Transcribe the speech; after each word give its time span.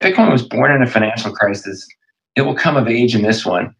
Bitcoin 0.00 0.32
was 0.32 0.42
born 0.42 0.72
in 0.72 0.80
a 0.80 0.86
financial 0.86 1.30
crisis. 1.30 1.86
It 2.34 2.40
will 2.40 2.54
come 2.54 2.78
of 2.78 2.88
age 2.88 3.14
in 3.14 3.20
this 3.20 3.44
one. 3.44 3.74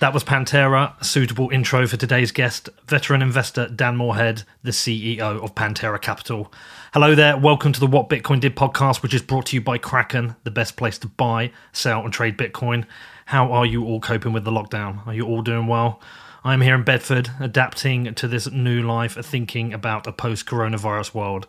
That 0.00 0.12
was 0.12 0.24
Pantera, 0.24 1.00
a 1.00 1.04
suitable 1.04 1.48
intro 1.50 1.86
for 1.86 1.96
today's 1.96 2.32
guest, 2.32 2.70
veteran 2.88 3.22
investor 3.22 3.68
Dan 3.68 3.96
Morehead, 3.96 4.42
the 4.64 4.72
CEO 4.72 5.20
of 5.20 5.54
Pantera 5.54 6.00
Capital. 6.00 6.52
Hello 6.92 7.14
there, 7.14 7.36
welcome 7.36 7.72
to 7.72 7.78
the 7.78 7.86
What 7.86 8.08
Bitcoin 8.08 8.40
Did 8.40 8.56
podcast, 8.56 9.00
which 9.00 9.14
is 9.14 9.22
brought 9.22 9.46
to 9.46 9.56
you 9.56 9.60
by 9.60 9.78
Kraken, 9.78 10.34
the 10.42 10.50
best 10.50 10.76
place 10.76 10.98
to 10.98 11.06
buy, 11.06 11.52
sell, 11.72 12.02
and 12.02 12.12
trade 12.12 12.36
Bitcoin. 12.36 12.84
How 13.26 13.52
are 13.52 13.64
you 13.64 13.84
all 13.84 14.00
coping 14.00 14.32
with 14.32 14.42
the 14.42 14.50
lockdown? 14.50 15.06
Are 15.06 15.14
you 15.14 15.24
all 15.24 15.42
doing 15.42 15.68
well? 15.68 16.00
I'm 16.42 16.62
here 16.62 16.74
in 16.74 16.84
Bedford, 16.84 17.30
adapting 17.38 18.14
to 18.14 18.26
this 18.26 18.50
new 18.50 18.82
life, 18.82 19.14
thinking 19.14 19.74
about 19.74 20.06
a 20.06 20.12
post 20.12 20.46
coronavirus 20.46 21.12
world. 21.12 21.46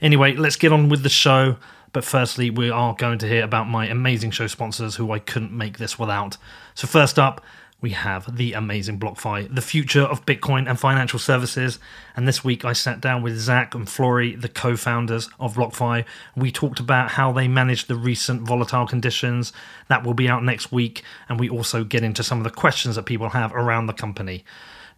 Anyway, 0.00 0.34
let's 0.34 0.56
get 0.56 0.72
on 0.72 0.88
with 0.88 1.04
the 1.04 1.08
show. 1.08 1.56
But 1.92 2.04
firstly, 2.04 2.50
we 2.50 2.68
are 2.68 2.94
going 2.94 3.18
to 3.20 3.28
hear 3.28 3.44
about 3.44 3.68
my 3.68 3.86
amazing 3.86 4.32
show 4.32 4.48
sponsors 4.48 4.96
who 4.96 5.12
I 5.12 5.20
couldn't 5.20 5.52
make 5.52 5.78
this 5.78 5.96
without. 5.96 6.36
So, 6.74 6.88
first 6.88 7.20
up, 7.20 7.40
we 7.84 7.90
have 7.90 8.34
the 8.34 8.54
amazing 8.54 8.98
BlockFi, 8.98 9.54
the 9.54 9.60
future 9.60 10.04
of 10.04 10.24
Bitcoin 10.24 10.66
and 10.66 10.80
financial 10.80 11.18
services. 11.18 11.78
And 12.16 12.26
this 12.26 12.42
week 12.42 12.64
I 12.64 12.72
sat 12.72 12.98
down 12.98 13.22
with 13.22 13.36
Zach 13.36 13.74
and 13.74 13.86
Flori, 13.86 14.40
the 14.40 14.48
co 14.48 14.74
founders 14.74 15.28
of 15.38 15.56
BlockFi. 15.56 16.06
We 16.34 16.50
talked 16.50 16.80
about 16.80 17.10
how 17.10 17.30
they 17.30 17.46
managed 17.46 17.88
the 17.88 17.94
recent 17.94 18.40
volatile 18.40 18.86
conditions. 18.86 19.52
That 19.88 20.02
will 20.02 20.14
be 20.14 20.30
out 20.30 20.42
next 20.42 20.72
week. 20.72 21.02
And 21.28 21.38
we 21.38 21.50
also 21.50 21.84
get 21.84 22.02
into 22.02 22.22
some 22.22 22.38
of 22.38 22.44
the 22.44 22.58
questions 22.58 22.96
that 22.96 23.04
people 23.04 23.28
have 23.28 23.52
around 23.52 23.84
the 23.84 23.92
company. 23.92 24.46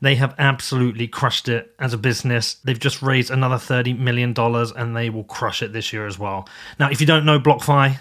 They 0.00 0.14
have 0.14 0.36
absolutely 0.38 1.08
crushed 1.08 1.48
it 1.48 1.74
as 1.80 1.92
a 1.92 1.98
business. 1.98 2.54
They've 2.54 2.78
just 2.78 3.02
raised 3.02 3.32
another 3.32 3.56
$30 3.56 3.98
million 3.98 4.32
and 4.38 4.96
they 4.96 5.10
will 5.10 5.24
crush 5.24 5.60
it 5.60 5.72
this 5.72 5.92
year 5.92 6.06
as 6.06 6.20
well. 6.20 6.48
Now, 6.78 6.88
if 6.92 7.00
you 7.00 7.06
don't 7.08 7.24
know 7.24 7.40
BlockFi, 7.40 7.98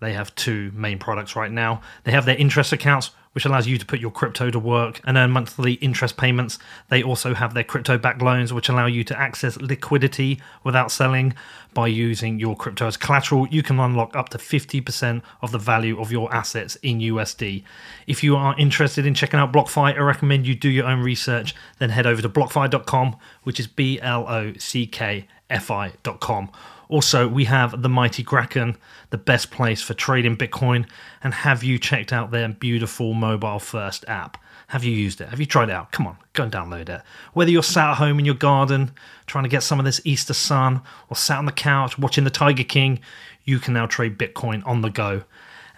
they 0.00 0.14
have 0.14 0.34
two 0.34 0.72
main 0.74 0.98
products 0.98 1.36
right 1.36 1.52
now. 1.52 1.82
They 2.02 2.10
have 2.10 2.26
their 2.26 2.36
interest 2.36 2.72
accounts, 2.72 3.12
which 3.32 3.44
allows 3.44 3.66
you 3.66 3.78
to 3.78 3.86
put 3.86 4.00
your 4.00 4.10
crypto 4.10 4.50
to 4.50 4.58
work 4.58 5.00
and 5.04 5.16
earn 5.16 5.30
monthly 5.30 5.74
interest 5.74 6.16
payments. 6.16 6.58
They 6.88 7.02
also 7.02 7.34
have 7.34 7.54
their 7.54 7.64
crypto 7.64 7.98
backed 7.98 8.22
loans, 8.22 8.52
which 8.52 8.68
allow 8.68 8.86
you 8.86 9.04
to 9.04 9.18
access 9.18 9.56
liquidity 9.56 10.40
without 10.64 10.90
selling. 10.90 11.34
By 11.74 11.86
using 11.86 12.38
your 12.38 12.54
crypto 12.54 12.86
as 12.86 12.98
collateral, 12.98 13.48
you 13.48 13.62
can 13.62 13.78
unlock 13.80 14.14
up 14.14 14.28
to 14.30 14.38
50% 14.38 15.22
of 15.40 15.52
the 15.52 15.58
value 15.58 15.98
of 15.98 16.12
your 16.12 16.32
assets 16.34 16.76
in 16.76 16.98
USD. 16.98 17.64
If 18.06 18.22
you 18.22 18.36
are 18.36 18.54
interested 18.58 19.06
in 19.06 19.14
checking 19.14 19.40
out 19.40 19.52
BlockFi, 19.52 19.96
I 19.96 19.98
recommend 19.98 20.46
you 20.46 20.54
do 20.54 20.68
your 20.68 20.86
own 20.86 21.00
research, 21.00 21.54
then 21.78 21.90
head 21.90 22.06
over 22.06 22.20
to 22.20 22.28
blockfi.com, 22.28 23.16
which 23.44 23.58
is 23.58 23.66
B 23.66 23.98
L 24.00 24.28
O 24.28 24.52
C 24.58 24.86
K 24.86 25.26
F 25.48 25.70
I.com 25.70 26.50
also, 26.92 27.26
we 27.26 27.46
have 27.46 27.80
the 27.80 27.88
mighty 27.88 28.22
Kraken, 28.22 28.76
the 29.08 29.16
best 29.16 29.50
place 29.50 29.80
for 29.80 29.94
trading 29.94 30.36
Bitcoin. 30.36 30.86
And 31.24 31.32
have 31.32 31.64
you 31.64 31.78
checked 31.78 32.12
out 32.12 32.30
their 32.30 32.50
beautiful 32.50 33.14
mobile 33.14 33.58
first 33.58 34.04
app? 34.06 34.36
Have 34.68 34.84
you 34.84 34.92
used 34.92 35.22
it? 35.22 35.30
Have 35.30 35.40
you 35.40 35.46
tried 35.46 35.70
it 35.70 35.72
out? 35.72 35.90
Come 35.90 36.06
on, 36.06 36.18
go 36.34 36.42
and 36.42 36.52
download 36.52 36.90
it. 36.90 37.00
Whether 37.32 37.50
you're 37.50 37.62
sat 37.62 37.92
at 37.92 37.96
home 37.96 38.18
in 38.18 38.26
your 38.26 38.34
garden 38.34 38.92
trying 39.26 39.44
to 39.44 39.50
get 39.50 39.62
some 39.62 39.78
of 39.78 39.86
this 39.86 40.02
Easter 40.04 40.34
sun 40.34 40.82
or 41.08 41.16
sat 41.16 41.38
on 41.38 41.46
the 41.46 41.52
couch 41.52 41.98
watching 41.98 42.24
the 42.24 42.30
Tiger 42.30 42.62
King, 42.62 43.00
you 43.44 43.58
can 43.58 43.72
now 43.72 43.86
trade 43.86 44.18
Bitcoin 44.18 44.62
on 44.66 44.82
the 44.82 44.90
go. 44.90 45.22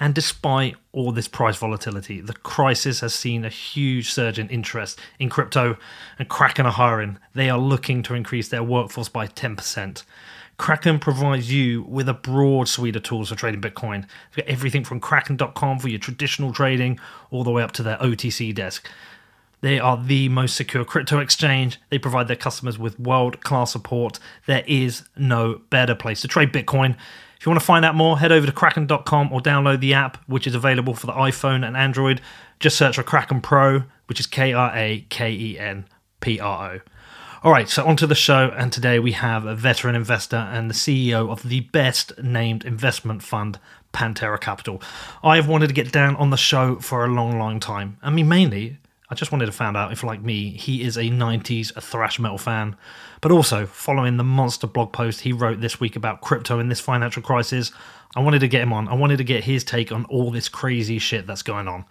And 0.01 0.17
despite 0.17 0.75
all 0.91 1.13
this 1.13 1.29
price 1.29 1.57
volatility, 1.57 2.21
the 2.21 2.33
crisis 2.33 2.99
has 3.01 3.15
seen 3.15 3.45
a 3.45 3.49
huge 3.49 4.11
surge 4.11 4.41
in 4.41 4.49
interest 4.49 4.99
in 5.21 5.31
crypto 5.31 5.77
and 6.19 6.29
Kraken 6.29 6.67
are 6.67 6.73
hiring. 6.73 7.19
They 7.35 7.49
are 7.51 7.59
looking 7.59 8.03
to 8.03 8.15
increase 8.15 8.49
their 8.49 8.65
workforce 8.65 9.09
by 9.09 9.29
10%. 9.29 10.03
Kraken 10.57 10.99
provides 10.99 11.53
you 11.53 11.83
with 11.83 12.09
a 12.09 12.15
broad 12.15 12.69
suite 12.69 12.97
of 12.97 13.03
tools 13.03 13.29
for 13.29 13.35
trading 13.35 13.61
Bitcoin. 13.61 14.07
You've 14.31 14.47
got 14.47 14.47
everything 14.47 14.85
from 14.85 15.01
kraken.com 15.01 15.79
for 15.81 15.89
your 15.89 15.99
traditional 15.99 16.53
trading 16.53 17.01
all 17.31 17.45
the 17.45 17.51
way 17.51 17.63
up 17.63 17.73
to 17.73 17.83
their 17.83 17.97
OTC 17.99 18.55
desk. 18.55 18.89
They 19.63 19.79
are 19.79 19.97
the 19.97 20.29
most 20.29 20.57
secure 20.57 20.85
crypto 20.85 21.19
exchange. 21.19 21.81
They 21.89 21.99
provide 21.99 22.29
their 22.29 22.37
customers 22.37 22.79
with 22.79 23.01
world 23.01 23.43
class 23.43 23.73
support. 23.73 24.19
There 24.47 24.63
is 24.67 25.05
no 25.17 25.63
better 25.71 25.95
place 25.95 26.21
to 26.21 26.29
trade 26.29 26.53
Bitcoin. 26.53 26.97
If 27.41 27.47
you 27.47 27.51
want 27.51 27.61
to 27.61 27.67
find 27.67 27.85
out 27.85 27.95
more, 27.95 28.19
head 28.19 28.31
over 28.31 28.47
to 28.47 28.53
kraken.com 28.53 29.33
or 29.33 29.41
download 29.41 29.81
the 29.81 29.95
app, 29.95 30.19
which 30.27 30.47
is 30.47 30.55
available 30.55 30.95
for 30.95 31.07
the 31.07 31.13
iPhone 31.13 31.67
and 31.67 31.77
Android. 31.77 32.21
Just 32.61 32.77
search 32.77 32.97
for 32.97 33.03
Kraken 33.03 33.41
Pro, 33.41 33.85
which 34.07 34.21
is 34.21 34.27
K 34.27 34.53
R 34.53 34.71
A 34.75 35.07
K 35.09 35.33
E 35.33 35.59
N 35.59 35.87
P 36.21 36.39
R 36.39 36.75
O. 36.75 36.81
All 37.45 37.53
right, 37.53 37.69
so 37.69 37.85
onto 37.85 38.07
the 38.07 38.15
show, 38.15 38.55
and 38.57 38.73
today 38.73 38.99
we 38.99 39.13
have 39.13 39.45
a 39.45 39.55
veteran 39.55 39.95
investor 39.95 40.49
and 40.51 40.71
the 40.71 40.75
CEO 40.75 41.31
of 41.31 41.47
the 41.47 41.61
best 41.61 42.19
named 42.23 42.65
investment 42.65 43.23
fund, 43.23 43.59
Pantera 43.93 44.41
Capital. 44.41 44.81
I 45.23 45.37
have 45.37 45.47
wanted 45.47 45.67
to 45.67 45.75
get 45.75 45.93
Dan 45.93 46.17
on 46.17 46.31
the 46.31 46.39
show 46.39 46.77
for 46.77 47.05
a 47.05 47.09
long, 47.09 47.39
long 47.39 47.61
time. 47.61 47.99
I 48.03 48.09
mean, 48.09 48.31
mainly, 48.31 48.79
I 49.11 49.15
just 49.15 49.31
wanted 49.31 49.45
to 49.45 49.53
find 49.53 49.77
out 49.77 49.93
if, 49.93 50.03
like 50.03 50.23
me, 50.23 50.53
he 50.53 50.83
is 50.85 50.97
a 50.97 51.03
90s 51.03 51.71
thrash 51.83 52.19
metal 52.19 52.39
fan. 52.39 52.77
But 53.21 53.31
also, 53.31 53.67
following 53.67 54.17
the 54.17 54.25
monster 54.25 54.67
blog 54.67 54.95
post 54.95 55.21
he 55.21 55.35
wrote 55.35 55.61
this 55.61 55.79
week 55.79 55.97
about 55.97 56.23
crypto 56.23 56.61
in 56.61 56.71
this 56.71 56.81
financial 56.81 57.23
crisis, 57.23 57.73
I 58.17 58.21
wanted 58.21 58.39
to 58.39 58.49
get 58.49 58.63
him 58.63 58.73
on. 58.73 58.89
I 58.89 58.95
wanted 58.95 59.19
to 59.19 59.25
get 59.25 59.45
his 59.45 59.65
take 59.65 59.93
on 59.93 60.07
all 60.07 60.31
this 60.31 60.49
crazy 60.49 60.99
shit 60.99 61.27
that's 61.27 61.43
going 61.43 61.69
on. 61.69 61.85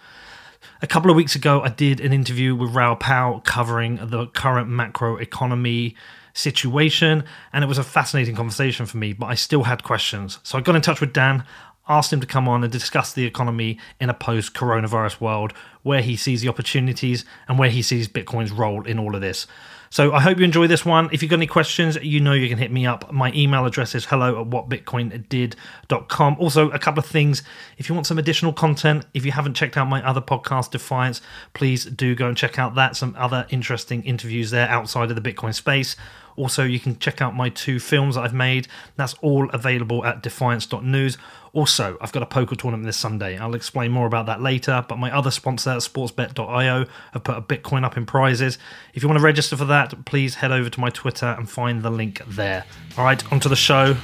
A 0.81 0.87
couple 0.87 1.09
of 1.09 1.15
weeks 1.15 1.35
ago, 1.35 1.61
I 1.61 1.69
did 1.69 1.99
an 1.99 2.13
interview 2.13 2.55
with 2.55 2.75
Raoul 2.75 2.95
Pal 2.95 3.41
covering 3.41 3.99
the 4.01 4.27
current 4.27 4.69
macro 4.69 5.17
economy 5.17 5.95
situation, 6.33 7.23
and 7.51 7.63
it 7.63 7.67
was 7.67 7.77
a 7.77 7.83
fascinating 7.83 8.35
conversation 8.35 8.85
for 8.85 8.97
me, 8.97 9.13
but 9.13 9.27
I 9.27 9.35
still 9.35 9.63
had 9.63 9.83
questions. 9.83 10.39
So 10.43 10.57
I 10.57 10.61
got 10.61 10.75
in 10.75 10.81
touch 10.81 10.99
with 10.99 11.13
Dan, 11.13 11.45
asked 11.87 12.13
him 12.13 12.21
to 12.21 12.27
come 12.27 12.47
on 12.47 12.63
and 12.63 12.71
discuss 12.71 13.13
the 13.13 13.25
economy 13.25 13.77
in 13.99 14.09
a 14.09 14.13
post 14.13 14.53
coronavirus 14.53 15.19
world, 15.21 15.53
where 15.83 16.01
he 16.01 16.15
sees 16.15 16.41
the 16.41 16.49
opportunities 16.49 17.25
and 17.47 17.59
where 17.59 17.69
he 17.69 17.81
sees 17.81 18.07
Bitcoin's 18.07 18.51
role 18.51 18.83
in 18.83 18.99
all 18.99 19.15
of 19.15 19.21
this. 19.21 19.47
So 19.93 20.11
I 20.11 20.21
hope 20.21 20.39
you 20.39 20.43
enjoy 20.43 20.65
this 20.65 20.83
one. 20.83 21.07
If 21.11 21.21
you've 21.21 21.29
got 21.29 21.35
any 21.35 21.45
questions, 21.45 21.99
you 22.01 22.19
know 22.19 22.33
you 22.33 22.49
can 22.49 22.57
hit 22.57 22.71
me 22.71 22.87
up. 22.87 23.11
My 23.11 23.31
email 23.35 23.63
address 23.63 23.93
is 23.93 24.05
hello 24.05 24.41
at 24.41 24.49
whatbitcoindid.com. 24.49 26.37
Also, 26.39 26.71
a 26.71 26.79
couple 26.79 26.97
of 26.97 27.05
things. 27.05 27.43
If 27.77 27.87
you 27.87 27.93
want 27.93 28.07
some 28.07 28.17
additional 28.17 28.53
content, 28.53 29.05
if 29.13 29.23
you 29.23 29.31
haven't 29.31 29.53
checked 29.53 29.77
out 29.77 29.87
my 29.87 30.03
other 30.03 30.19
podcast, 30.19 30.71
Defiance, 30.71 31.21
please 31.53 31.85
do 31.85 32.15
go 32.15 32.27
and 32.27 32.35
check 32.35 32.57
out 32.57 32.73
that. 32.73 32.95
Some 32.95 33.15
other 33.19 33.45
interesting 33.51 34.01
interviews 34.01 34.49
there 34.49 34.67
outside 34.67 35.11
of 35.11 35.15
the 35.15 35.31
Bitcoin 35.31 35.53
space. 35.53 35.95
Also, 36.35 36.63
you 36.63 36.79
can 36.79 36.97
check 36.99 37.21
out 37.21 37.35
my 37.35 37.49
two 37.49 37.79
films 37.79 38.15
that 38.15 38.21
I've 38.21 38.33
made. 38.33 38.67
That's 38.95 39.13
all 39.15 39.49
available 39.51 40.05
at 40.05 40.23
defiance.news. 40.23 41.17
Also, 41.53 41.97
I've 42.01 42.11
got 42.11 42.23
a 42.23 42.25
poker 42.25 42.55
tournament 42.55 42.87
this 42.87 42.97
Sunday. 42.97 43.37
I'll 43.37 43.53
explain 43.53 43.91
more 43.91 44.07
about 44.07 44.25
that 44.25 44.41
later. 44.41 44.83
But 44.87 44.97
my 44.97 45.15
other 45.15 45.29
sponsor, 45.29 45.71
sportsbet.io, 45.71 46.85
have 47.13 47.23
put 47.23 47.37
a 47.37 47.41
Bitcoin 47.41 47.83
up 47.83 47.95
in 47.95 48.05
prizes. 48.07 48.57
If 48.95 49.03
you 49.03 49.09
want 49.09 49.19
to 49.19 49.23
register 49.23 49.55
for 49.55 49.65
that, 49.65 50.05
please 50.05 50.35
head 50.35 50.51
over 50.51 50.69
to 50.69 50.79
my 50.79 50.89
Twitter 50.89 51.27
and 51.37 51.47
find 51.49 51.83
the 51.83 51.91
link 51.91 52.21
there. 52.27 52.65
All 52.97 53.05
right, 53.05 53.31
onto 53.31 53.49
the 53.49 53.55
show. 53.55 53.95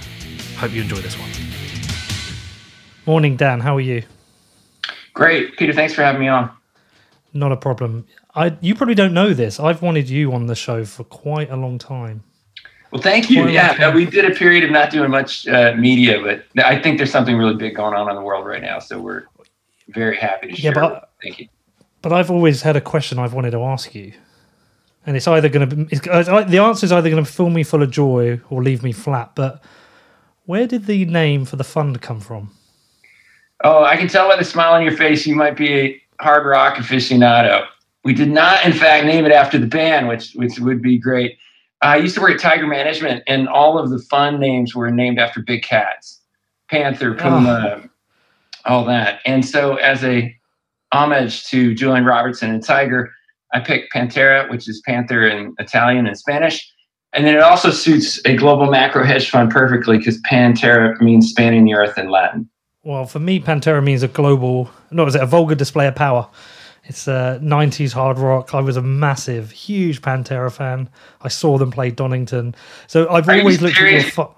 Hope 0.57 0.72
you 0.72 0.84
enjoy 0.84 0.97
this 0.97 1.18
one. 1.18 1.29
Morning, 3.07 3.35
Dan. 3.35 3.59
How 3.62 3.75
are 3.75 3.81
you? 3.81 4.03
Great. 5.16 5.57
Peter, 5.57 5.73
thanks 5.73 5.95
for 5.95 6.03
having 6.03 6.22
me 6.22 6.28
on. 6.28 6.51
Not 7.34 7.51
a 7.51 7.57
problem. 7.57 8.06
I 8.39 8.57
you 8.61 8.73
probably 8.73 8.95
don't 8.95 9.13
know 9.13 9.33
this. 9.33 9.59
I've 9.59 9.81
wanted 9.81 10.09
you 10.09 10.31
on 10.31 10.45
the 10.45 10.55
show 10.55 10.85
for 10.85 11.03
quite 11.03 11.50
a 11.51 11.57
long 11.57 11.77
time. 11.77 12.23
Well, 12.91 13.01
thank 13.01 13.29
you. 13.29 13.50
Yeah, 13.50 13.94
we 13.94 14.05
did 14.05 14.23
a 14.23 14.33
period 14.33 14.63
of 14.63 14.72
not 14.72 14.91
doing 14.91 15.11
much 15.11 15.45
uh, 15.47 15.75
media, 15.77 16.22
but 16.22 16.45
I 16.66 16.81
think 16.81 16.97
there's 16.97 17.11
something 17.11 17.38
really 17.38 17.55
big 17.55 17.75
going 17.75 17.94
on 17.94 18.09
in 18.09 18.16
the 18.16 18.22
world 18.22 18.45
right 18.47 18.61
now. 18.61 18.79
So 18.79 19.00
we're 19.00 19.25
very 19.89 20.16
happy 20.16 20.47
to 20.47 20.55
share. 20.55 20.72
Yeah, 20.72 20.79
but, 20.79 21.11
thank 21.22 21.39
you. 21.39 21.50
But 22.01 22.13
I've 22.13 22.31
always 22.31 22.61
had 22.61 22.77
a 22.77 22.81
question 22.81 23.19
I've 23.19 23.33
wanted 23.33 23.51
to 23.51 23.61
ask 23.61 23.94
you, 23.94 24.13
and 25.06 25.17
it's 25.17 25.27
either 25.27 25.50
going 25.50 25.69
to 25.69 25.75
be 25.75 25.95
the 25.97 26.59
answer 26.63 26.85
is 26.85 26.94
either 26.94 27.09
going 27.09 27.23
to 27.23 27.29
fill 27.29 27.50
me 27.50 27.63
full 27.63 27.83
of 27.83 27.91
joy 27.91 28.39
or 28.50 28.63
leave 28.63 28.83
me 28.83 28.94
flat. 28.94 29.36
But 29.36 29.62
where 30.45 30.65
did 30.65 30.86
the 30.86 31.03
name 31.03 31.44
for 31.44 31.57
the 31.57 31.65
fund 31.65 32.01
come 32.01 32.21
from? 32.21 32.51
Oh, 33.65 33.83
I 33.83 33.97
can 33.97 34.07
tell 34.07 34.30
by 34.30 34.38
the 34.38 34.45
smile 34.45 34.75
on 34.75 34.83
your 34.83 34.95
face 34.95 35.27
you 35.27 35.36
might 35.36 35.57
be 35.57 35.74
a 35.74 36.01
hard 36.21 36.45
rock 36.45 36.75
aficionado. 36.75 37.68
We 38.09 38.15
did 38.15 38.31
not, 38.31 38.65
in 38.65 38.73
fact, 38.73 39.06
name 39.06 39.27
it 39.27 39.31
after 39.31 39.59
the 39.59 39.67
band, 39.67 40.07
which 40.07 40.31
which 40.33 40.57
would 40.57 40.81
be 40.81 40.97
great. 40.97 41.38
I 41.83 41.97
used 41.97 42.15
to 42.15 42.21
work 42.21 42.31
at 42.31 42.39
Tiger 42.39 42.65
Management, 42.65 43.21
and 43.27 43.47
all 43.47 43.77
of 43.77 43.91
the 43.91 44.00
fund 44.00 44.39
names 44.39 44.73
were 44.73 44.89
named 44.89 45.19
after 45.19 45.44
big 45.44 45.61
cats, 45.61 46.19
Panther, 46.71 47.13
Puma, 47.13 47.83
oh. 47.83 47.89
all 48.65 48.83
that. 48.85 49.19
And 49.27 49.45
so, 49.45 49.75
as 49.75 50.03
a 50.03 50.35
homage 50.91 51.45
to 51.50 51.75
Julian 51.75 52.03
Robertson 52.03 52.50
and 52.50 52.63
Tiger, 52.63 53.11
I 53.53 53.59
picked 53.59 53.94
Pantera, 53.94 54.50
which 54.50 54.67
is 54.67 54.81
panther 54.88 55.27
in 55.27 55.53
Italian 55.59 56.07
and 56.07 56.17
Spanish. 56.17 56.67
And 57.13 57.27
then 57.27 57.35
it 57.35 57.44
also 57.44 57.69
suits 57.69 58.19
a 58.25 58.35
global 58.35 58.71
macro 58.71 59.03
hedge 59.03 59.29
fund 59.29 59.51
perfectly 59.51 60.00
because 60.00 60.19
Pantera 60.23 61.00
means 61.00 61.29
spanning 61.29 61.63
the 61.63 61.75
earth 61.75 61.95
in 61.95 62.09
Latin. 62.09 62.50
Well, 62.81 63.05
for 63.05 63.19
me, 63.19 63.39
Pantera 63.39 63.83
means 63.83 64.01
a 64.01 64.07
global, 64.07 64.71
no, 64.89 65.05
is 65.05 65.13
it 65.13 65.21
a 65.21 65.27
vulgar 65.27 65.53
display 65.53 65.85
of 65.85 65.94
power? 65.94 66.27
It's 66.89 67.07
a 67.07 67.39
90s 67.41 67.94
hard 67.94 68.18
rock. 68.18 68.53
I 68.56 68.62
was 68.62 68.75
a 68.75 68.81
massive, 68.81 69.51
huge 69.51 70.01
Pantera 70.01 70.51
fan. 70.51 70.89
I 71.21 71.27
saw 71.27 71.57
them 71.59 71.69
play 71.71 71.91
Donington. 71.91 72.56
So 72.88 73.07
I've 73.09 73.30
Are 73.30 73.38
always 73.38 73.62
looked 73.62 73.77
at 73.77 73.81
your. 73.81 73.89
serious? 74.01 74.09
Fo- 74.15 74.36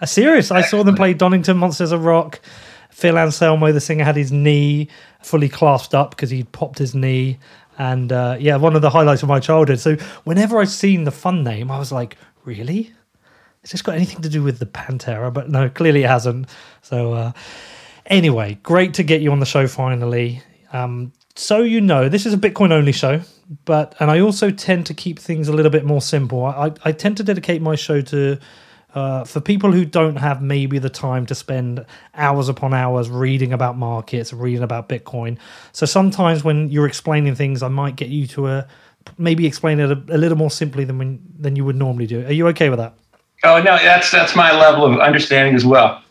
a 0.00 0.06
serious. 0.06 0.50
I 0.50 0.62
saw 0.62 0.82
them 0.82 0.94
play 0.96 1.12
Donington 1.14 1.58
Monsters 1.58 1.92
of 1.92 2.04
Rock. 2.04 2.40
Phil 2.90 3.16
Anselmo, 3.18 3.72
the 3.72 3.80
singer, 3.80 4.04
had 4.04 4.16
his 4.16 4.32
knee 4.32 4.88
fully 5.22 5.48
clasped 5.48 5.94
up 5.94 6.10
because 6.10 6.30
he'd 6.30 6.50
popped 6.50 6.78
his 6.78 6.94
knee. 6.94 7.38
And 7.78 8.10
uh, 8.10 8.36
yeah, 8.40 8.56
one 8.56 8.74
of 8.74 8.82
the 8.82 8.90
highlights 8.90 9.22
of 9.22 9.28
my 9.28 9.38
childhood. 9.38 9.78
So 9.78 9.96
whenever 10.24 10.60
I've 10.60 10.70
seen 10.70 11.04
the 11.04 11.10
fun 11.10 11.44
name, 11.44 11.70
I 11.70 11.78
was 11.78 11.92
like, 11.92 12.16
really? 12.44 12.90
Has 13.62 13.70
this 13.70 13.82
got 13.82 13.94
anything 13.96 14.22
to 14.22 14.28
do 14.30 14.42
with 14.42 14.58
the 14.58 14.66
Pantera? 14.66 15.32
But 15.32 15.50
no, 15.50 15.68
clearly 15.68 16.04
it 16.04 16.08
hasn't. 16.08 16.48
So 16.80 17.12
uh, 17.12 17.32
anyway, 18.06 18.58
great 18.62 18.94
to 18.94 19.02
get 19.02 19.20
you 19.20 19.30
on 19.30 19.40
the 19.40 19.46
show 19.46 19.66
finally. 19.68 20.42
Um, 20.72 21.12
so 21.34 21.58
you 21.58 21.80
know, 21.80 22.08
this 22.08 22.26
is 22.26 22.34
a 22.34 22.38
Bitcoin 22.38 22.72
only 22.72 22.92
show, 22.92 23.20
but 23.64 23.94
and 24.00 24.10
I 24.10 24.20
also 24.20 24.50
tend 24.50 24.86
to 24.86 24.94
keep 24.94 25.18
things 25.18 25.48
a 25.48 25.52
little 25.52 25.70
bit 25.70 25.84
more 25.84 26.00
simple. 26.00 26.44
I, 26.44 26.72
I, 26.84 26.92
tend 26.92 27.16
to 27.18 27.24
dedicate 27.24 27.62
my 27.62 27.74
show 27.74 28.00
to 28.02 28.38
uh, 28.94 29.24
for 29.24 29.40
people 29.40 29.72
who 29.72 29.84
don't 29.84 30.16
have 30.16 30.42
maybe 30.42 30.78
the 30.78 30.90
time 30.90 31.24
to 31.26 31.34
spend 31.34 31.84
hours 32.14 32.48
upon 32.48 32.74
hours 32.74 33.08
reading 33.08 33.52
about 33.52 33.78
markets, 33.78 34.32
reading 34.32 34.62
about 34.62 34.88
Bitcoin. 34.88 35.38
So 35.72 35.86
sometimes 35.86 36.44
when 36.44 36.68
you're 36.70 36.86
explaining 36.86 37.34
things, 37.34 37.62
I 37.62 37.68
might 37.68 37.96
get 37.96 38.08
you 38.08 38.26
to 38.28 38.46
uh 38.46 38.66
maybe 39.18 39.46
explain 39.46 39.80
it 39.80 39.90
a, 39.90 40.14
a 40.14 40.18
little 40.18 40.38
more 40.38 40.50
simply 40.50 40.84
than 40.84 40.98
when 40.98 41.20
than 41.38 41.56
you 41.56 41.64
would 41.64 41.76
normally 41.76 42.06
do. 42.06 42.24
Are 42.26 42.32
you 42.32 42.46
okay 42.48 42.68
with 42.68 42.78
that? 42.78 42.94
Oh 43.44 43.62
no, 43.62 43.76
that's 43.78 44.10
that's 44.10 44.36
my 44.36 44.52
level 44.52 44.84
of 44.84 45.00
understanding 45.00 45.54
as 45.54 45.64
well. 45.64 46.02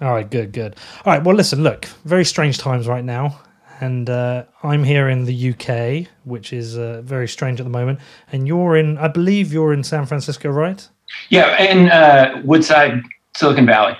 All 0.00 0.12
right, 0.12 0.28
good, 0.28 0.52
good. 0.52 0.76
All 1.04 1.12
right, 1.12 1.22
well, 1.22 1.36
listen, 1.36 1.62
look, 1.62 1.84
very 2.06 2.24
strange 2.24 2.56
times 2.56 2.88
right 2.88 3.04
now. 3.04 3.38
And 3.80 4.10
uh, 4.10 4.44
I'm 4.62 4.84
here 4.84 5.08
in 5.08 5.24
the 5.24 5.50
UK, 5.50 6.06
which 6.24 6.52
is 6.52 6.76
uh, 6.76 7.00
very 7.02 7.26
strange 7.26 7.60
at 7.60 7.64
the 7.64 7.70
moment. 7.70 7.98
And 8.30 8.46
you're 8.46 8.76
in, 8.76 8.98
I 8.98 9.08
believe 9.08 9.52
you're 9.52 9.72
in 9.72 9.82
San 9.82 10.04
Francisco, 10.04 10.50
right? 10.50 10.86
Yeah, 11.30 11.60
in 11.62 11.90
uh, 11.90 12.42
Woodside, 12.44 13.00
Silicon 13.34 13.64
Valley. 13.64 13.96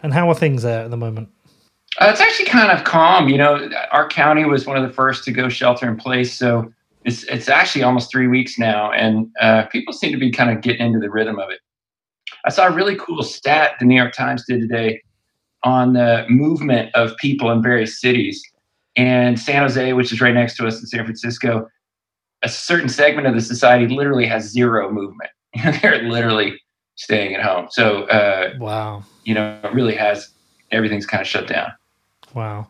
And 0.00 0.14
how 0.14 0.28
are 0.28 0.34
things 0.34 0.62
there 0.62 0.84
at 0.84 0.90
the 0.90 0.96
moment? 0.96 1.28
Uh, 1.98 2.08
it's 2.10 2.20
actually 2.20 2.46
kind 2.46 2.70
of 2.70 2.84
calm. 2.84 3.28
You 3.28 3.38
know, 3.38 3.68
our 3.90 4.08
county 4.08 4.44
was 4.44 4.66
one 4.66 4.76
of 4.76 4.86
the 4.86 4.94
first 4.94 5.24
to 5.24 5.32
go 5.32 5.48
shelter 5.48 5.88
in 5.88 5.96
place, 5.96 6.32
so 6.32 6.70
it's 7.04 7.24
it's 7.24 7.48
actually 7.48 7.82
almost 7.82 8.10
three 8.10 8.26
weeks 8.26 8.58
now, 8.58 8.92
and 8.92 9.28
uh, 9.40 9.64
people 9.66 9.94
seem 9.94 10.12
to 10.12 10.18
be 10.18 10.30
kind 10.30 10.50
of 10.50 10.60
getting 10.60 10.86
into 10.86 10.98
the 10.98 11.10
rhythm 11.10 11.38
of 11.38 11.50
it. 11.50 11.60
I 12.44 12.50
saw 12.50 12.66
a 12.66 12.70
really 12.70 12.96
cool 12.96 13.22
stat 13.22 13.72
the 13.78 13.86
New 13.86 13.96
York 13.96 14.12
Times 14.12 14.44
did 14.46 14.60
today 14.60 15.00
on 15.64 15.94
the 15.94 16.26
movement 16.28 16.94
of 16.94 17.16
people 17.16 17.50
in 17.50 17.62
various 17.62 18.00
cities. 18.00 18.42
And 18.96 19.38
San 19.38 19.62
Jose, 19.62 19.92
which 19.92 20.12
is 20.12 20.20
right 20.20 20.34
next 20.34 20.56
to 20.56 20.66
us 20.66 20.80
in 20.80 20.86
San 20.86 21.04
Francisco, 21.04 21.68
a 22.42 22.48
certain 22.48 22.88
segment 22.88 23.26
of 23.26 23.34
the 23.34 23.40
society 23.40 23.86
literally 23.88 24.26
has 24.26 24.44
zero 24.50 24.90
movement. 24.90 25.30
They're 25.82 26.02
literally 26.02 26.58
staying 26.94 27.34
at 27.34 27.42
home. 27.42 27.68
So, 27.70 28.04
uh, 28.04 28.54
Wow. 28.58 29.04
you 29.24 29.34
know, 29.34 29.58
it 29.62 29.72
really 29.72 29.94
has 29.94 30.30
everything's 30.70 31.06
kind 31.06 31.20
of 31.20 31.26
shut 31.26 31.46
down. 31.46 31.72
Wow. 32.34 32.68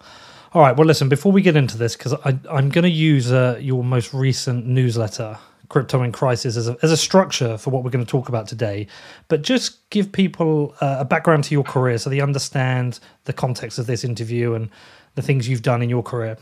All 0.53 0.63
right. 0.63 0.77
Well, 0.77 0.87
listen, 0.87 1.09
before 1.09 1.33
we 1.33 1.43
get 1.43 1.57
into 1.57 1.77
this, 1.77 1.97
because 1.97 2.15
I'm 2.25 2.71
going 2.71 2.83
to 2.85 2.89
use 2.89 3.31
uh, 3.31 3.59
your 3.61 3.85
most 3.85 4.15
recent 4.15 4.67
newsletter, 4.67 5.39
Crypto 5.69 6.03
in 6.03 6.13
Crisis, 6.13 6.57
as 6.57 6.69
a, 6.69 6.77
as 6.83 6.91
a 6.93 6.97
structure 6.97 7.59
for 7.59 7.71
what 7.71 7.85
we're 7.85 7.91
going 7.91 8.05
to 8.05 8.11
talk 8.11 8.29
about 8.29 8.47
today. 8.47 8.87
But 9.29 9.43
just 9.43 9.89
give 9.91 10.11
people 10.13 10.75
uh, 10.81 10.97
a 11.01 11.05
background 11.05 11.45
to 11.45 11.55
your 11.55 11.65
career 11.65 11.99
so 11.99 12.09
they 12.09 12.21
understand 12.21 13.01
the 13.25 13.33
context 13.33 13.79
of 13.79 13.87
this 13.87 14.05
interview 14.05 14.55
and 14.55 14.71
the 15.17 15.23
things 15.23 15.49
you've 15.49 15.63
done 15.63 15.83
in 15.83 15.91
your 15.91 16.03
career. 16.03 16.39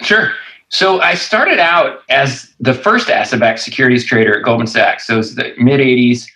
Sure. 0.00 0.32
So 0.68 1.00
I 1.00 1.14
started 1.14 1.58
out 1.58 2.00
as 2.08 2.52
the 2.58 2.74
first 2.74 3.10
asset-backed 3.10 3.60
securities 3.60 4.04
trader 4.04 4.38
at 4.38 4.44
Goldman 4.44 4.66
Sachs. 4.66 5.06
So 5.06 5.14
it 5.14 5.18
was 5.18 5.34
the 5.34 5.52
mid 5.58 5.80
'80s. 5.80 6.26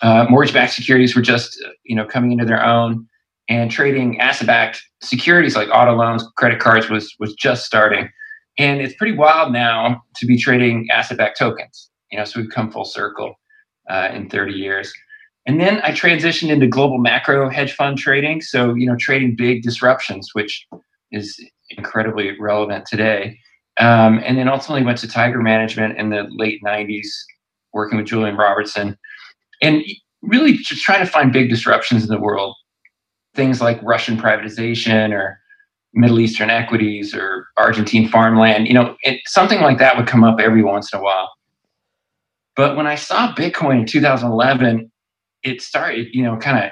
Uh, 0.00 0.26
mortgage-backed 0.28 0.72
securities 0.72 1.14
were 1.14 1.22
just 1.22 1.62
uh, 1.64 1.70
you 1.84 1.94
know 1.94 2.04
coming 2.04 2.32
into 2.32 2.44
their 2.44 2.64
own, 2.64 3.06
and 3.48 3.70
trading 3.70 4.18
asset-backed 4.20 4.82
securities 5.00 5.54
like 5.54 5.68
auto 5.68 5.94
loans, 5.94 6.24
credit 6.36 6.58
cards 6.58 6.88
was 6.88 7.14
was 7.20 7.34
just 7.34 7.64
starting. 7.64 8.08
And 8.58 8.80
it's 8.80 8.94
pretty 8.96 9.16
wild 9.16 9.52
now 9.52 10.02
to 10.16 10.26
be 10.26 10.38
trading 10.38 10.88
asset-backed 10.90 11.38
tokens. 11.38 11.90
You 12.10 12.18
know, 12.18 12.24
so 12.24 12.40
we've 12.40 12.50
come 12.50 12.70
full 12.70 12.84
circle 12.84 13.34
uh, 13.88 14.10
in 14.12 14.28
30 14.28 14.52
years. 14.52 14.92
And 15.46 15.60
then 15.60 15.80
I 15.82 15.90
transitioned 15.90 16.50
into 16.50 16.66
global 16.66 16.98
macro 16.98 17.50
hedge 17.50 17.72
fund 17.72 17.98
trading. 17.98 18.40
So 18.42 18.74
you 18.74 18.86
know, 18.86 18.96
trading 18.96 19.34
big 19.36 19.62
disruptions, 19.62 20.30
which 20.34 20.66
is 21.10 21.38
incredibly 21.70 22.38
relevant 22.38 22.86
today. 22.86 23.38
Um, 23.80 24.20
and 24.24 24.38
then 24.38 24.48
ultimately 24.48 24.84
went 24.84 24.98
to 24.98 25.08
Tiger 25.08 25.40
Management 25.40 25.98
in 25.98 26.10
the 26.10 26.26
late 26.30 26.62
90s, 26.62 27.06
working 27.72 27.98
with 27.98 28.06
Julian 28.06 28.36
Robertson, 28.36 28.98
and 29.62 29.82
really 30.20 30.52
just 30.52 30.82
trying 30.82 31.04
to 31.04 31.10
find 31.10 31.32
big 31.32 31.48
disruptions 31.48 32.02
in 32.02 32.08
the 32.08 32.20
world. 32.20 32.54
Things 33.34 33.60
like 33.60 33.82
Russian 33.82 34.18
privatization 34.18 35.12
or 35.12 35.40
Middle 35.94 36.20
Eastern 36.20 36.50
equities 36.50 37.14
or 37.14 37.46
Argentine 37.56 38.08
farmland. 38.08 38.68
You 38.68 38.74
know, 38.74 38.96
it, 39.02 39.20
something 39.26 39.60
like 39.60 39.78
that 39.78 39.96
would 39.96 40.06
come 40.06 40.22
up 40.22 40.38
every 40.38 40.62
once 40.62 40.92
in 40.92 41.00
a 41.00 41.02
while. 41.02 41.30
But 42.54 42.76
when 42.76 42.86
I 42.86 42.96
saw 42.96 43.34
Bitcoin 43.34 43.80
in 43.80 43.86
2011, 43.86 44.91
it 45.42 45.60
started, 45.62 46.08
you 46.12 46.22
know, 46.22 46.36
kind 46.36 46.64
of 46.64 46.70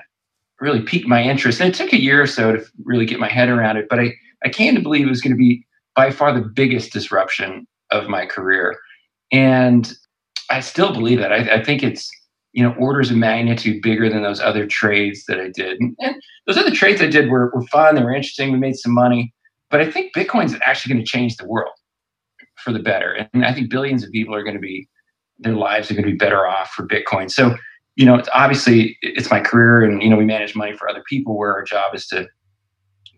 really 0.60 0.82
piqued 0.82 1.08
my 1.08 1.22
interest. 1.22 1.60
And 1.60 1.72
it 1.72 1.76
took 1.76 1.92
a 1.92 2.00
year 2.00 2.22
or 2.22 2.26
so 2.26 2.52
to 2.52 2.64
really 2.84 3.06
get 3.06 3.18
my 3.18 3.28
head 3.28 3.48
around 3.48 3.76
it. 3.76 3.86
But 3.88 4.00
I, 4.00 4.14
I 4.44 4.48
came 4.48 4.74
to 4.74 4.80
believe 4.80 5.06
it 5.06 5.10
was 5.10 5.20
going 5.20 5.32
to 5.32 5.38
be 5.38 5.66
by 5.96 6.10
far 6.10 6.32
the 6.32 6.40
biggest 6.40 6.92
disruption 6.92 7.66
of 7.90 8.08
my 8.08 8.26
career. 8.26 8.78
And 9.32 9.92
I 10.50 10.60
still 10.60 10.92
believe 10.92 11.18
that. 11.18 11.32
I, 11.32 11.56
I, 11.56 11.64
think 11.64 11.82
it's, 11.82 12.08
you 12.52 12.62
know, 12.62 12.74
orders 12.78 13.10
of 13.10 13.16
magnitude 13.16 13.82
bigger 13.82 14.08
than 14.08 14.22
those 14.22 14.40
other 14.40 14.66
trades 14.66 15.24
that 15.26 15.40
I 15.40 15.48
did. 15.48 15.80
And, 15.80 15.96
and 16.00 16.14
those 16.46 16.56
other 16.56 16.70
trades 16.70 17.00
I 17.00 17.06
did 17.06 17.30
were, 17.30 17.50
were 17.54 17.66
fun, 17.66 17.94
they 17.94 18.02
were 18.02 18.14
interesting, 18.14 18.52
we 18.52 18.58
made 18.58 18.76
some 18.76 18.94
money. 18.94 19.32
But 19.70 19.80
I 19.80 19.90
think 19.90 20.14
Bitcoin's 20.14 20.56
actually 20.66 20.94
going 20.94 21.04
to 21.04 21.10
change 21.10 21.36
the 21.36 21.46
world 21.46 21.72
for 22.56 22.72
the 22.72 22.80
better. 22.80 23.26
And 23.32 23.44
I 23.44 23.54
think 23.54 23.70
billions 23.70 24.04
of 24.04 24.10
people 24.10 24.34
are 24.34 24.42
going 24.42 24.56
to 24.56 24.60
be, 24.60 24.88
their 25.38 25.54
lives 25.54 25.90
are 25.90 25.94
going 25.94 26.04
to 26.04 26.10
be 26.10 26.16
better 26.16 26.46
off 26.46 26.70
for 26.70 26.86
Bitcoin. 26.86 27.30
So, 27.30 27.56
you 28.00 28.06
know, 28.06 28.14
it's 28.14 28.30
obviously 28.32 28.96
it's 29.02 29.30
my 29.30 29.40
career 29.40 29.82
and, 29.82 30.02
you 30.02 30.08
know, 30.08 30.16
we 30.16 30.24
manage 30.24 30.56
money 30.56 30.74
for 30.74 30.88
other 30.88 31.04
people 31.06 31.36
where 31.36 31.52
our 31.52 31.62
job 31.62 31.94
is 31.94 32.06
to 32.06 32.26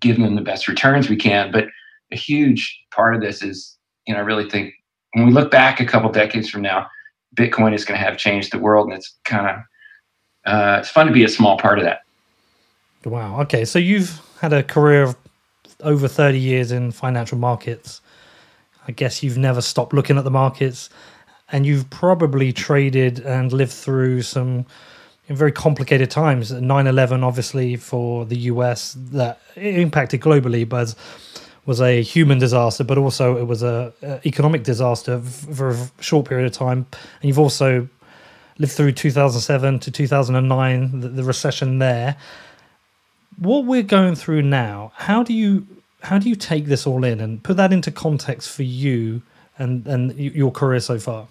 give 0.00 0.18
them 0.18 0.34
the 0.34 0.42
best 0.42 0.66
returns 0.66 1.08
we 1.08 1.14
can. 1.14 1.52
But 1.52 1.66
a 2.10 2.16
huge 2.16 2.82
part 2.90 3.14
of 3.14 3.20
this 3.20 3.44
is, 3.44 3.78
you 4.08 4.12
know, 4.12 4.18
I 4.18 4.24
really 4.24 4.50
think 4.50 4.74
when 5.12 5.24
we 5.24 5.30
look 5.30 5.52
back 5.52 5.78
a 5.78 5.86
couple 5.86 6.10
decades 6.10 6.50
from 6.50 6.62
now, 6.62 6.88
Bitcoin 7.36 7.74
is 7.74 7.84
going 7.84 7.96
to 7.96 8.04
have 8.04 8.18
changed 8.18 8.52
the 8.52 8.58
world, 8.58 8.88
and 8.88 8.96
it's 8.96 9.16
kind 9.24 9.46
of 9.46 9.56
uh, 10.52 10.78
it's 10.80 10.90
fun 10.90 11.06
to 11.06 11.12
be 11.12 11.22
a 11.22 11.28
small 11.28 11.56
part 11.56 11.78
of 11.78 11.84
that. 11.84 12.00
Wow. 13.04 13.40
Okay, 13.42 13.64
so 13.64 13.78
you've 13.78 14.20
had 14.40 14.52
a 14.52 14.64
career 14.64 15.04
of 15.04 15.16
over 15.78 16.08
thirty 16.08 16.40
years 16.40 16.72
in 16.72 16.90
financial 16.90 17.38
markets. 17.38 18.00
I 18.88 18.90
guess 18.90 19.22
you've 19.22 19.38
never 19.38 19.60
stopped 19.60 19.94
looking 19.94 20.18
at 20.18 20.24
the 20.24 20.30
markets, 20.30 20.90
and 21.52 21.66
you've 21.66 21.88
probably 21.90 22.52
traded 22.52 23.20
and 23.20 23.52
lived 23.52 23.72
through 23.72 24.22
some 24.22 24.66
very 25.28 25.52
complicated 25.52 26.10
times. 26.10 26.50
9-11, 26.52 27.22
obviously, 27.22 27.76
for 27.76 28.24
the 28.24 28.36
US, 28.36 28.96
that 29.12 29.40
impacted 29.56 30.20
globally, 30.20 30.68
but 30.68 30.94
was 31.64 31.80
a 31.80 32.02
human 32.02 32.38
disaster, 32.38 32.82
but 32.82 32.98
also 32.98 33.36
it 33.36 33.44
was 33.44 33.62
a, 33.62 33.92
a 34.02 34.26
economic 34.26 34.64
disaster 34.64 35.20
for 35.20 35.70
a 35.70 35.90
short 36.00 36.26
period 36.26 36.46
of 36.46 36.52
time. 36.52 36.86
And 37.20 37.28
you've 37.28 37.38
also 37.38 37.88
lived 38.58 38.72
through 38.72 38.92
2007 38.92 39.78
to 39.80 39.90
2009, 39.90 41.00
the, 41.00 41.08
the 41.08 41.22
recession 41.22 41.78
there. 41.78 42.16
What 43.38 43.64
we're 43.64 43.82
going 43.82 44.16
through 44.16 44.42
now, 44.42 44.92
how 44.96 45.22
do 45.22 45.32
you 45.32 45.66
how 46.02 46.18
do 46.18 46.28
you 46.28 46.34
take 46.34 46.64
this 46.64 46.84
all 46.84 47.04
in 47.04 47.20
and 47.20 47.40
put 47.44 47.56
that 47.58 47.72
into 47.72 47.92
context 47.92 48.50
for 48.50 48.64
you 48.64 49.22
and 49.56 49.86
and 49.86 50.18
your 50.18 50.50
career 50.50 50.80
so 50.80 50.98
far? 50.98 51.28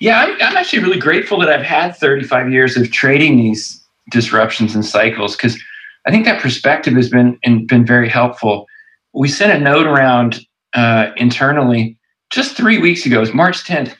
Yeah, 0.00 0.20
I'm, 0.20 0.34
I'm 0.34 0.56
actually 0.56 0.82
really 0.82 0.98
grateful 0.98 1.38
that 1.40 1.48
I've 1.48 1.64
had 1.64 1.96
35 1.96 2.52
years 2.52 2.76
of 2.76 2.90
trading 2.90 3.36
these 3.36 3.82
disruptions 4.10 4.74
and 4.74 4.84
cycles 4.84 5.36
because 5.36 5.60
I 6.06 6.10
think 6.10 6.24
that 6.26 6.40
perspective 6.40 6.94
has 6.94 7.08
been 7.08 7.38
been 7.66 7.86
very 7.86 8.08
helpful 8.08 8.66
we 9.14 9.28
sent 9.28 9.52
a 9.52 9.58
note 9.58 9.86
around 9.86 10.44
uh, 10.74 11.10
internally 11.16 11.96
just 12.30 12.56
three 12.56 12.78
weeks 12.78 13.06
ago. 13.06 13.18
It 13.18 13.20
was 13.20 13.34
March 13.34 13.64
10th. 13.64 13.94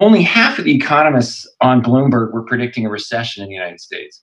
Only 0.00 0.22
half 0.22 0.58
of 0.58 0.64
the 0.64 0.74
economists 0.74 1.46
on 1.60 1.82
Bloomberg 1.82 2.32
were 2.32 2.42
predicting 2.42 2.86
a 2.86 2.90
recession 2.90 3.42
in 3.42 3.48
the 3.48 3.54
United 3.54 3.80
States. 3.80 4.22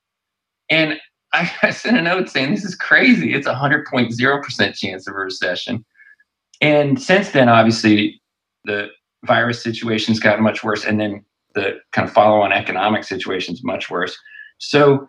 And 0.69 0.99
I, 1.33 1.49
I 1.61 1.69
sent 1.69 1.97
a 1.97 2.01
note 2.01 2.29
saying, 2.29 2.51
This 2.51 2.65
is 2.65 2.75
crazy. 2.75 3.33
It's 3.33 3.47
a 3.47 3.53
100.0% 3.53 4.75
chance 4.75 5.07
of 5.07 5.13
a 5.13 5.17
recession. 5.17 5.85
And 6.59 7.01
since 7.01 7.31
then, 7.31 7.47
obviously, 7.49 8.21
the 8.65 8.89
virus 9.25 9.61
situation's 9.61 10.19
gotten 10.19 10.43
much 10.43 10.63
worse. 10.63 10.85
And 10.85 10.99
then 10.99 11.23
the 11.53 11.79
kind 11.91 12.07
of 12.07 12.13
follow 12.13 12.41
on 12.41 12.51
economic 12.51 13.03
situation's 13.03 13.63
much 13.63 13.89
worse. 13.89 14.17
So, 14.59 15.07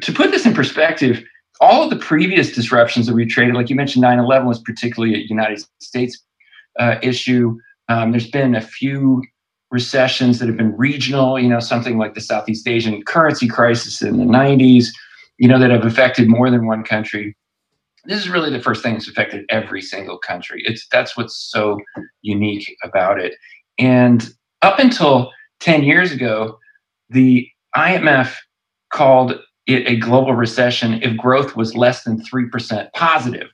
to 0.00 0.12
put 0.12 0.30
this 0.30 0.46
in 0.46 0.54
perspective, 0.54 1.24
all 1.60 1.82
of 1.82 1.90
the 1.90 1.96
previous 1.96 2.52
disruptions 2.52 3.06
that 3.06 3.14
we 3.14 3.26
traded, 3.26 3.54
like 3.54 3.68
you 3.68 3.76
mentioned, 3.76 4.02
9 4.02 4.18
11 4.18 4.46
was 4.46 4.60
particularly 4.60 5.14
a 5.14 5.26
United 5.28 5.64
States 5.80 6.22
uh, 6.78 6.96
issue. 7.02 7.56
Um, 7.88 8.12
there's 8.12 8.30
been 8.30 8.54
a 8.54 8.60
few 8.60 9.22
recessions 9.70 10.38
that 10.38 10.46
have 10.46 10.56
been 10.56 10.76
regional, 10.76 11.38
you 11.38 11.48
know, 11.48 11.58
something 11.58 11.98
like 11.98 12.14
the 12.14 12.20
Southeast 12.20 12.68
Asian 12.68 13.02
currency 13.02 13.48
crisis 13.48 14.02
in 14.02 14.18
the 14.18 14.24
90s, 14.24 14.86
you 15.38 15.48
know, 15.48 15.58
that 15.58 15.70
have 15.70 15.84
affected 15.84 16.28
more 16.28 16.50
than 16.50 16.66
one 16.66 16.84
country. 16.84 17.36
This 18.04 18.20
is 18.20 18.28
really 18.28 18.50
the 18.50 18.62
first 18.62 18.82
thing 18.82 18.94
that's 18.94 19.08
affected 19.08 19.44
every 19.48 19.80
single 19.80 20.18
country. 20.18 20.62
It's 20.64 20.86
that's 20.90 21.16
what's 21.16 21.36
so 21.36 21.78
unique 22.22 22.76
about 22.82 23.20
it. 23.20 23.34
And 23.78 24.28
up 24.62 24.78
until 24.78 25.30
10 25.60 25.84
years 25.84 26.12
ago, 26.12 26.58
the 27.10 27.48
IMF 27.76 28.34
called 28.92 29.38
it 29.66 29.86
a 29.86 29.96
global 29.96 30.34
recession 30.34 30.94
if 31.02 31.16
growth 31.16 31.56
was 31.56 31.76
less 31.76 32.02
than 32.02 32.22
3% 32.22 32.92
positive, 32.94 33.48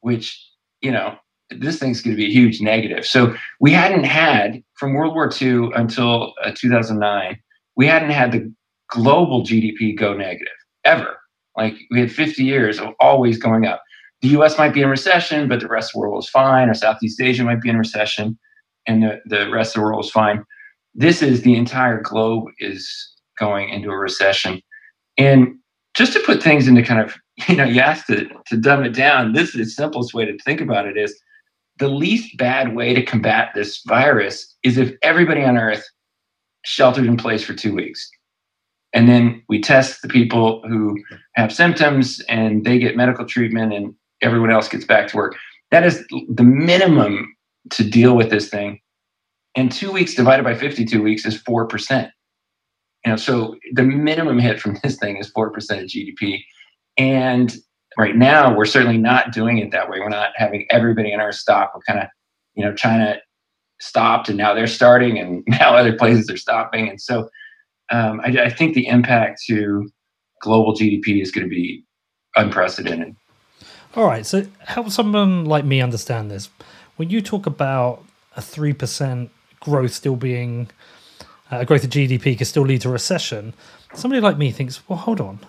which, 0.00 0.38
you 0.80 0.90
know, 0.90 1.16
this 1.50 1.78
thing's 1.78 2.02
going 2.02 2.16
to 2.16 2.22
be 2.22 2.26
a 2.26 2.32
huge 2.32 2.60
negative. 2.60 3.04
So 3.06 3.34
we 3.60 3.72
hadn't 3.72 4.04
had 4.04 4.62
from 4.74 4.94
World 4.94 5.14
War 5.14 5.30
II 5.40 5.70
until 5.74 6.34
uh, 6.44 6.52
2009, 6.54 7.38
we 7.76 7.86
hadn't 7.86 8.10
had 8.10 8.32
the 8.32 8.52
global 8.90 9.42
GDP 9.42 9.96
go 9.96 10.14
negative 10.14 10.52
ever. 10.84 11.16
Like 11.56 11.74
we 11.90 12.00
had 12.00 12.10
50 12.12 12.42
years 12.42 12.78
of 12.78 12.94
always 13.00 13.38
going 13.38 13.66
up. 13.66 13.82
The 14.22 14.28
US 14.28 14.56
might 14.56 14.72
be 14.72 14.82
in 14.82 14.88
recession, 14.88 15.48
but 15.48 15.60
the 15.60 15.68
rest 15.68 15.90
of 15.90 15.92
the 15.94 15.98
world 16.00 16.14
was 16.14 16.28
fine, 16.28 16.68
or 16.68 16.74
Southeast 16.74 17.20
Asia 17.20 17.44
might 17.44 17.60
be 17.60 17.68
in 17.68 17.76
recession, 17.76 18.38
and 18.86 19.02
the, 19.02 19.20
the 19.26 19.50
rest 19.50 19.74
of 19.74 19.80
the 19.80 19.84
world 19.84 19.98
was 19.98 20.10
fine. 20.10 20.44
This 20.94 21.22
is 21.22 21.42
the 21.42 21.56
entire 21.56 22.00
globe 22.00 22.44
is 22.58 23.12
going 23.38 23.70
into 23.70 23.90
a 23.90 23.96
recession. 23.96 24.60
And 25.18 25.56
just 25.94 26.12
to 26.12 26.20
put 26.20 26.42
things 26.42 26.68
into 26.68 26.82
kind 26.82 27.00
of, 27.00 27.16
you 27.48 27.56
know, 27.56 27.64
you 27.64 27.80
asked 27.80 28.06
to, 28.06 28.28
to 28.46 28.56
dumb 28.56 28.84
it 28.84 28.94
down. 28.94 29.32
This 29.32 29.50
is 29.50 29.54
the 29.54 29.66
simplest 29.66 30.14
way 30.14 30.24
to 30.24 30.38
think 30.38 30.60
about 30.60 30.86
it 30.86 30.96
is 30.96 31.18
the 31.78 31.88
least 31.88 32.36
bad 32.36 32.76
way 32.76 32.94
to 32.94 33.02
combat 33.02 33.50
this 33.54 33.82
virus 33.86 34.54
is 34.62 34.78
if 34.78 34.94
everybody 35.02 35.42
on 35.42 35.56
earth 35.56 35.84
sheltered 36.64 37.06
in 37.06 37.16
place 37.16 37.42
for 37.42 37.54
two 37.54 37.74
weeks. 37.74 38.08
And 38.94 39.08
then 39.08 39.42
we 39.48 39.60
test 39.60 40.02
the 40.02 40.08
people 40.08 40.62
who 40.68 41.02
have 41.34 41.52
symptoms 41.52 42.20
and 42.28 42.64
they 42.64 42.78
get 42.78 42.96
medical 42.96 43.24
treatment 43.24 43.72
and 43.72 43.94
everyone 44.20 44.50
else 44.50 44.68
gets 44.68 44.84
back 44.84 45.08
to 45.08 45.16
work. 45.16 45.36
That 45.70 45.84
is 45.84 46.06
the 46.28 46.44
minimum 46.44 47.34
to 47.70 47.88
deal 47.88 48.14
with 48.14 48.30
this 48.30 48.48
thing. 48.48 48.80
And 49.56 49.72
two 49.72 49.92
weeks 49.92 50.14
divided 50.14 50.44
by 50.44 50.54
52 50.54 51.02
weeks 51.02 51.24
is 51.24 51.42
4%. 51.42 52.10
You 53.04 53.10
know, 53.10 53.16
so 53.16 53.56
the 53.72 53.82
minimum 53.82 54.38
hit 54.38 54.60
from 54.60 54.78
this 54.82 54.96
thing 54.96 55.16
is 55.16 55.32
4% 55.32 55.48
of 55.56 55.86
GDP. 55.86 56.42
And 56.98 57.54
right 57.98 58.16
now 58.16 58.54
we're 58.54 58.64
certainly 58.64 58.98
not 58.98 59.32
doing 59.32 59.58
it 59.58 59.70
that 59.70 59.88
way 59.88 60.00
we're 60.00 60.08
not 60.08 60.30
having 60.36 60.66
everybody 60.70 61.12
in 61.12 61.20
our 61.20 61.32
stock 61.32 61.72
we're 61.74 61.82
kind 61.82 62.00
of 62.00 62.08
you 62.54 62.64
know 62.64 62.74
china 62.74 63.16
stopped 63.80 64.28
and 64.28 64.38
now 64.38 64.54
they're 64.54 64.66
starting 64.66 65.18
and 65.18 65.42
now 65.46 65.74
other 65.74 65.96
places 65.96 66.30
are 66.30 66.36
stopping 66.36 66.88
and 66.88 67.00
so 67.00 67.28
um, 67.92 68.20
I, 68.24 68.44
I, 68.44 68.50
think 68.50 68.74
the 68.74 68.86
impact 68.86 69.42
to 69.46 69.88
global 70.40 70.74
gdp 70.74 71.20
is 71.20 71.30
going 71.30 71.44
to 71.44 71.50
be 71.50 71.84
unprecedented. 72.36 73.14
All 73.94 74.06
right 74.06 74.26
so 74.26 74.46
help 74.60 74.90
someone 74.90 75.44
like 75.44 75.64
me 75.64 75.80
understand 75.80 76.30
this. 76.30 76.48
When 76.96 77.10
you 77.10 77.20
talk 77.20 77.46
about 77.46 78.04
a 78.36 78.40
3% 78.40 79.28
growth 79.60 79.92
still 79.92 80.16
being 80.16 80.70
uh, 81.50 81.64
growth 81.64 81.84
of 81.84 81.90
gdp 81.90 82.36
can 82.38 82.46
still 82.46 82.62
lead 82.62 82.80
to 82.80 82.88
recession 82.88 83.52
somebody 83.94 84.20
like 84.20 84.38
me 84.38 84.50
thinks 84.50 84.88
well 84.88 84.98
hold 84.98 85.20
on. 85.20 85.40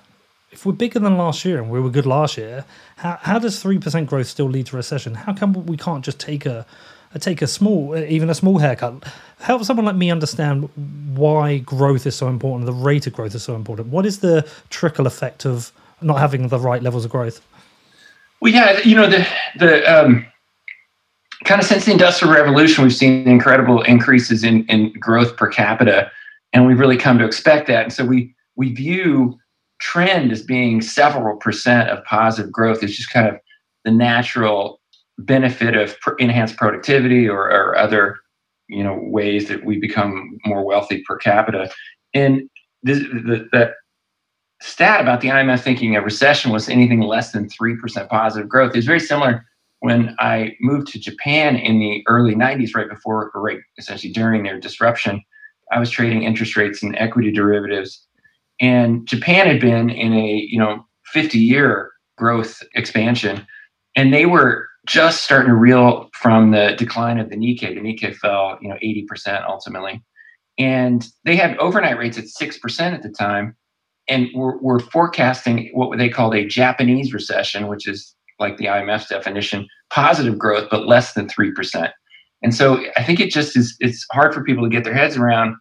If 0.52 0.68
we're 0.68 0.74
bigger 0.74 1.00
than 1.00 1.18
last 1.18 1.46
year 1.46 1.58
and 1.58 1.72
we 1.72 1.80
were 1.80 1.90
good 1.90 2.06
last 2.06 2.38
year, 2.38 2.66
how, 2.98 3.18
how 3.22 3.40
does 3.40 3.60
three 3.60 3.80
percent 3.80 4.08
growth 4.10 4.28
still 4.28 4.46
lead 4.46 4.68
to 4.68 4.76
recession? 4.76 5.16
How 5.16 5.34
come 5.34 5.54
we 5.66 5.78
can't 5.78 6.06
just 6.06 6.20
take 6.20 6.46
a, 6.46 6.60
a 6.60 6.66
take 7.20 7.42
a 7.42 7.48
small, 7.48 7.98
even 7.98 8.30
a 8.30 8.36
small 8.36 8.58
haircut? 8.58 9.04
Help 9.40 9.64
someone 9.64 9.86
like 9.86 9.96
me 9.96 10.12
understand 10.12 10.70
why 11.16 11.60
growth 11.60 12.06
is 12.06 12.16
so 12.16 12.28
important, 12.28 12.66
the 12.66 12.74
rate 12.74 13.08
of 13.08 13.14
growth 13.14 13.36
is 13.36 13.44
so 13.44 13.56
important. 13.56 13.90
What 13.90 14.06
is 14.06 14.20
the 14.20 14.48
trickle 14.70 15.08
effect 15.08 15.46
of 15.46 15.72
not 16.02 16.20
having 16.20 16.48
the 16.48 16.60
right 16.60 16.82
levels 16.82 17.06
of 17.06 17.12
growth? 17.12 17.42
Well, 18.42 18.52
yeah, 18.52 18.80
you 18.82 18.96
know 18.96 19.10
the 19.10 19.26
the 19.58 19.84
um, 19.86 20.26
kind 21.46 21.62
of 21.62 21.68
since 21.68 21.86
the 21.86 21.92
industrial 21.92 22.34
revolution, 22.34 22.84
we've 22.84 22.94
seen 22.94 23.28
incredible 23.28 23.82
increases 23.84 24.44
in 24.44 24.66
in 24.66 24.92
growth 24.94 25.38
per 25.38 25.48
capita, 25.48 26.12
and 26.52 26.68
we've 26.68 26.80
really 26.80 26.98
come 26.98 27.18
to 27.20 27.26
expect 27.26 27.68
that. 27.68 27.84
And 27.84 27.94
so 27.94 28.06
we 28.06 28.36
we 28.56 28.74
view 28.74 29.38
trend 29.80 30.32
as 30.32 30.42
being 30.42 30.82
several 30.82 31.38
percent 31.38 31.90
of 31.90 32.04
positive 32.06 32.52
growth 32.52 32.84
is 32.84 32.96
just 32.96 33.12
kind 33.12 33.28
of 33.28 33.40
the 33.86 33.92
natural 33.92 34.80
benefit 35.18 35.76
of 35.76 36.00
pr- 36.00 36.16
enhanced 36.20 36.58
productivity 36.58 37.28
or, 37.28 37.52
or, 37.52 37.78
other 37.78 38.20
you 38.68 38.84
know 38.84 38.98
ways 39.02 39.48
that 39.48 39.66
we 39.66 39.78
become 39.80 40.38
more 40.46 40.66
wealthy 40.66 41.04
per 41.08 41.18
capita 41.18 41.70
and 42.14 42.50
this, 42.82 43.00
the, 43.00 43.74
stat 44.62 45.02
about 45.02 45.20
the 45.20 45.28
IMF 45.28 45.60
thinking 45.60 45.96
a 45.96 46.02
recession 46.02 46.50
was 46.50 46.70
anything 46.70 47.02
less 47.02 47.34
than 47.34 47.50
3% 47.50 48.08
positive 48.08 48.48
growth 48.48 48.76
is 48.78 48.86
very 48.86 49.00
similar 49.00 49.46
when 49.80 50.16
I 50.20 50.56
moved 50.62 50.88
to 50.94 51.00
Japan 51.00 51.58
in 51.58 51.80
the 51.80 52.02
early 52.08 52.34
90s, 52.34 52.74
right 52.74 52.90
before, 52.90 53.30
or 53.36 53.42
right 53.42 53.60
essentially 53.78 54.14
during 54.14 54.44
their 54.44 54.58
disruption. 54.58 55.22
I 55.74 55.80
was 55.80 55.90
trading 55.90 56.24
interest 56.24 56.56
rates 56.56 56.82
and 56.82 56.96
equity 56.98 57.30
derivatives 57.30 58.08
and 58.60 59.08
Japan 59.08 59.48
had 59.48 59.60
been 59.60 59.90
in 59.90 60.14
a, 60.14 60.48
you 60.50 60.58
know, 60.58 60.86
50 61.08 61.38
year 61.38 61.92
growth 62.18 62.64
expansion. 62.76 63.46
And 63.96 64.14
they 64.14 64.26
were 64.26 64.68
just 64.86 65.24
starting 65.24 65.50
to 65.50 65.56
reel 65.56 66.10
from 66.14 66.52
the 66.52 66.76
decline 66.78 67.20
of 67.20 67.30
the 67.30 67.36
Nikkei. 67.36 67.74
The 67.74 67.82
Nikkei 67.82 68.16
fell, 68.16 68.58
you 68.62 68.70
know, 68.70 68.76
80% 68.84 69.48
ultimately. 69.48 70.04
And 70.58 71.06
they 71.26 71.36
had 71.36 71.58
overnight 71.58 71.98
rates 71.98 72.18
at 72.18 72.26
6% 72.26 72.80
at 72.80 73.02
the 73.02 73.10
time. 73.10 73.56
And 74.10 74.28
we're, 74.36 74.58
we're 74.60 74.80
forecasting 74.80 75.70
what 75.74 75.98
they 75.98 76.10
called 76.10 76.36
a 76.36 76.46
Japanese 76.46 77.14
recession, 77.14 77.68
which 77.68 77.88
is 77.88 78.14
like 78.40 78.58
the 78.58 78.66
IMF's 78.66 79.08
definition, 79.08 79.68
positive 79.90 80.38
growth, 80.38 80.68
but 80.70 80.86
less 80.86 81.14
than 81.14 81.28
3%. 81.28 81.90
And 82.42 82.54
so 82.54 82.84
I 82.98 83.04
think 83.04 83.22
it 83.22 83.32
just 83.32 83.56
is, 83.56 83.76
it's 83.80 84.06
hard 84.12 84.34
for 84.34 84.44
people 84.44 84.66
to 84.66 84.70
get 84.70 84.84
their 84.84 84.94
heads 84.94 85.16
around. 85.16 85.56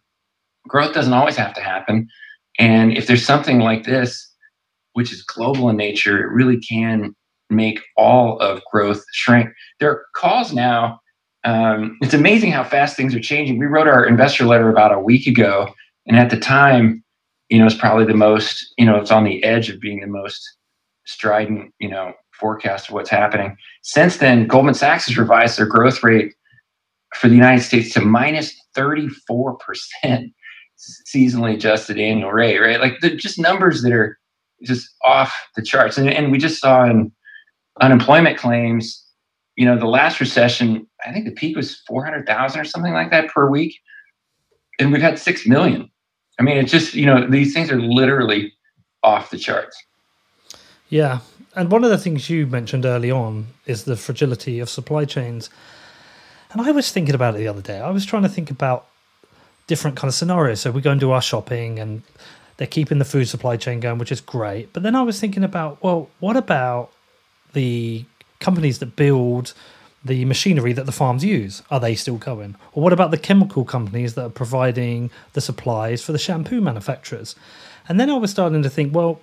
Growth 0.67 0.93
doesn't 0.93 1.13
always 1.13 1.37
have 1.37 1.53
to 1.53 1.61
happen. 1.61 2.09
And 2.59 2.97
if 2.97 3.07
there's 3.07 3.25
something 3.25 3.59
like 3.59 3.85
this, 3.85 4.29
which 4.91 5.13
is 5.13 5.23
global 5.23 5.69
in 5.69 5.77
nature, 5.77 6.21
it 6.21 6.31
really 6.31 6.59
can 6.59 7.15
make 7.53 7.79
all 7.97 8.39
of 8.39 8.61
growth 8.71 9.03
shrink. 9.13 9.49
There 9.79 9.89
are 9.91 10.05
calls 10.15 10.53
now. 10.53 10.99
Um, 11.43 11.97
it's 12.01 12.13
amazing 12.13 12.51
how 12.51 12.63
fast 12.63 12.95
things 12.95 13.13
are 13.13 13.19
changing. 13.19 13.59
We 13.59 13.65
wrote 13.65 13.87
our 13.87 14.05
investor 14.05 14.45
letter 14.45 14.69
about 14.69 14.93
a 14.93 14.99
week 14.99 15.27
ago, 15.27 15.73
and 16.07 16.17
at 16.17 16.29
the 16.29 16.39
time, 16.39 17.03
you 17.49 17.59
know, 17.59 17.65
it's 17.65 17.75
probably 17.75 18.05
the 18.05 18.13
most, 18.13 18.73
you 18.77 18.85
know, 18.85 18.95
it's 18.95 19.11
on 19.11 19.25
the 19.25 19.43
edge 19.43 19.69
of 19.69 19.79
being 19.79 19.99
the 19.99 20.07
most 20.07 20.41
strident, 21.05 21.73
you 21.79 21.89
know, 21.89 22.13
forecast 22.31 22.89
of 22.89 22.95
what's 22.95 23.09
happening. 23.09 23.55
Since 23.83 24.17
then, 24.17 24.47
Goldman 24.47 24.73
Sachs 24.73 25.07
has 25.07 25.17
revised 25.17 25.57
their 25.57 25.65
growth 25.65 26.01
rate 26.03 26.33
for 27.15 27.27
the 27.27 27.35
United 27.35 27.63
States 27.63 27.93
to 27.93 28.01
minus 28.01 28.53
minus 28.53 28.55
34 28.75 29.57
percent 29.57 30.33
seasonally 31.13 31.53
adjusted 31.55 31.99
annual 31.99 32.31
rate, 32.31 32.59
right? 32.59 32.79
Like 32.79 32.99
the 33.01 33.15
just 33.15 33.39
numbers 33.39 33.81
that 33.83 33.91
are 33.91 34.17
just 34.63 34.89
off 35.05 35.33
the 35.55 35.61
charts. 35.61 35.97
And, 35.97 36.09
and 36.09 36.31
we 36.31 36.37
just 36.37 36.59
saw 36.59 36.85
in 36.85 37.11
unemployment 37.81 38.37
claims, 38.37 39.03
you 39.55 39.65
know, 39.65 39.77
the 39.77 39.87
last 39.87 40.19
recession, 40.19 40.87
I 41.05 41.11
think 41.11 41.25
the 41.25 41.31
peak 41.31 41.55
was 41.55 41.81
400,000 41.87 42.59
or 42.59 42.65
something 42.65 42.93
like 42.93 43.11
that 43.11 43.29
per 43.29 43.49
week. 43.49 43.75
And 44.79 44.91
we've 44.91 45.01
had 45.01 45.19
6 45.19 45.47
million. 45.47 45.89
I 46.39 46.43
mean, 46.43 46.57
it's 46.57 46.71
just, 46.71 46.93
you 46.95 47.05
know, 47.05 47.27
these 47.29 47.53
things 47.53 47.69
are 47.69 47.79
literally 47.79 48.53
off 49.03 49.29
the 49.29 49.37
charts. 49.37 49.77
Yeah. 50.89 51.19
And 51.55 51.71
one 51.71 51.83
of 51.83 51.91
the 51.91 51.97
things 51.97 52.29
you 52.29 52.47
mentioned 52.47 52.85
early 52.85 53.11
on 53.11 53.47
is 53.67 53.83
the 53.83 53.95
fragility 53.95 54.59
of 54.59 54.69
supply 54.69 55.05
chains. 55.05 55.49
And 56.51 56.61
I 56.61 56.71
was 56.71 56.91
thinking 56.91 57.13
about 57.13 57.35
it 57.35 57.39
the 57.39 57.47
other 57.47 57.61
day. 57.61 57.79
I 57.79 57.91
was 57.91 58.05
trying 58.05 58.23
to 58.23 58.29
think 58.29 58.49
about 58.49 58.87
different 59.67 59.95
kind 59.95 60.07
of 60.07 60.15
scenarios. 60.15 60.61
So 60.61 60.71
we 60.71 60.81
go 60.81 60.91
and 60.91 60.99
do 60.99 61.11
our 61.11 61.21
shopping 61.21 61.79
and 61.79 62.01
they're 62.57 62.67
keeping 62.67 62.97
the 62.99 63.05
food 63.05 63.27
supply 63.27 63.57
chain 63.57 63.79
going, 63.79 63.99
which 63.99 64.11
is 64.11 64.21
great. 64.21 64.73
But 64.73 64.83
then 64.83 64.95
I 64.95 65.03
was 65.03 65.19
thinking 65.19 65.43
about, 65.43 65.83
well, 65.83 66.09
what 66.19 66.35
about 66.35 66.91
the 67.53 68.05
companies 68.39 68.79
that 68.79 68.95
build 68.95 69.53
the 70.05 70.25
machinery 70.25 70.73
that 70.73 70.85
the 70.85 70.91
farms 70.91 71.23
use? 71.23 71.63
Are 71.71 71.79
they 71.79 71.95
still 71.95 72.17
going? 72.17 72.55
Or 72.73 72.83
what 72.83 72.93
about 72.93 73.11
the 73.11 73.17
chemical 73.17 73.63
companies 73.63 74.15
that 74.15 74.25
are 74.25 74.29
providing 74.29 75.09
the 75.33 75.41
supplies 75.41 76.03
for 76.03 76.11
the 76.11 76.17
shampoo 76.17 76.61
manufacturers? 76.61 77.35
And 77.87 77.99
then 77.99 78.09
I 78.09 78.17
was 78.17 78.31
starting 78.31 78.63
to 78.63 78.69
think, 78.69 78.93
well, 78.93 79.21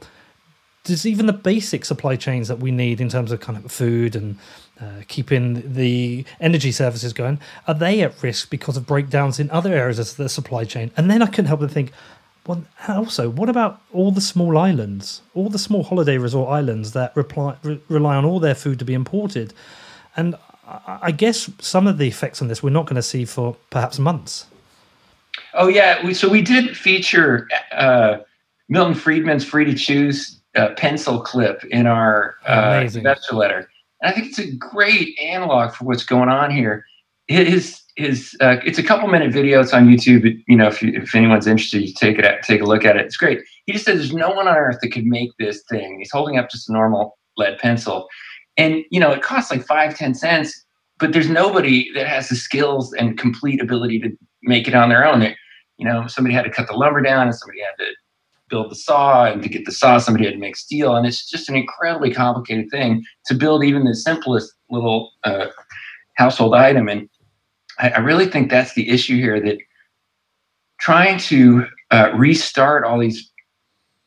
does 0.85 1.05
even 1.05 1.27
the 1.27 1.33
basic 1.33 1.85
supply 1.85 2.17
chains 2.17 2.49
that 2.49 2.59
we 2.59 2.71
need 2.71 3.01
in 3.01 3.09
terms 3.09 3.33
of 3.33 3.41
kind 3.41 3.63
of 3.63 3.71
food 3.71 4.17
and 4.17 4.39
uh, 4.81 5.03
keeping 5.09 5.75
the 5.75 6.25
energy 6.41 6.73
services 6.73 7.13
going, 7.13 7.39
are 7.69 7.75
they 7.75 8.01
at 8.01 8.23
risk 8.23 8.49
because 8.49 8.79
of 8.79 8.87
breakdowns 8.87 9.39
in 9.39 9.51
other 9.51 9.75
areas 9.75 9.99
of 9.99 10.17
the 10.17 10.29
supply 10.29 10.65
chain? 10.65 10.91
And 10.97 11.11
then 11.11 11.21
I 11.21 11.27
couldn't 11.27 11.47
help 11.47 11.61
but 11.61 11.71
think, 11.71 11.93
well, 12.51 12.65
also, 12.89 13.31
what 13.31 13.49
about 13.49 13.81
all 13.93 14.11
the 14.11 14.21
small 14.21 14.59
islands, 14.59 15.23
all 15.35 15.49
the 15.49 15.59
small 15.59 15.85
holiday 15.85 16.19
resort 16.19 16.51
islands 16.51 16.93
that 16.93 17.15
reply, 17.15 17.57
re- 17.63 17.81
rely 17.89 18.17
on 18.17 18.25
all 18.25 18.41
their 18.41 18.57
food 18.57 18.81
to 18.81 18.85
be 18.85 18.93
imported? 18.93 19.55
And 20.17 20.35
I 20.67 21.13
guess 21.13 21.49
some 21.61 21.87
of 21.87 21.99
the 21.99 22.09
effects 22.09 22.43
on 22.43 22.49
this 22.49 22.61
we're 22.61 22.71
not 22.71 22.87
going 22.87 22.97
to 22.97 23.03
see 23.03 23.25
for 23.25 23.57
perhaps 23.71 24.01
months. 24.01 24.47
Oh 25.55 25.69
yeah, 25.69 26.05
we, 26.05 26.13
so 26.13 26.29
we 26.29 26.43
did 26.43 26.77
feature 26.77 27.49
uh, 27.73 28.19
Milton 28.69 28.95
Friedman's 28.95 29.45
"Free 29.45 29.65
to 29.65 29.75
Choose" 29.75 30.41
uh, 30.57 30.71
pencil 30.77 31.21
clip 31.21 31.65
in 31.67 31.87
our 31.87 32.35
uh, 32.47 32.89
investor 32.93 33.37
letter, 33.37 33.69
and 34.01 34.11
I 34.11 34.13
think 34.13 34.27
it's 34.27 34.39
a 34.41 34.51
great 34.57 35.17
analog 35.21 35.73
for 35.73 35.85
what's 35.85 36.05
going 36.05 36.29
on 36.29 36.51
here. 36.51 36.85
His 37.29 37.81
his 38.01 38.37
uh, 38.41 38.57
it's 38.65 38.79
a 38.79 38.83
couple 38.83 39.09
minute 39.09 39.33
video. 39.33 39.61
It's 39.61 39.75
on 39.75 39.87
YouTube. 39.87 40.43
You 40.49 40.57
know, 40.57 40.69
if 40.69 40.83
you, 40.83 40.93
if 40.95 41.15
anyone's 41.15 41.47
interested, 41.47 41.83
you 41.83 41.93
take 41.93 42.19
it 42.19 42.25
at, 42.25 42.43
take 42.43 42.63
a 42.63 42.65
look 42.65 42.85
at 42.85 42.97
it. 42.97 43.05
It's 43.05 43.17
great. 43.17 43.41
He 43.67 43.73
just 43.73 43.85
says 43.85 43.99
there's 43.99 44.15
no 44.15 44.31
one 44.31 44.49
on 44.49 44.57
earth 44.57 44.79
that 44.83 44.89
could 44.89 45.05
make 45.05 45.31
this 45.39 45.63
thing. 45.71 45.99
He's 45.99 46.11
holding 46.11 46.39
up 46.39 46.51
just 46.51 46.69
a 46.69 46.73
normal 46.73 47.19
lead 47.37 47.59
pencil, 47.59 48.09
and 48.57 48.83
you 48.91 48.99
know 48.99 49.13
it 49.13 49.23
costs 49.23 49.51
like 49.51 49.67
five 49.67 49.97
ten 49.97 50.15
cents. 50.15 50.65
But 50.99 51.13
there's 51.13 51.31
nobody 51.31 51.91
that 51.95 52.07
has 52.07 52.29
the 52.29 52.37
skills 52.37 52.93
and 52.95 53.19
complete 53.19 53.63
ability 53.63 54.01
to 54.01 54.11
make 54.43 54.67
it 54.67 54.75
on 54.75 54.89
their 54.89 55.07
own. 55.07 55.23
You 55.77 55.87
know, 55.87 56.07
somebody 56.07 56.35
had 56.35 56.45
to 56.45 56.51
cut 56.51 56.67
the 56.67 56.75
lumber 56.75 57.03
down, 57.03 57.27
and 57.27 57.35
somebody 57.35 57.61
had 57.61 57.85
to 57.85 57.91
build 58.49 58.71
the 58.71 58.77
saw, 58.77 59.27
and 59.27 59.43
to 59.43 59.49
get 59.49 59.67
the 59.67 59.73
saw, 59.73 59.99
somebody 59.99 60.25
had 60.25 60.35
to 60.35 60.41
make 60.41 60.57
steel, 60.57 60.97
and 60.97 61.07
it's 61.07 61.29
just 61.29 61.49
an 61.49 61.57
incredibly 61.57 62.13
complicated 62.13 62.71
thing 62.71 63.05
to 63.27 63.35
build 63.35 63.63
even 63.63 63.85
the 63.85 63.95
simplest 63.95 64.53
little 64.71 65.13
uh, 65.25 65.47
household 66.17 66.55
item. 66.55 66.89
And 66.89 67.09
I, 67.81 67.91
I 67.91 67.99
really 67.99 68.27
think 68.27 68.51
that's 68.51 68.75
the 68.75 68.89
issue 68.89 69.17
here 69.17 69.41
that 69.41 69.59
trying 70.79 71.19
to 71.19 71.67
uh, 71.91 72.11
restart 72.15 72.85
all 72.85 72.99
these 72.99 73.31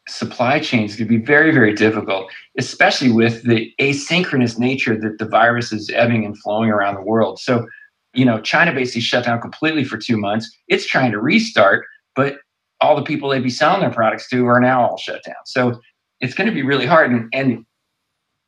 supply 0.07 0.59
chains 0.59 0.95
could 0.95 1.07
be 1.07 1.17
very, 1.17 1.51
very 1.51 1.73
difficult, 1.73 2.31
especially 2.57 3.11
with 3.11 3.43
the 3.43 3.73
asynchronous 3.79 4.59
nature 4.59 4.99
that 4.99 5.17
the 5.17 5.25
virus 5.25 5.71
is 5.71 5.89
ebbing 5.93 6.25
and 6.25 6.37
flowing 6.39 6.69
around 6.69 6.95
the 6.95 7.01
world. 7.01 7.39
So, 7.39 7.67
you 8.13 8.25
know, 8.25 8.41
China 8.41 8.73
basically 8.73 9.01
shut 9.01 9.25
down 9.25 9.41
completely 9.41 9.83
for 9.83 9.97
two 9.97 10.17
months. 10.17 10.51
It's 10.67 10.85
trying 10.85 11.11
to 11.11 11.19
restart, 11.19 11.85
but 12.15 12.37
all 12.81 12.95
the 12.95 13.03
people 13.03 13.29
they'd 13.29 13.41
be 13.41 13.49
selling 13.49 13.79
their 13.79 13.91
products 13.91 14.29
to 14.29 14.45
are 14.45 14.59
now 14.59 14.85
all 14.85 14.97
shut 14.97 15.23
down. 15.23 15.35
So 15.45 15.79
it's 16.19 16.33
going 16.33 16.47
to 16.47 16.53
be 16.53 16.63
really 16.63 16.85
hard. 16.85 17.11
And, 17.11 17.29
and 17.33 17.65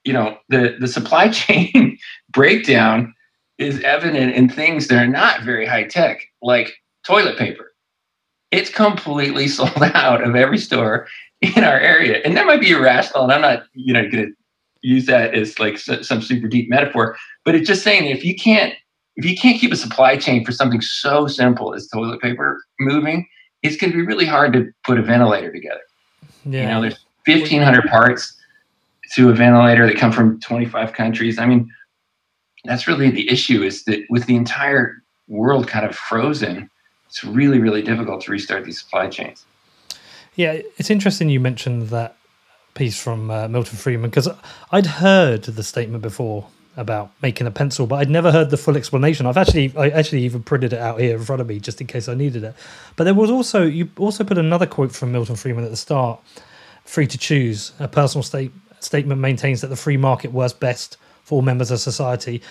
you 0.04 0.14
know, 0.14 0.38
the, 0.50 0.76
the 0.80 0.88
supply 0.88 1.30
chain 1.32 1.98
breakdown 2.32 3.14
is 3.58 3.82
evident 3.82 4.34
in 4.34 4.50
things 4.50 4.88
that 4.88 5.02
are 5.02 5.08
not 5.08 5.44
very 5.44 5.66
high 5.66 5.86
tech, 5.86 6.28
like 6.42 6.74
toilet 7.08 7.38
paper. 7.38 7.74
It's 8.52 8.70
completely 8.70 9.48
sold 9.50 9.82
out 9.82 10.24
of 10.24 10.36
every 10.36 10.58
store 10.58 11.08
in 11.42 11.64
our 11.64 11.80
area, 11.80 12.22
and 12.26 12.36
that 12.38 12.46
might 12.46 12.62
be 12.62 12.72
irrational. 12.72 13.24
And 13.24 13.34
I'm 13.34 13.42
not, 13.42 13.64
you 13.74 13.94
know, 13.94 14.02
going 14.02 14.28
to 14.28 14.34
use 14.82 15.06
that 15.08 15.34
as 15.34 15.58
like 15.60 15.78
some 15.78 16.22
super 16.22 16.48
deep 16.48 16.70
metaphor, 16.70 17.18
but 17.44 17.56
it's 17.56 17.68
just 17.68 17.84
saying 17.84 18.06
if 18.06 18.24
you 18.24 18.36
can't 18.36 18.74
if 19.16 19.26
you 19.26 19.36
can't 19.36 19.60
keep 19.60 19.72
a 19.72 19.78
supply 19.78 20.18
chain 20.18 20.44
for 20.44 20.52
something 20.52 20.82
so 20.82 21.28
simple 21.28 21.74
as 21.74 21.88
toilet 21.88 22.22
paper 22.22 22.62
moving, 22.80 23.26
it's 23.64 23.78
going 23.78 23.92
to 23.92 23.98
be 23.98 24.06
really 24.06 24.26
hard 24.26 24.54
to 24.54 24.72
put 24.84 25.00
a 25.00 25.02
ventilator 25.02 25.52
together. 25.52 25.82
Yeah. 26.44 26.62
You 26.62 26.68
know, 26.68 26.82
there's 26.82 27.00
1,500 27.26 27.86
parts 27.86 28.36
to 29.16 29.30
a 29.30 29.34
ventilator 29.34 29.88
that 29.88 29.98
come 29.98 30.12
from 30.12 30.40
25 30.42 30.94
countries. 30.94 31.40
I 31.40 31.46
mean, 31.46 31.72
that's 32.68 32.88
really 32.88 33.10
the 33.10 33.30
issue 33.30 33.64
is 33.64 33.84
that 33.86 34.02
with 34.10 34.26
the 34.26 34.36
entire 34.36 35.04
world 35.28 35.68
kind 35.68 35.86
of 35.86 35.96
frozen, 35.96 36.70
it's 37.08 37.24
really, 37.24 37.60
really 37.60 37.82
difficult 37.82 38.22
to 38.22 38.32
restart 38.32 38.66
these 38.66 38.80
supply 38.80 39.08
chains. 39.08 39.46
Yeah, 40.36 40.60
it's 40.78 40.90
interesting 40.90 41.30
you 41.30 41.40
mentioned 41.40 41.90
that 41.90 42.18
piece 42.74 43.02
from 43.02 43.32
uh, 43.32 43.48
Milton 43.48 43.78
Friedman 43.78 44.10
because 44.10 44.28
I'd 44.72 44.86
heard 44.86 45.44
the 45.44 45.64
statement 45.64 46.02
before 46.02 46.48
about 46.78 47.12
making 47.22 47.48
a 47.48 47.52
pencil, 47.52 47.88
but 47.88 47.96
I'd 47.96 48.10
never 48.10 48.32
heard 48.32 48.50
the 48.50 48.58
full 48.58 48.76
explanation. 48.76 49.26
I've 49.26 49.38
actually, 49.38 49.74
I 49.78 49.90
actually 49.90 50.24
even 50.24 50.44
printed 50.44 50.74
it 50.74 50.80
out 50.80 51.00
here 51.00 51.16
in 51.16 51.24
front 51.24 51.42
of 51.42 51.48
me 51.48 51.60
just 51.60 51.80
in 51.80 51.88
case 51.88 52.10
I 52.10 52.16
needed 52.16 52.44
it. 52.44 52.54
But 52.98 53.06
there 53.06 53.14
was 53.14 53.32
also, 53.32 53.64
you 53.64 53.90
also 53.98 54.26
put 54.26 54.38
another 54.38 54.66
quote 54.66 54.92
from 54.92 55.14
Milton 55.14 55.38
Friedman 55.38 55.64
at 55.64 55.72
the 55.72 55.78
start: 55.78 56.20
"Free 56.84 57.08
to 57.08 57.18
choose." 57.18 57.72
A 57.80 57.88
personal 57.88 58.24
state, 58.24 58.52
statement 58.82 59.22
maintains 59.22 59.62
that 59.62 59.68
the 59.68 59.78
free 59.78 59.98
market 59.98 60.34
works 60.34 60.54
best 60.54 60.98
for 61.26 61.36
all 61.36 61.42
members 61.42 61.72
of 61.72 61.80
society. 61.80 62.42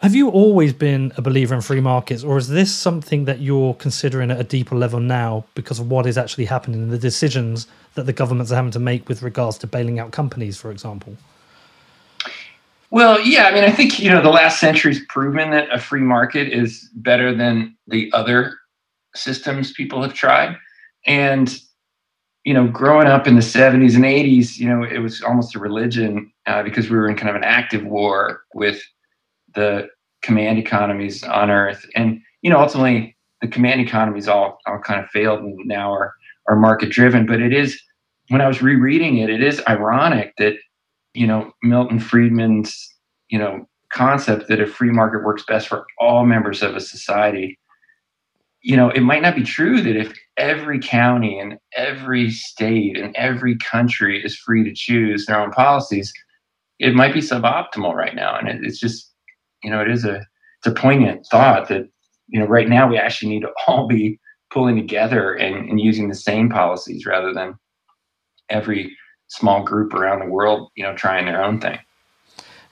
Have 0.00 0.14
you 0.14 0.28
always 0.28 0.72
been 0.72 1.12
a 1.16 1.22
believer 1.22 1.54
in 1.54 1.60
free 1.60 1.80
markets, 1.80 2.22
or 2.22 2.36
is 2.36 2.48
this 2.48 2.72
something 2.72 3.24
that 3.24 3.40
you're 3.40 3.74
considering 3.74 4.30
at 4.30 4.38
a 4.38 4.44
deeper 4.44 4.76
level 4.76 5.00
now 5.00 5.44
because 5.54 5.80
of 5.80 5.90
what 5.90 6.06
is 6.06 6.16
actually 6.16 6.44
happening 6.44 6.82
and 6.82 6.92
the 6.92 6.98
decisions 6.98 7.66
that 7.94 8.06
the 8.06 8.12
governments 8.12 8.52
are 8.52 8.56
having 8.56 8.70
to 8.70 8.78
make 8.78 9.08
with 9.08 9.22
regards 9.22 9.58
to 9.58 9.66
bailing 9.66 9.98
out 9.98 10.12
companies, 10.12 10.56
for 10.56 10.70
example? 10.70 11.16
Well, 12.90 13.20
yeah, 13.20 13.46
I 13.46 13.52
mean, 13.52 13.64
I 13.64 13.72
think 13.72 13.98
you 13.98 14.08
know 14.10 14.22
the 14.22 14.30
last 14.30 14.60
century's 14.60 15.04
proven 15.06 15.50
that 15.50 15.68
a 15.72 15.78
free 15.78 16.00
market 16.00 16.52
is 16.52 16.88
better 16.94 17.34
than 17.34 17.76
the 17.86 18.10
other 18.12 18.54
systems 19.14 19.72
people 19.72 20.00
have 20.02 20.14
tried, 20.14 20.56
and 21.06 21.60
you 22.48 22.54
know, 22.54 22.66
growing 22.66 23.06
up 23.06 23.26
in 23.26 23.34
the 23.34 23.42
70s 23.42 23.94
and 23.94 24.06
80s, 24.06 24.56
you 24.56 24.66
know, 24.66 24.82
it 24.82 25.00
was 25.00 25.20
almost 25.20 25.54
a 25.54 25.58
religion 25.58 26.32
uh, 26.46 26.62
because 26.62 26.88
we 26.88 26.96
were 26.96 27.06
in 27.06 27.14
kind 27.14 27.28
of 27.28 27.36
an 27.36 27.44
active 27.44 27.84
war 27.84 28.40
with 28.54 28.80
the 29.54 29.86
command 30.22 30.58
economies 30.58 31.22
on 31.22 31.50
Earth. 31.50 31.84
And, 31.94 32.22
you 32.40 32.48
know, 32.48 32.58
ultimately 32.58 33.14
the 33.42 33.48
command 33.48 33.82
economies 33.82 34.28
all, 34.28 34.56
all 34.66 34.78
kind 34.78 34.98
of 34.98 35.10
failed 35.10 35.40
and 35.40 35.58
now 35.66 35.92
are, 35.92 36.14
are 36.48 36.56
market 36.56 36.88
driven. 36.88 37.26
But 37.26 37.42
it 37.42 37.52
is, 37.52 37.78
when 38.28 38.40
I 38.40 38.48
was 38.48 38.62
rereading 38.62 39.18
it, 39.18 39.28
it 39.28 39.42
is 39.42 39.60
ironic 39.68 40.32
that, 40.38 40.54
you 41.12 41.26
know, 41.26 41.52
Milton 41.62 42.00
Friedman's, 42.00 42.88
you 43.28 43.38
know, 43.38 43.68
concept 43.92 44.48
that 44.48 44.58
a 44.58 44.66
free 44.66 44.90
market 44.90 45.22
works 45.22 45.44
best 45.46 45.68
for 45.68 45.84
all 45.98 46.24
members 46.24 46.62
of 46.62 46.74
a 46.74 46.80
society 46.80 47.58
you 48.62 48.76
know, 48.76 48.90
it 48.90 49.00
might 49.00 49.22
not 49.22 49.36
be 49.36 49.42
true 49.42 49.80
that 49.80 49.96
if 49.96 50.12
every 50.38 50.78
county 50.78 51.38
and 51.38 51.58
every 51.76 52.30
state 52.30 52.96
and 52.96 53.14
every 53.16 53.56
country 53.58 54.24
is 54.24 54.36
free 54.36 54.64
to 54.64 54.72
choose 54.72 55.26
their 55.26 55.38
own 55.38 55.50
policies, 55.50 56.12
it 56.78 56.94
might 56.94 57.12
be 57.12 57.20
suboptimal 57.20 57.92
right 57.94 58.14
now. 58.14 58.38
And 58.38 58.48
it, 58.48 58.60
it's 58.62 58.78
just, 58.78 59.12
you 59.62 59.70
know, 59.70 59.82
it 59.82 59.90
is 59.90 60.04
a 60.04 60.24
it's 60.58 60.66
a 60.66 60.72
poignant 60.72 61.26
thought 61.30 61.68
that, 61.68 61.88
you 62.28 62.40
know, 62.40 62.46
right 62.46 62.68
now 62.68 62.88
we 62.88 62.96
actually 62.96 63.30
need 63.30 63.42
to 63.42 63.52
all 63.66 63.86
be 63.86 64.18
pulling 64.50 64.76
together 64.76 65.34
and, 65.34 65.68
and 65.68 65.80
using 65.80 66.08
the 66.08 66.14
same 66.14 66.48
policies 66.48 67.04
rather 67.04 67.34
than 67.34 67.54
every 68.48 68.96
small 69.28 69.62
group 69.62 69.92
around 69.92 70.20
the 70.20 70.26
world, 70.26 70.70
you 70.74 70.82
know, 70.82 70.94
trying 70.94 71.26
their 71.26 71.44
own 71.44 71.60
thing. 71.60 71.78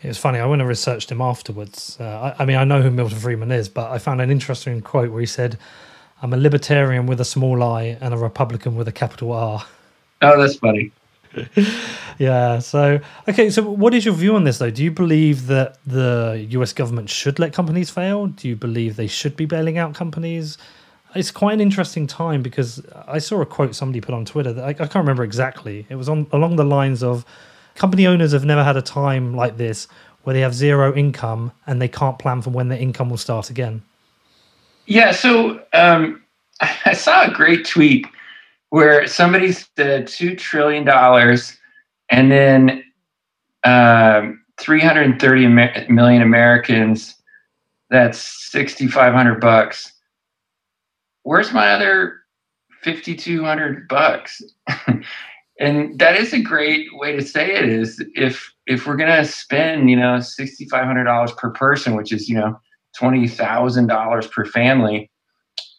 It 0.03 0.09
was 0.09 0.19
funny. 0.19 0.39
I 0.39 0.47
went 0.47 0.63
and 0.63 0.69
researched 0.69 1.11
him 1.11 1.21
afterwards. 1.21 1.97
Uh, 2.01 2.35
I, 2.39 2.43
I, 2.43 2.47
mean, 2.47 2.57
I 2.57 2.65
know 2.65 2.81
who 2.81 2.91
Milton 2.91 3.19
Friedman 3.19 3.51
is, 3.51 3.69
but 3.69 3.91
I 3.91 3.99
found 3.99 4.21
an 4.21 4.31
interesting 4.31 4.81
quote 4.81 5.11
where 5.11 5.21
he 5.21 5.27
said, 5.27 5.59
"I'm 6.23 6.33
a 6.33 6.37
libertarian 6.37 7.07
with 7.07 7.21
a 7.21 7.25
small 7.25 7.63
I 7.63 7.99
and 8.01 8.13
a 8.15 8.17
Republican 8.17 8.77
with 8.77 8.89
a 8.89 8.93
capital 8.93 9.33
R." 9.33 9.65
Oh, 10.23 10.41
that's 10.41 10.57
funny. 10.57 10.93
yeah. 12.19 12.59
So, 12.59 13.01
okay. 13.29 13.51
So, 13.51 13.63
what 13.63 13.95
is 13.95 14.05
your 14.05 14.15
view 14.15 14.35
on 14.35 14.45
this, 14.45 14.59
though? 14.59 14.71
Do 14.71 14.83
you 14.83 14.91
believe 14.91 15.47
that 15.49 15.79
the 15.87 16.47
U.S. 16.51 16.73
government 16.73 17.11
should 17.11 17.39
let 17.39 17.53
companies 17.53 17.91
fail? 17.91 18.27
Do 18.29 18.49
you 18.49 18.57
believe 18.57 18.97
they 18.97 19.07
should 19.07 19.37
be 19.37 19.45
bailing 19.45 19.79
out 19.79 19.95
companies? 19.95 20.59
It's 21.15 21.31
quite 21.31 21.55
an 21.55 21.61
interesting 21.61 22.07
time 22.07 22.43
because 22.43 22.85
I 23.07 23.19
saw 23.19 23.41
a 23.41 23.47
quote 23.47 23.75
somebody 23.75 24.01
put 24.01 24.15
on 24.15 24.25
Twitter 24.25 24.53
that 24.53 24.65
I, 24.65 24.69
I 24.69 24.73
can't 24.75 24.97
remember 24.97 25.25
exactly. 25.25 25.87
It 25.89 25.97
was 25.97 26.09
on 26.09 26.27
along 26.33 26.57
the 26.57 26.65
lines 26.65 27.03
of 27.03 27.25
company 27.75 28.07
owners 28.07 28.33
have 28.33 28.45
never 28.45 28.65
had 28.65 28.77
a 28.77 28.83
time 28.83 29.35
like 29.35 29.57
this 29.57 29.87
where 30.25 30.35
they 30.35 30.41
have 30.41 30.55
zero 30.55 30.95
income 30.95 31.53
and 31.67 31.81
they 31.81 31.89
can't 31.89 32.19
plan 32.19 32.43
for 32.43 32.51
when 32.51 32.69
their 32.69 32.79
income 32.79 33.09
will 33.09 33.17
start 33.17 33.49
again. 33.49 33.83
Yeah, 34.87 35.13
so 35.13 35.63
um, 35.73 36.23
I 36.85 36.93
saw 36.93 37.25
a 37.25 37.35
great 37.35 37.67
tweet 37.67 38.07
where 38.71 39.07
somebody 39.07 39.53
said 39.53 40.07
two 40.07 40.35
trillion 40.37 40.85
dollars, 40.85 41.57
and 42.11 42.31
then 42.31 42.85
um, 43.65 44.43
330 44.61 45.47
million 45.89 46.23
Americans. 46.23 47.15
That's 47.89 48.19
6,500 48.51 49.41
bucks. 49.41 49.93
Where's 51.23 51.53
my 51.53 51.71
other 51.71 52.21
5,200 52.83 53.87
bucks? 53.89 54.43
and 55.61 55.99
that 55.99 56.17
is 56.17 56.33
a 56.33 56.41
great 56.41 56.89
way 56.95 57.15
to 57.17 57.23
say 57.23 57.55
it 57.55 57.65
is 57.69 58.03
if 58.15 58.53
if 58.67 58.87
we're 58.87 58.97
gonna 58.97 59.25
spend 59.25 59.89
you 59.89 59.97
know 59.97 60.21
sixty 60.21 60.67
five 60.67 60.85
hundred 60.85 61.05
dollars 61.05 61.33
per 61.33 61.51
person, 61.51 61.95
which 61.95 62.13
is 62.13 62.29
you 62.29 62.35
know 62.35 62.59
twenty 62.97 63.29
thousand 63.29 63.87
dollars 63.87 64.27
per 64.27 64.45
family, 64.45 65.11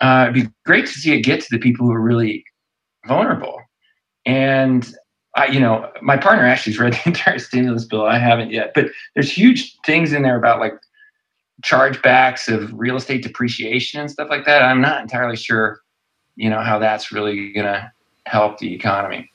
uh, 0.01 0.29
it'd 0.29 0.45
be 0.45 0.51
great 0.65 0.85
to 0.85 0.93
see 0.93 1.13
it 1.13 1.21
get 1.21 1.41
to 1.41 1.47
the 1.51 1.59
people 1.59 1.85
who 1.85 1.91
are 1.91 2.01
really 2.01 2.43
vulnerable. 3.05 3.59
And 4.25 4.91
I, 5.35 5.47
you 5.47 5.59
know, 5.59 5.89
my 6.01 6.17
partner 6.17 6.45
Ashley's 6.45 6.79
read 6.79 6.93
the 6.93 7.01
entire 7.05 7.39
stimulus 7.39 7.85
bill. 7.85 8.05
I 8.05 8.17
haven't 8.17 8.51
yet, 8.51 8.71
but 8.73 8.87
there's 9.13 9.31
huge 9.31 9.77
things 9.85 10.13
in 10.13 10.23
there 10.23 10.37
about 10.37 10.59
like 10.59 10.73
chargebacks 11.63 12.51
of 12.53 12.71
real 12.73 12.95
estate 12.95 13.23
depreciation 13.23 13.99
and 13.99 14.11
stuff 14.11 14.29
like 14.29 14.45
that. 14.45 14.63
I'm 14.63 14.81
not 14.81 15.01
entirely 15.01 15.35
sure, 15.35 15.79
you 16.35 16.49
know, 16.49 16.61
how 16.61 16.79
that's 16.79 17.11
really 17.11 17.51
gonna 17.53 17.91
help 18.25 18.59
the 18.59 18.73
economy. 18.73 19.29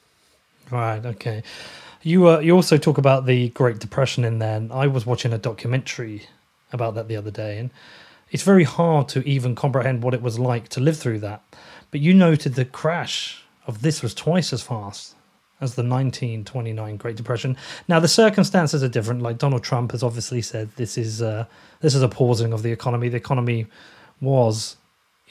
Right. 0.71 1.05
Okay. 1.05 1.43
You 2.03 2.29
uh, 2.29 2.39
you 2.41 2.55
also 2.55 2.79
talk 2.79 2.99
about 2.99 3.27
the 3.27 3.49
Great 3.51 3.79
Depression 3.79 4.25
in 4.25 4.39
there. 4.39 4.57
And 4.57 4.73
I 4.73 4.87
was 4.87 5.07
watching 5.07 5.33
a 5.33 5.39
documentary 5.39 6.23
about 6.73 6.95
that 6.95 7.09
the 7.09 7.17
other 7.17 7.31
day, 7.31 7.59
and 7.59 7.71
it's 8.31 8.43
very 8.43 8.65
hard 8.65 9.09
to 9.09 9.27
even 9.29 9.55
comprehend 9.55 10.03
what 10.03 10.15
it 10.15 10.23
was 10.23 10.39
like 10.39 10.69
to 10.71 10.81
live 10.81 10.97
through 10.97 11.21
that. 11.21 11.43
But 11.91 12.01
you 12.01 12.15
noted 12.15 12.55
the 12.55 12.65
crash 12.65 13.45
of 13.67 13.83
this 13.83 14.03
was 14.03 14.15
twice 14.15 14.53
as 14.53 14.63
fast 14.63 15.15
as 15.61 15.77
the 15.77 15.83
1929 15.83 16.97
Great 16.97 17.17
Depression. 17.17 17.57
Now 17.87 18.01
the 18.01 18.09
circumstances 18.09 18.83
are 18.83 18.89
different. 18.89 19.23
Like 19.23 19.39
Donald 19.39 19.63
Trump 19.63 19.93
has 19.93 20.03
obviously 20.03 20.43
said, 20.43 20.71
this 20.77 20.99
is 20.99 21.23
uh, 21.23 21.45
this 21.81 21.95
is 21.95 22.03
a 22.03 22.09
pausing 22.09 22.53
of 22.53 22.63
the 22.63 22.73
economy. 22.73 23.09
The 23.09 23.17
economy 23.17 23.67
was 24.21 24.77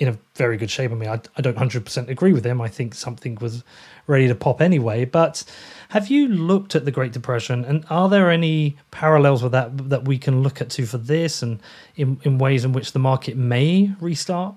in 0.01 0.07
a 0.07 0.17
very 0.33 0.57
good 0.57 0.71
shape. 0.71 0.89
I 0.91 0.95
mean, 0.95 1.09
I, 1.09 1.21
I 1.37 1.41
don't 1.41 1.55
100% 1.55 2.09
agree 2.09 2.33
with 2.33 2.43
him. 2.43 2.59
I 2.59 2.67
think 2.67 2.95
something 2.95 3.37
was 3.39 3.63
ready 4.07 4.27
to 4.27 4.33
pop 4.33 4.59
anyway. 4.59 5.05
But 5.05 5.43
have 5.89 6.07
you 6.07 6.27
looked 6.27 6.73
at 6.73 6.85
the 6.85 6.91
Great 6.91 7.11
Depression, 7.11 7.63
and 7.63 7.85
are 7.87 8.09
there 8.09 8.31
any 8.31 8.77
parallels 8.89 9.43
with 9.43 9.51
that 9.51 9.89
that 9.89 10.05
we 10.05 10.17
can 10.17 10.41
look 10.41 10.59
at 10.59 10.71
to 10.71 10.87
for 10.87 10.97
this, 10.97 11.43
and 11.43 11.59
in, 11.95 12.19
in 12.23 12.39
ways 12.39 12.65
in 12.65 12.73
which 12.73 12.93
the 12.93 12.99
market 12.99 13.37
may 13.37 13.91
restart? 13.99 14.55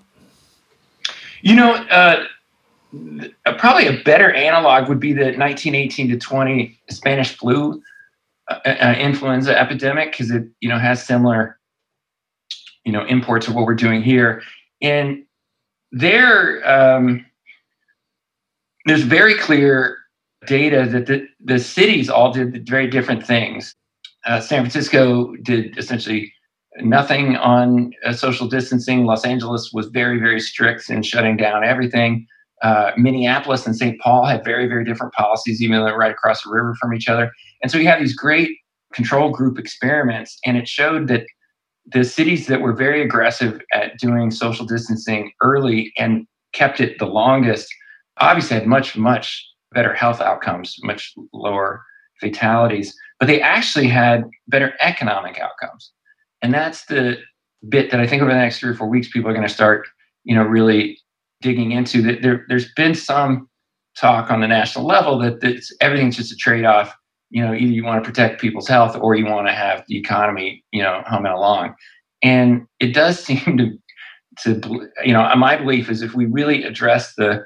You 1.42 1.56
know, 1.56 1.74
uh, 1.74 2.24
probably 3.58 3.86
a 3.86 4.02
better 4.02 4.32
analog 4.32 4.88
would 4.88 4.98
be 4.98 5.12
the 5.12 5.24
1918 5.36 6.08
to 6.08 6.16
20 6.16 6.80
Spanish 6.88 7.36
flu 7.36 7.82
uh, 8.48 8.60
uh, 8.64 8.94
influenza 8.98 9.58
epidemic 9.60 10.12
because 10.12 10.30
it 10.30 10.44
you 10.60 10.70
know 10.70 10.78
has 10.78 11.04
similar 11.04 11.58
you 12.84 12.92
know 12.92 13.04
imports 13.04 13.46
of 13.46 13.54
what 13.54 13.66
we're 13.66 13.74
doing 13.74 14.00
here 14.00 14.42
and 14.80 15.24
there 15.94 16.66
um, 16.68 17.24
there's 18.86 19.02
very 19.02 19.34
clear 19.34 19.98
data 20.46 20.86
that 20.90 21.06
the, 21.06 21.26
the 21.42 21.58
cities 21.58 22.10
all 22.10 22.32
did 22.32 22.68
very 22.68 22.88
different 22.88 23.24
things 23.24 23.74
uh, 24.26 24.40
san 24.40 24.60
francisco 24.60 25.34
did 25.36 25.76
essentially 25.78 26.32
nothing 26.80 27.36
on 27.36 27.92
uh, 28.04 28.12
social 28.12 28.48
distancing 28.48 29.04
los 29.04 29.24
angeles 29.24 29.70
was 29.72 29.86
very 29.86 30.18
very 30.18 30.40
strict 30.40 30.90
in 30.90 31.02
shutting 31.02 31.36
down 31.36 31.64
everything 31.64 32.26
uh, 32.62 32.92
Minneapolis 32.96 33.66
and 33.66 33.76
St. 33.76 34.00
Paul 34.00 34.24
had 34.24 34.42
very, 34.42 34.66
very 34.66 34.86
different 34.86 35.12
policies, 35.12 35.60
even 35.60 35.76
though 35.76 35.84
they're 35.84 35.98
right 35.98 36.12
across 36.12 36.42
the 36.42 36.50
river 36.50 36.74
from 36.80 36.94
each 36.94 37.08
other. 37.08 37.30
And 37.62 37.70
so 37.70 37.76
you 37.76 37.86
have 37.88 38.00
these 38.00 38.16
great 38.16 38.48
control 38.94 39.28
group 39.30 39.58
experiments, 39.58 40.38
and 40.46 40.56
it 40.56 40.66
showed 40.66 41.08
that 41.08 41.26
the 41.86 42.04
cities 42.04 42.46
that 42.46 42.60
were 42.60 42.72
very 42.72 43.02
aggressive 43.02 43.60
at 43.72 43.98
doing 43.98 44.30
social 44.30 44.66
distancing 44.66 45.32
early 45.42 45.92
and 45.98 46.26
kept 46.52 46.80
it 46.80 46.98
the 46.98 47.06
longest 47.06 47.68
obviously 48.18 48.56
had 48.56 48.66
much, 48.66 48.96
much 48.96 49.46
better 49.72 49.92
health 49.92 50.20
outcomes, 50.20 50.76
much 50.82 51.12
lower 51.32 51.82
fatalities, 52.20 52.96
but 53.18 53.26
they 53.26 53.40
actually 53.40 53.88
had 53.88 54.24
better 54.48 54.72
economic 54.80 55.38
outcomes. 55.38 55.92
And 56.42 56.54
that's 56.54 56.86
the 56.86 57.16
bit 57.68 57.90
that 57.90 58.00
I 58.00 58.06
think 58.06 58.22
over 58.22 58.30
the 58.30 58.38
next 58.38 58.60
three 58.60 58.70
or 58.70 58.74
four 58.74 58.88
weeks, 58.88 59.10
people 59.10 59.30
are 59.30 59.34
going 59.34 59.46
to 59.46 59.52
start, 59.52 59.86
you 60.24 60.34
know, 60.34 60.42
really 60.42 60.98
digging 61.40 61.72
into 61.72 62.02
that 62.02 62.22
there, 62.22 62.44
there's 62.48 62.72
been 62.74 62.94
some 62.94 63.48
talk 63.96 64.30
on 64.30 64.40
the 64.40 64.48
national 64.48 64.86
level 64.86 65.18
that 65.18 65.42
everything's 65.80 66.16
just 66.16 66.32
a 66.32 66.36
trade-off 66.36 66.94
you 67.34 67.44
know 67.44 67.52
either 67.52 67.72
you 67.72 67.84
want 67.84 68.02
to 68.02 68.08
protect 68.08 68.40
people's 68.40 68.68
health 68.68 68.96
or 68.96 69.14
you 69.14 69.26
want 69.26 69.46
to 69.46 69.52
have 69.52 69.84
the 69.88 69.98
economy 69.98 70.64
you 70.70 70.82
know 70.82 71.02
humming 71.06 71.32
along 71.32 71.74
and 72.22 72.66
it 72.80 72.94
does 72.94 73.18
seem 73.24 73.58
to 73.58 73.78
to 74.42 74.88
you 75.04 75.12
know 75.12 75.34
my 75.36 75.56
belief 75.56 75.90
is 75.90 76.02
if 76.02 76.14
we 76.14 76.26
really 76.26 76.64
address 76.64 77.14
the 77.16 77.44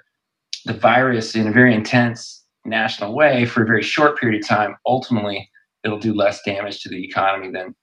the 0.65 0.73
virus 0.73 1.35
in 1.35 1.47
a 1.47 1.53
very 1.53 1.75
intense 1.75 2.45
national 2.65 3.15
way 3.15 3.47
for 3.47 3.63
a 3.63 3.67
very 3.67 3.83
short 3.83 4.19
period 4.19 4.41
of 4.41 4.47
time 4.47 4.77
ultimately 4.87 5.49
it'll 5.85 5.99
do 5.99 6.15
less 6.15 6.43
damage 6.45 6.83
to 6.83 6.89
the 6.89 7.03
economy 7.03 7.51
than 7.51 7.75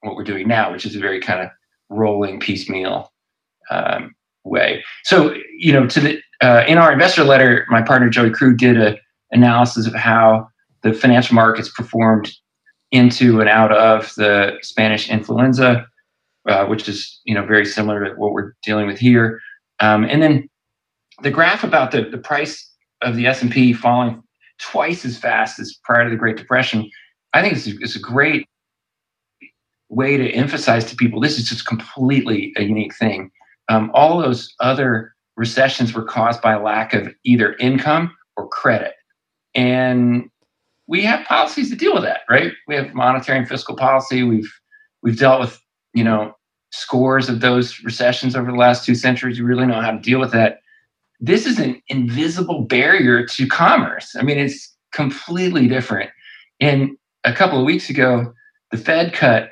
what 0.00 0.16
we're 0.16 0.24
doing 0.24 0.48
now 0.48 0.72
which 0.72 0.84
is 0.84 0.96
a 0.96 1.00
very 1.00 1.20
kind 1.20 1.40
of 1.40 1.48
rolling 1.90 2.38
piecemeal 2.40 3.12
um, 3.70 4.14
way. 4.44 4.82
So, 5.04 5.34
you 5.56 5.72
know, 5.72 5.86
to 5.86 6.00
the 6.00 6.20
uh, 6.40 6.64
in 6.66 6.78
our 6.78 6.92
investor 6.92 7.24
letter, 7.24 7.66
my 7.68 7.82
partner 7.82 8.08
Joey 8.08 8.30
Krug 8.30 8.58
did 8.58 8.80
a 8.80 8.96
analysis 9.30 9.86
of 9.86 9.94
how 9.94 10.48
the 10.82 10.92
financial 10.92 11.34
markets 11.34 11.70
performed 11.70 12.30
into 12.90 13.40
and 13.40 13.48
out 13.48 13.72
of 13.72 14.12
the 14.16 14.56
Spanish 14.62 15.10
influenza, 15.10 15.86
uh, 16.48 16.66
which 16.66 16.88
is 16.88 17.20
you 17.24 17.34
know 17.34 17.44
very 17.44 17.66
similar 17.66 18.04
to 18.04 18.14
what 18.14 18.32
we're 18.32 18.52
dealing 18.62 18.86
with 18.86 18.98
here. 18.98 19.40
Um, 19.80 20.04
and 20.04 20.22
then 20.22 20.48
the 21.22 21.30
graph 21.30 21.64
about 21.64 21.90
the, 21.90 22.02
the 22.02 22.18
price 22.18 22.70
of 23.02 23.16
the 23.16 23.26
S 23.26 23.42
and 23.42 23.50
P 23.50 23.72
falling 23.72 24.22
twice 24.58 25.04
as 25.04 25.16
fast 25.16 25.58
as 25.58 25.78
prior 25.84 26.04
to 26.04 26.10
the 26.10 26.16
Great 26.16 26.36
Depression, 26.36 26.88
I 27.32 27.42
think 27.42 27.54
it's 27.54 27.66
a, 27.66 27.72
it's 27.80 27.96
a 27.96 28.00
great 28.00 28.46
way 29.88 30.16
to 30.16 30.30
emphasize 30.30 30.84
to 30.84 30.96
people 30.96 31.20
this 31.20 31.38
is 31.38 31.48
just 31.48 31.66
completely 31.66 32.52
a 32.56 32.62
unique 32.62 32.94
thing 32.94 33.30
um, 33.68 33.90
all 33.94 34.18
those 34.18 34.54
other 34.60 35.14
recessions 35.36 35.92
were 35.92 36.04
caused 36.04 36.42
by 36.42 36.56
lack 36.56 36.94
of 36.94 37.14
either 37.24 37.54
income 37.54 38.14
or 38.36 38.48
credit. 38.48 38.94
And 39.54 40.28
we 40.88 41.02
have 41.04 41.26
policies 41.26 41.70
to 41.70 41.76
deal 41.76 41.94
with 41.94 42.02
that, 42.02 42.22
right? 42.28 42.52
We 42.66 42.74
have 42.74 42.94
monetary 42.94 43.38
and 43.38 43.48
fiscal 43.48 43.76
policy. 43.76 44.22
We've 44.22 44.50
we've 45.02 45.18
dealt 45.18 45.40
with, 45.40 45.60
you 45.94 46.02
know, 46.02 46.34
scores 46.72 47.28
of 47.28 47.40
those 47.40 47.82
recessions 47.84 48.34
over 48.34 48.50
the 48.50 48.56
last 48.56 48.84
two 48.84 48.94
centuries. 48.94 49.38
We 49.38 49.46
really 49.46 49.66
know 49.66 49.80
how 49.80 49.92
to 49.92 50.00
deal 50.00 50.18
with 50.18 50.32
that. 50.32 50.58
This 51.20 51.46
is 51.46 51.58
an 51.58 51.80
invisible 51.88 52.62
barrier 52.62 53.26
to 53.26 53.46
commerce. 53.46 54.16
I 54.16 54.22
mean, 54.22 54.38
it's 54.38 54.74
completely 54.92 55.68
different. 55.68 56.10
And 56.60 56.96
a 57.24 57.32
couple 57.32 57.58
of 57.58 57.66
weeks 57.66 57.90
ago, 57.90 58.32
the 58.70 58.78
Fed 58.78 59.12
cut 59.12 59.50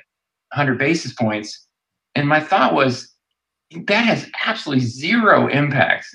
100 0.53 0.79
basis 0.79 1.13
points. 1.13 1.67
And 2.15 2.29
my 2.29 2.41
thought 2.41 2.75
was, 2.75 3.13
that 3.87 4.05
has 4.05 4.31
absolutely 4.47 4.85
zero 4.85 5.49
impact 5.49 6.07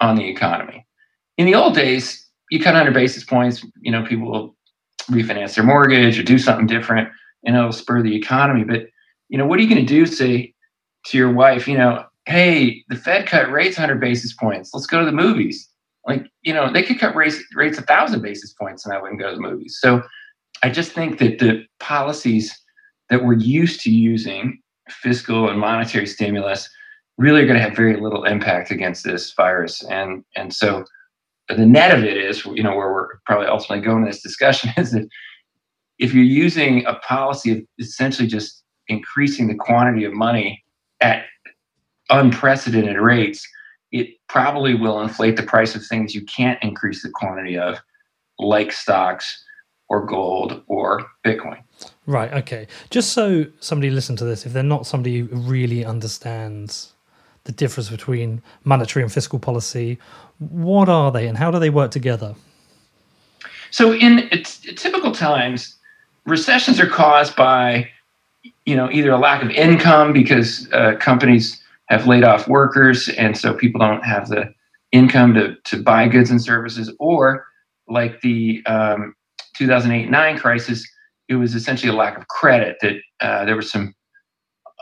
on 0.00 0.16
the 0.16 0.28
economy. 0.28 0.86
In 1.38 1.46
the 1.46 1.54
old 1.54 1.74
days, 1.74 2.26
you 2.50 2.58
cut 2.58 2.74
100 2.74 2.92
basis 2.92 3.24
points, 3.24 3.64
you 3.80 3.90
know, 3.90 4.04
people 4.04 4.30
will 4.30 4.56
refinance 5.10 5.54
their 5.54 5.64
mortgage 5.64 6.18
or 6.18 6.22
do 6.22 6.38
something 6.38 6.66
different 6.66 7.08
and 7.44 7.56
it'll 7.56 7.72
spur 7.72 8.02
the 8.02 8.14
economy. 8.14 8.64
But, 8.64 8.88
you 9.28 9.38
know, 9.38 9.46
what 9.46 9.58
are 9.58 9.62
you 9.62 9.68
going 9.68 9.84
to 9.84 9.94
do, 9.94 10.06
say 10.06 10.54
to 11.06 11.18
your 11.18 11.32
wife, 11.32 11.66
you 11.66 11.78
know, 11.78 12.04
hey, 12.26 12.84
the 12.88 12.96
Fed 12.96 13.26
cut 13.26 13.50
rates 13.50 13.78
100 13.78 14.00
basis 14.00 14.34
points. 14.34 14.70
Let's 14.74 14.86
go 14.86 15.00
to 15.00 15.06
the 15.06 15.12
movies. 15.12 15.68
Like, 16.06 16.26
you 16.42 16.52
know, 16.52 16.72
they 16.72 16.82
could 16.82 16.98
cut 16.98 17.14
rates, 17.14 17.42
rates 17.54 17.78
1,000 17.78 18.20
basis 18.20 18.52
points 18.52 18.84
and 18.84 18.94
I 18.94 19.00
wouldn't 19.00 19.20
go 19.20 19.30
to 19.30 19.36
the 19.36 19.42
movies. 19.42 19.78
So 19.80 20.02
I 20.62 20.70
just 20.70 20.92
think 20.92 21.18
that 21.18 21.38
the 21.38 21.64
policies 21.78 22.58
that 23.08 23.24
we're 23.24 23.34
used 23.34 23.80
to 23.82 23.90
using, 23.90 24.60
fiscal 24.88 25.48
and 25.48 25.58
monetary 25.58 26.06
stimulus, 26.06 26.68
really 27.18 27.42
are 27.42 27.46
going 27.46 27.58
to 27.58 27.62
have 27.62 27.76
very 27.76 28.00
little 28.00 28.24
impact 28.24 28.70
against 28.70 29.04
this 29.04 29.32
virus. 29.34 29.82
And 29.84 30.24
and 30.36 30.54
so 30.54 30.84
the 31.56 31.66
net 31.66 31.96
of 31.96 32.04
it 32.04 32.16
is, 32.16 32.44
you 32.44 32.62
know, 32.62 32.74
where 32.76 32.92
we're 32.92 33.08
probably 33.26 33.46
ultimately 33.46 33.84
going 33.84 34.02
in 34.02 34.08
this 34.08 34.22
discussion 34.22 34.70
is 34.76 34.92
that 34.92 35.08
if 35.98 36.14
you're 36.14 36.24
using 36.24 36.84
a 36.86 36.94
policy 36.94 37.52
of 37.52 37.58
essentially 37.78 38.26
just 38.26 38.62
increasing 38.88 39.48
the 39.48 39.54
quantity 39.54 40.04
of 40.04 40.12
money 40.12 40.62
at 41.00 41.24
unprecedented 42.08 42.96
rates, 42.96 43.46
it 43.92 44.08
probably 44.28 44.74
will 44.74 45.00
inflate 45.00 45.36
the 45.36 45.42
price 45.42 45.74
of 45.74 45.84
things 45.84 46.14
you 46.14 46.24
can't 46.24 46.62
increase 46.62 47.02
the 47.02 47.10
quantity 47.10 47.58
of, 47.58 47.80
like 48.38 48.72
stocks 48.72 49.44
or 49.90 50.06
gold 50.06 50.62
or 50.66 51.06
Bitcoin. 51.26 51.62
Right. 52.06 52.32
Okay. 52.32 52.66
Just 52.88 53.12
so 53.12 53.44
somebody 53.60 53.90
listen 53.90 54.16
to 54.16 54.24
this, 54.24 54.46
if 54.46 54.52
they're 54.52 54.62
not 54.62 54.86
somebody 54.86 55.20
who 55.20 55.36
really 55.36 55.84
understands 55.84 56.94
the 57.50 57.56
difference 57.56 57.90
between 57.90 58.40
monetary 58.62 59.02
and 59.02 59.12
fiscal 59.12 59.38
policy. 59.38 59.98
What 60.38 60.88
are 60.88 61.10
they 61.10 61.26
and 61.26 61.36
how 61.36 61.50
do 61.50 61.58
they 61.58 61.70
work 61.70 61.90
together? 61.90 62.34
So, 63.72 63.94
in 63.94 64.28
typical 64.76 65.12
times, 65.12 65.76
recessions 66.26 66.78
are 66.78 66.86
caused 66.86 67.34
by 67.34 67.88
you 68.66 68.76
know 68.76 68.88
either 68.90 69.10
a 69.10 69.18
lack 69.18 69.42
of 69.42 69.50
income 69.50 70.12
because 70.12 70.70
uh, 70.72 70.94
companies 71.00 71.60
have 71.86 72.06
laid 72.06 72.22
off 72.22 72.46
workers 72.46 73.08
and 73.08 73.36
so 73.36 73.52
people 73.52 73.80
don't 73.80 74.04
have 74.04 74.28
the 74.28 74.54
income 74.92 75.34
to, 75.34 75.56
to 75.64 75.82
buy 75.82 76.06
goods 76.08 76.30
and 76.30 76.40
services 76.40 76.92
or 76.98 77.44
like 77.88 78.20
the 78.20 78.62
um, 78.66 79.14
2008-9 79.58 80.38
crisis 80.38 80.88
it 81.28 81.34
was 81.34 81.54
essentially 81.54 81.92
a 81.92 81.94
lack 81.94 82.16
of 82.16 82.28
credit 82.28 82.76
that 82.80 82.96
uh, 83.20 83.44
there 83.44 83.56
was 83.56 83.70
some 83.70 83.94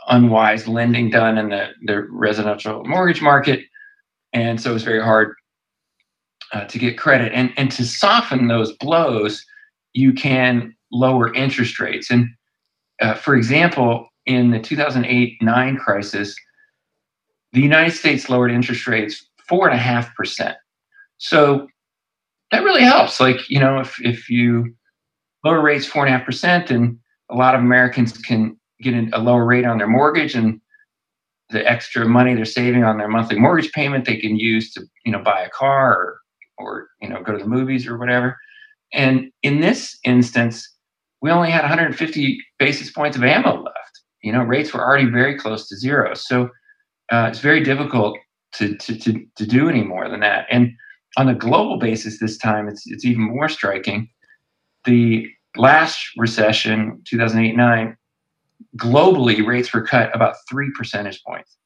unwise 0.07 0.67
lending 0.67 1.09
done 1.09 1.37
in 1.37 1.49
the, 1.49 1.69
the 1.85 2.03
residential 2.09 2.83
mortgage 2.85 3.21
market. 3.21 3.61
And 4.33 4.61
so 4.61 4.73
it's 4.73 4.83
very 4.83 5.01
hard 5.01 5.33
uh, 6.53 6.65
to 6.65 6.79
get 6.79 6.97
credit. 6.97 7.31
And, 7.33 7.51
and 7.57 7.71
to 7.71 7.85
soften 7.85 8.47
those 8.47 8.73
blows, 8.77 9.45
you 9.93 10.13
can 10.13 10.75
lower 10.91 11.33
interest 11.33 11.79
rates. 11.79 12.09
And 12.09 12.27
uh, 13.01 13.13
for 13.13 13.35
example, 13.35 14.07
in 14.25 14.51
the 14.51 14.59
2008 14.59 15.37
9 15.41 15.77
crisis, 15.77 16.35
the 17.53 17.61
United 17.61 17.91
States 17.91 18.29
lowered 18.29 18.51
interest 18.51 18.87
rates 18.87 19.27
four 19.47 19.67
and 19.67 19.75
a 19.75 19.81
half 19.81 20.13
percent. 20.15 20.55
So 21.17 21.67
that 22.51 22.63
really 22.63 22.83
helps. 22.83 23.19
Like, 23.19 23.49
you 23.49 23.59
know, 23.59 23.79
if, 23.79 23.99
if 24.01 24.29
you 24.29 24.73
lower 25.43 25.61
rates, 25.61 25.85
four 25.85 26.05
and 26.05 26.13
a 26.13 26.17
half 26.17 26.25
percent, 26.25 26.69
and 26.69 26.97
a 27.29 27.35
lot 27.35 27.55
of 27.55 27.61
Americans 27.61 28.13
can 28.13 28.57
get 28.81 28.93
a 29.13 29.19
lower 29.19 29.45
rate 29.45 29.65
on 29.65 29.77
their 29.77 29.87
mortgage 29.87 30.35
and 30.35 30.59
the 31.49 31.67
extra 31.69 32.07
money 32.07 32.35
they're 32.35 32.45
saving 32.45 32.83
on 32.83 32.97
their 32.97 33.07
monthly 33.07 33.37
mortgage 33.37 33.71
payment 33.71 34.05
they 34.05 34.17
can 34.17 34.37
use 34.37 34.71
to 34.73 34.83
you 35.05 35.11
know 35.11 35.19
buy 35.19 35.41
a 35.41 35.49
car 35.49 35.95
or 35.95 36.19
or 36.57 36.87
you 37.01 37.09
know 37.09 37.21
go 37.23 37.33
to 37.33 37.39
the 37.39 37.49
movies 37.49 37.87
or 37.87 37.97
whatever. 37.97 38.37
And 38.93 39.31
in 39.43 39.61
this 39.61 39.97
instance 40.03 40.67
we 41.21 41.31
only 41.31 41.51
had 41.51 41.61
150 41.61 42.39
basis 42.59 42.91
points 42.91 43.17
of 43.17 43.23
ammo 43.23 43.61
left. 43.63 43.99
You 44.21 44.31
know 44.31 44.43
rates 44.43 44.73
were 44.73 44.85
already 44.85 45.09
very 45.09 45.37
close 45.37 45.67
to 45.69 45.75
zero. 45.75 46.13
So 46.13 46.49
uh, 47.11 47.27
it's 47.29 47.39
very 47.39 47.63
difficult 47.63 48.17
to, 48.53 48.75
to 48.75 48.97
to 48.97 49.25
to 49.35 49.45
do 49.45 49.69
any 49.69 49.83
more 49.83 50.07
than 50.09 50.19
that. 50.21 50.45
And 50.51 50.71
on 51.17 51.27
a 51.27 51.35
global 51.35 51.79
basis 51.79 52.19
this 52.19 52.37
time 52.37 52.67
it's 52.67 52.83
it's 52.85 53.05
even 53.05 53.23
more 53.23 53.49
striking. 53.49 54.09
The 54.85 55.27
last 55.57 55.99
recession 56.15 57.01
2008-9 57.11 57.95
globally 58.77 59.45
rates 59.45 59.73
were 59.73 59.81
cut 59.81 60.13
about 60.15 60.35
three 60.49 60.71
percentage 60.75 61.23
points. 61.23 61.57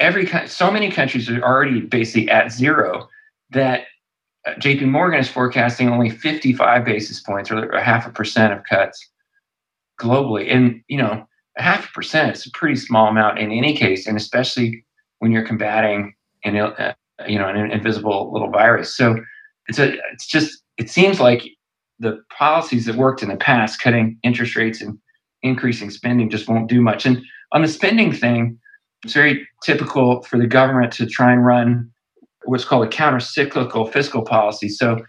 Every 0.00 0.26
so 0.46 0.70
many 0.70 0.90
countries 0.90 1.28
are 1.28 1.42
already 1.42 1.80
basically 1.80 2.30
at 2.30 2.50
zero 2.50 3.08
that 3.50 3.84
uh, 4.46 4.54
JP 4.54 4.88
Morgan 4.88 5.20
is 5.20 5.28
forecasting 5.28 5.88
only 5.88 6.10
55 6.10 6.84
basis 6.84 7.20
points 7.20 7.50
or 7.50 7.70
a 7.70 7.82
half 7.82 8.06
a 8.06 8.10
percent 8.10 8.52
of 8.52 8.64
cuts 8.64 9.10
globally. 10.00 10.52
And, 10.52 10.82
you 10.88 10.98
know, 10.98 11.26
a 11.56 11.62
half 11.62 11.88
a 11.88 11.92
percent 11.92 12.36
is 12.36 12.46
a 12.46 12.50
pretty 12.50 12.76
small 12.76 13.08
amount 13.08 13.38
in 13.38 13.52
any 13.52 13.76
case, 13.76 14.06
and 14.06 14.16
especially 14.16 14.84
when 15.20 15.30
you're 15.30 15.46
combating 15.46 16.14
an, 16.44 16.56
uh, 16.56 16.94
you 17.26 17.38
know, 17.38 17.48
an 17.48 17.70
invisible 17.70 18.32
little 18.32 18.50
virus. 18.50 18.94
So 18.94 19.16
it's 19.68 19.78
a, 19.78 19.94
it's 20.12 20.26
just, 20.26 20.62
it 20.76 20.90
seems 20.90 21.20
like 21.20 21.44
the 22.00 22.20
policies 22.36 22.86
that 22.86 22.96
worked 22.96 23.22
in 23.22 23.28
the 23.28 23.36
past, 23.36 23.80
cutting 23.80 24.18
interest 24.24 24.56
rates 24.56 24.82
and 24.82 24.98
increasing 25.44 25.90
spending 25.90 26.28
just 26.28 26.48
won't 26.48 26.68
do 26.68 26.80
much. 26.80 27.06
And 27.06 27.22
on 27.52 27.62
the 27.62 27.68
spending 27.68 28.12
thing, 28.12 28.58
it's 29.04 29.14
very 29.14 29.46
typical 29.62 30.22
for 30.22 30.38
the 30.38 30.46
government 30.46 30.92
to 30.94 31.06
try 31.06 31.32
and 31.32 31.44
run 31.44 31.90
what's 32.46 32.64
called 32.64 32.86
a 32.86 32.88
counter-cyclical 32.88 33.86
fiscal 33.86 34.22
policy. 34.22 34.68
So, 34.68 35.04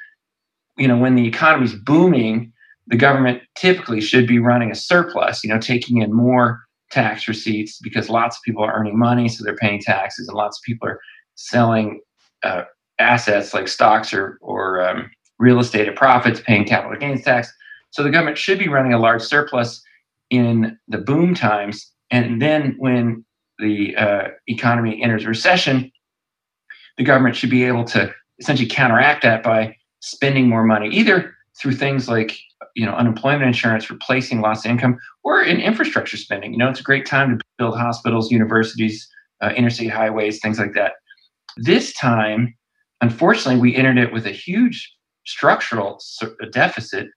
you 0.78 0.88
know, 0.88 0.98
when 0.98 1.16
the 1.16 1.28
economy's 1.28 1.74
booming, 1.74 2.52
the 2.88 2.98
government 2.98 3.42
typically 3.56 4.02
should 4.02 4.28
be 4.28 4.40
running 4.40 4.72
a 4.72 4.76
surplus, 4.76 5.44
you 5.44 5.50
know, 5.50 5.60
taking 5.60 6.02
in 6.02 6.14
more 6.14 6.62
tax 6.92 7.28
receipts 7.28 7.80
because 7.82 8.10
lots 8.10 8.38
of 8.38 8.44
people 8.44 8.64
are 8.64 8.74
earning 8.74 9.00
money, 9.00 9.28
so 9.28 9.44
they're 9.44 9.56
paying 9.56 9.82
taxes, 9.82 10.28
and 10.28 10.38
lots 10.38 10.60
of 10.60 10.64
people 10.64 10.88
are 10.88 11.00
selling 11.36 12.00
uh, 12.44 12.64
assets 13.00 13.54
like 13.54 13.68
stocks 13.68 14.14
or, 14.14 14.38
or 14.42 14.88
um, 14.88 15.10
real 15.40 15.60
estate 15.60 15.88
at 15.88 15.96
profits, 15.96 16.42
paying 16.42 16.66
capital 16.66 16.98
gains 16.98 17.24
tax. 17.24 17.52
So 17.90 18.04
the 18.04 18.12
government 18.12 18.38
should 18.38 18.60
be 18.60 18.68
running 18.68 18.94
a 18.94 19.00
large 19.00 19.22
surplus 19.22 19.82
in 20.30 20.78
the 20.88 20.98
boom 20.98 21.36
times. 21.36 21.92
And 22.12 22.42
then 22.42 22.76
when 22.78 23.26
the 23.60 23.96
uh, 23.96 24.28
economy 24.48 25.02
enters 25.02 25.26
recession, 25.26 25.92
the 26.98 27.04
government 27.04 27.36
should 27.36 27.50
be 27.50 27.64
able 27.64 27.84
to 27.86 28.14
essentially 28.40 28.68
counteract 28.68 29.24
that 29.24 29.44
by 29.44 29.76
spending 30.02 30.48
more 30.48 30.64
money, 30.64 30.90
either 30.90 31.34
through 31.60 31.74
things 31.74 32.08
like 32.08 32.38
you 32.76 32.86
know 32.86 32.94
unemployment 32.94 33.48
insurance, 33.48 33.90
replacing 33.90 34.42
lost 34.42 34.66
income, 34.66 34.98
or 35.24 35.42
in 35.42 35.60
infrastructure 35.60 36.18
spending. 36.18 36.52
You 36.52 36.58
know, 36.58 36.70
it's 36.70 36.80
a 36.80 36.84
great 36.84 37.06
time 37.06 37.38
to 37.38 37.44
build 37.58 37.78
hospitals, 37.78 38.32
universities, 38.32 39.08
uh, 39.42 39.52
interstate 39.56 39.92
highways, 39.92 40.40
things 40.40 40.60
like 40.60 40.74
that. 40.74 40.94
This 41.58 41.94
time, 41.94 42.54
unfortunately, 43.02 43.60
we 43.60 43.76
entered 43.76 43.98
it 43.98 44.14
with 44.14 44.26
a 44.26 44.32
huge 44.32 44.94
structural 45.26 46.00
deficit 46.52 47.08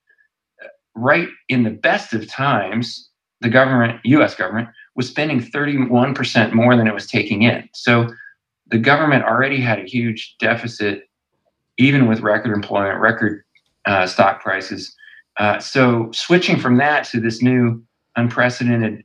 right 0.95 1.27
in 1.47 1.63
the 1.63 1.69
best 1.69 2.13
of 2.13 2.27
times, 2.27 3.09
the 3.41 3.49
government, 3.49 3.99
US 4.03 4.35
government, 4.35 4.69
was 4.95 5.07
spending 5.07 5.39
31% 5.39 6.53
more 6.53 6.75
than 6.75 6.87
it 6.87 6.93
was 6.93 7.07
taking 7.07 7.43
in. 7.43 7.69
So 7.73 8.09
the 8.67 8.77
government 8.77 9.23
already 9.23 9.61
had 9.61 9.79
a 9.79 9.85
huge 9.85 10.35
deficit, 10.39 11.09
even 11.77 12.07
with 12.07 12.19
record 12.19 12.53
employment, 12.53 12.99
record 12.99 13.43
uh, 13.85 14.05
stock 14.05 14.41
prices. 14.41 14.93
Uh, 15.39 15.59
so 15.59 16.09
switching 16.11 16.59
from 16.59 16.77
that 16.77 17.05
to 17.05 17.19
this 17.19 17.41
new 17.41 17.81
unprecedented 18.15 19.03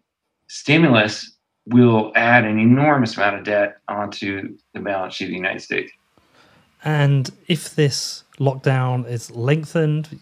stimulus 0.49 1.33
will 1.67 2.13
add 2.15 2.45
an 2.45 2.59
enormous 2.59 3.17
amount 3.17 3.37
of 3.37 3.45
debt 3.45 3.77
onto 3.89 4.57
the 4.75 4.81
balance 4.81 5.15
sheet 5.15 5.27
of 5.27 5.31
the 5.31 5.37
United 5.37 5.61
States. 5.61 5.91
And 6.85 7.31
if 7.49 7.75
this 7.75 8.25
lockdown 8.39 9.09
is 9.09 9.31
lengthened, 9.31 10.21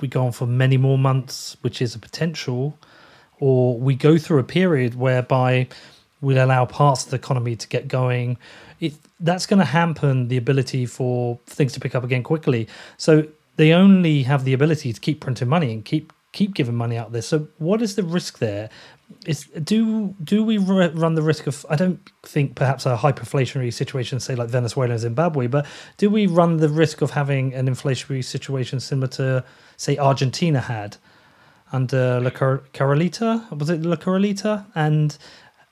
we 0.00 0.08
go 0.08 0.26
on 0.26 0.32
for 0.32 0.46
many 0.46 0.76
more 0.76 0.98
months, 0.98 1.56
which 1.60 1.80
is 1.82 1.94
a 1.94 1.98
potential, 1.98 2.78
or 3.40 3.78
we 3.78 3.94
go 3.94 4.18
through 4.18 4.38
a 4.38 4.44
period 4.44 4.94
whereby 4.94 5.68
we'll 6.20 6.44
allow 6.44 6.64
parts 6.64 7.04
of 7.04 7.10
the 7.10 7.16
economy 7.16 7.56
to 7.56 7.68
get 7.68 7.88
going. 7.88 8.36
It, 8.80 8.94
that's 9.20 9.46
going 9.46 9.58
to 9.58 9.64
hamper 9.64 10.12
the 10.24 10.36
ability 10.36 10.86
for 10.86 11.38
things 11.46 11.72
to 11.74 11.80
pick 11.80 11.94
up 11.94 12.04
again 12.04 12.22
quickly. 12.22 12.68
So 12.96 13.26
they 13.56 13.72
only 13.72 14.22
have 14.24 14.44
the 14.44 14.52
ability 14.52 14.92
to 14.92 15.00
keep 15.00 15.20
printing 15.20 15.48
money 15.48 15.72
and 15.72 15.84
keep 15.84 16.12
keep 16.32 16.54
giving 16.54 16.74
money 16.74 16.96
out 16.96 17.12
there. 17.12 17.22
So 17.22 17.48
what 17.58 17.82
is 17.82 17.96
the 17.96 18.02
risk 18.02 18.38
there? 18.38 18.68
Is 19.24 19.44
do 19.64 20.14
do 20.22 20.44
we 20.44 20.58
run 20.58 21.14
the 21.14 21.22
risk 21.22 21.46
of? 21.46 21.64
I 21.70 21.76
don't 21.76 21.98
think 22.22 22.56
perhaps 22.56 22.84
a 22.84 22.96
hyperinflationary 22.96 23.72
situation, 23.72 24.20
say 24.20 24.34
like 24.34 24.50
Venezuela 24.50 24.92
and 24.92 25.00
Zimbabwe, 25.00 25.46
but 25.46 25.66
do 25.96 26.10
we 26.10 26.26
run 26.26 26.58
the 26.58 26.68
risk 26.68 27.00
of 27.00 27.12
having 27.12 27.54
an 27.54 27.68
inflationary 27.68 28.22
situation 28.22 28.80
similar 28.80 29.08
to 29.08 29.44
say 29.78 29.96
Argentina 29.96 30.60
had 30.60 30.98
under 31.72 32.20
La 32.20 32.30
Corralita? 32.30 33.50
Was 33.58 33.70
it 33.70 33.82
La 33.82 33.96
Corralita? 33.96 34.66
And 34.74 35.16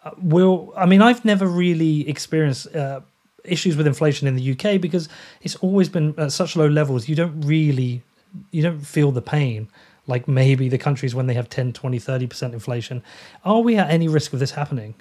uh, 0.05 0.13
will 0.17 0.73
I 0.75 0.87
mean 0.87 1.03
I've 1.03 1.25
never 1.25 1.47
really 1.47 2.09
experienced. 2.09 2.75
Uh, 2.75 3.01
issues 3.45 3.77
with 3.77 3.87
inflation 3.87 4.27
in 4.27 4.35
the 4.35 4.53
UK 4.53 4.81
because 4.81 5.09
it's 5.41 5.55
always 5.57 5.89
been 5.89 6.13
at 6.19 6.33
such 6.33 6.57
low 6.57 6.67
levels 6.67 7.09
you 7.09 7.15
don't 7.15 7.41
really 7.43 8.03
you 8.51 8.61
don't 8.61 8.81
feel 8.81 9.13
the 9.13 9.23
pain 9.23 9.69
like 10.07 10.29
maybe 10.29 10.69
the 10.69 10.79
countries 10.79 11.15
when 11.15 11.27
they 11.27 11.35
have 11.35 11.49
10 11.49 11.73
20 11.73 11.99
30% 11.99 12.53
inflation. 12.53 13.03
Are 13.45 13.61
we 13.61 13.77
at 13.77 13.91
any 13.91 14.09
risk 14.09 14.33
of 14.33 14.41
this 14.41 14.53
happening? 14.53 14.95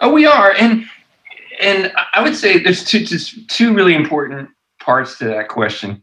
Oh 0.00 0.12
we 0.12 0.26
are. 0.26 0.52
And 0.52 0.86
and 1.58 1.92
i 2.12 2.22
would 2.22 2.36
say 2.36 2.58
there's 2.58 2.84
two 2.84 3.04
just 3.04 3.48
two 3.48 3.74
really 3.74 3.94
important 3.94 4.48
parts 4.80 5.18
to 5.18 5.24
that 5.24 5.48
question. 5.48 6.02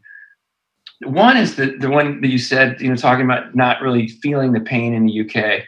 One 1.02 1.36
is 1.36 1.56
the 1.56 1.76
the 1.78 1.90
one 1.90 2.20
that 2.20 2.28
you 2.28 2.38
said 2.38 2.80
you 2.80 2.88
know 2.88 2.96
talking 2.96 3.24
about 3.24 3.54
not 3.54 3.80
really 3.82 4.08
feeling 4.08 4.52
the 4.52 4.60
pain 4.60 4.94
in 4.94 5.06
the 5.06 5.20
uk 5.20 5.62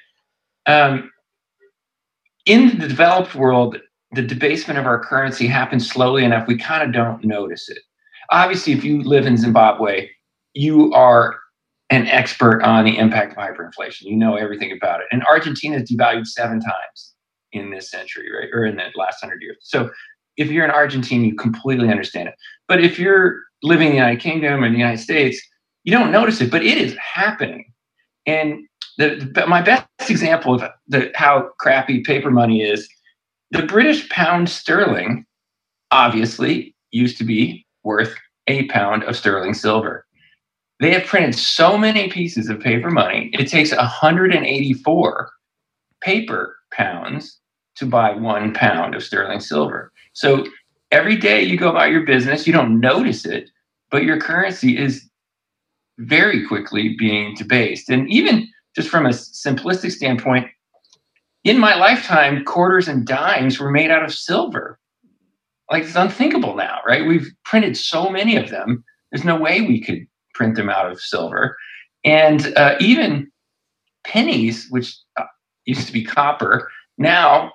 um, 0.67 1.11
in 2.47 2.79
the 2.79 2.89
developed 2.89 3.35
world 3.35 3.77
the 4.13 4.23
debasement 4.23 4.79
of 4.79 4.87
our 4.87 5.03
currency 5.03 5.47
happens 5.47 5.89
slowly 5.89 6.25
enough 6.25 6.47
we 6.47 6.57
kind 6.57 6.83
of 6.83 6.93
don't 6.93 7.25
notice 7.25 7.69
it. 7.69 7.79
Obviously 8.31 8.73
if 8.73 8.85
you 8.85 9.03
live 9.03 9.27
in 9.27 9.37
zimbabwe 9.37 10.09
you 10.55 10.93
are 10.93 11.39
an 11.91 12.07
expert 12.09 12.63
on 12.63 12.85
the 12.85 12.99
impact 12.99 13.33
of 13.33 13.39
hyperinflation. 13.39 14.03
You 14.03 14.17
know 14.17 14.37
everything 14.37 14.73
about 14.73 15.01
it. 15.01 15.07
And 15.13 15.23
Argentina 15.25 15.77
is 15.77 15.91
devalued 15.91 16.27
seven 16.27 16.61
times 16.61 17.15
in 17.53 17.71
this 17.71 17.91
century, 17.91 18.29
right? 18.33 18.49
Or 18.53 18.65
in 18.65 18.77
the 18.77 18.91
last 18.97 19.21
hundred 19.21 19.41
years. 19.43 19.59
So 19.61 19.91
if 20.37 20.51
you're 20.51 20.65
in 20.65 20.71
Argentina, 20.71 21.27
you 21.27 21.35
completely 21.35 21.91
understand 21.91 22.29
it. 22.29 22.35
But 22.69 22.83
if 22.83 22.99
you're 22.99 23.41
living 23.63 23.89
in 23.89 23.93
the 23.93 23.99
United 23.99 24.21
Kingdom 24.21 24.65
or 24.65 24.71
the 24.71 24.77
United 24.77 24.99
States, 24.99 25.41
you 25.85 25.93
don't 25.93 26.11
notice 26.11 26.41
it, 26.41 26.51
but 26.51 26.65
it 26.65 26.77
is 26.77 26.97
happening. 26.97 27.73
And 28.27 28.67
the, 28.99 29.31
the, 29.35 29.47
my 29.47 29.63
best 29.63 29.87
example 30.09 30.55
of 30.55 30.65
the, 30.89 31.13
how 31.15 31.51
crappy 31.61 32.03
paper 32.03 32.31
money 32.31 32.63
is 32.63 32.89
the 33.53 33.63
British 33.63 34.09
pound 34.09 34.49
sterling 34.49 35.25
obviously 35.93 36.75
used 36.91 37.17
to 37.19 37.25
be 37.25 37.65
worth 37.85 38.17
a 38.49 38.67
pound 38.67 39.05
of 39.05 39.17
sterling 39.17 39.55
silver. 39.55 40.06
They 40.81 40.93
have 40.93 41.05
printed 41.05 41.35
so 41.35 41.79
many 41.79 42.11
pieces 42.11 42.49
of 42.49 42.61
paper 42.61 42.91
money, 42.91 43.31
it 43.33 43.47
takes 43.47 43.75
184 43.75 45.31
paper 46.03 46.57
pounds 46.73 47.41
to 47.77 47.87
buy 47.87 48.15
one 48.15 48.53
pound 48.53 48.95
of 48.95 49.03
sterling 49.03 49.41
silver. 49.41 49.93
So 50.13 50.47
every 50.91 51.17
day 51.17 51.43
you 51.43 51.57
go 51.57 51.71
about 51.71 51.91
your 51.91 52.05
business, 52.05 52.47
you 52.47 52.53
don't 52.53 52.81
notice 52.81 53.25
it, 53.25 53.51
but 53.91 54.05
your 54.05 54.21
currency 54.21 54.77
is 54.77 55.09
very 55.99 56.47
quickly 56.47 56.95
being 56.99 57.35
debased. 57.35 57.89
And 57.89 58.11
even 58.11 58.49
just 58.75 58.89
from 58.89 59.07
a 59.07 59.11
simplistic 59.11 59.93
standpoint, 59.93 60.49
in 61.45 61.59
my 61.59 61.75
lifetime, 61.75 62.45
quarters 62.45 62.89
and 62.89 63.07
dimes 63.07 63.59
were 63.59 63.71
made 63.71 63.91
out 63.91 64.05
of 64.05 64.13
silver. 64.13 64.79
Like 65.71 65.85
it's 65.85 65.97
unthinkable 65.97 66.57
now, 66.57 66.81
right? 66.87 67.07
We've 67.07 67.31
printed 67.45 67.77
so 67.77 68.11
many 68.11 68.37
of 68.37 68.51
them. 68.51 68.85
There's 69.11 69.25
no 69.25 69.39
way 69.41 69.63
we 69.63 69.81
could 69.81 70.07
print 70.37 70.55
them 70.57 70.69
out 70.69 70.91
of 70.91 71.01
silver. 71.01 71.57
And 72.05 72.53
uh, 72.57 72.77
even 72.79 73.31
pennies, 74.05 74.67
which 74.71 74.97
uh, 75.17 75.25
used 75.65 75.87
to 75.87 75.93
be 75.93 76.05
copper, 76.05 76.71
now 76.99 77.53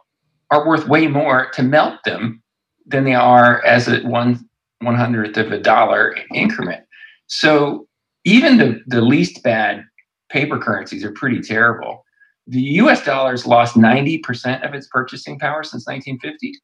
are 0.50 0.68
worth 0.68 0.88
way 0.88 1.08
more 1.08 1.50
to 1.52 1.64
melt 1.64 2.00
them 2.04 2.42
than 2.86 3.06
they 3.06 3.14
are 3.14 3.64
as 3.64 3.88
a 3.88 4.02
one 4.02 4.48
one 4.80 4.96
hundredth 4.96 5.38
of 5.38 5.52
a 5.52 5.60
dollar 5.60 6.16
increment. 6.34 6.84
So 7.28 7.88
even 8.26 8.58
the, 8.58 8.82
the 8.88 9.02
least 9.02 9.44
bad 9.44 9.84
paper 10.30 10.58
currencies 10.58 11.04
are 11.04 11.12
pretty 11.12 11.40
terrible. 11.42 12.04
The 12.48 12.62
US 12.82 13.06
dollar's 13.06 13.46
lost 13.46 13.76
90% 13.76 14.68
of 14.68 14.74
its 14.74 14.88
purchasing 14.88 15.38
power 15.40 15.64
since 15.64 15.86
1950. 15.88 16.60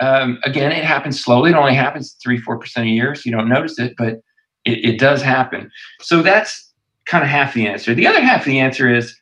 Um, 0.00 0.38
again, 0.44 0.72
it 0.72 0.84
happens 0.84 1.22
slowly. 1.22 1.50
It 1.50 1.56
only 1.56 1.74
happens 1.74 2.16
three, 2.22 2.40
4% 2.40 2.82
a 2.82 2.86
year, 2.86 3.14
so 3.14 3.22
you 3.24 3.32
don't 3.32 3.48
notice 3.48 3.78
it, 3.78 3.94
but 3.96 4.20
it, 4.64 4.84
it 4.84 4.98
does 4.98 5.22
happen. 5.22 5.70
So 6.00 6.22
that's 6.22 6.72
kind 7.06 7.22
of 7.22 7.30
half 7.30 7.54
the 7.54 7.66
answer. 7.66 7.94
The 7.94 8.06
other 8.06 8.20
half 8.20 8.40
of 8.40 8.46
the 8.46 8.60
answer 8.60 8.92
is 8.92 9.16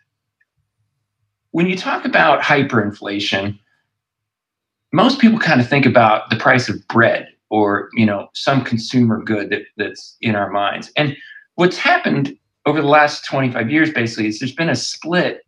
when 1.51 1.67
you 1.67 1.77
talk 1.77 2.05
about 2.05 2.43
hyperinflation, 2.43 3.59
most 4.93 5.21
people 5.21 5.39
kind 5.39 5.61
of 5.61 5.69
think 5.69 5.87
about 5.87 6.31
the 6.31 6.37
price 6.37 6.69
of 6.69 6.87
bread 6.89 7.29
or 7.51 7.91
you 7.95 8.07
know 8.07 8.29
some 8.35 8.65
consumer 8.65 9.23
good 9.23 9.51
that, 9.51 9.63
that's 9.77 10.17
in 10.21 10.35
our 10.35 10.51
minds. 10.51 10.91
And 10.97 11.17
what's 11.55 11.77
happened 11.77 12.37
over 12.67 12.81
the 12.81 12.89
last 12.89 13.25
25 13.25 13.71
years 13.71 13.91
basically 13.91 14.29
is 14.29 14.39
there's 14.39 14.55
been 14.55 14.71
a 14.71 14.77
split 14.77 15.43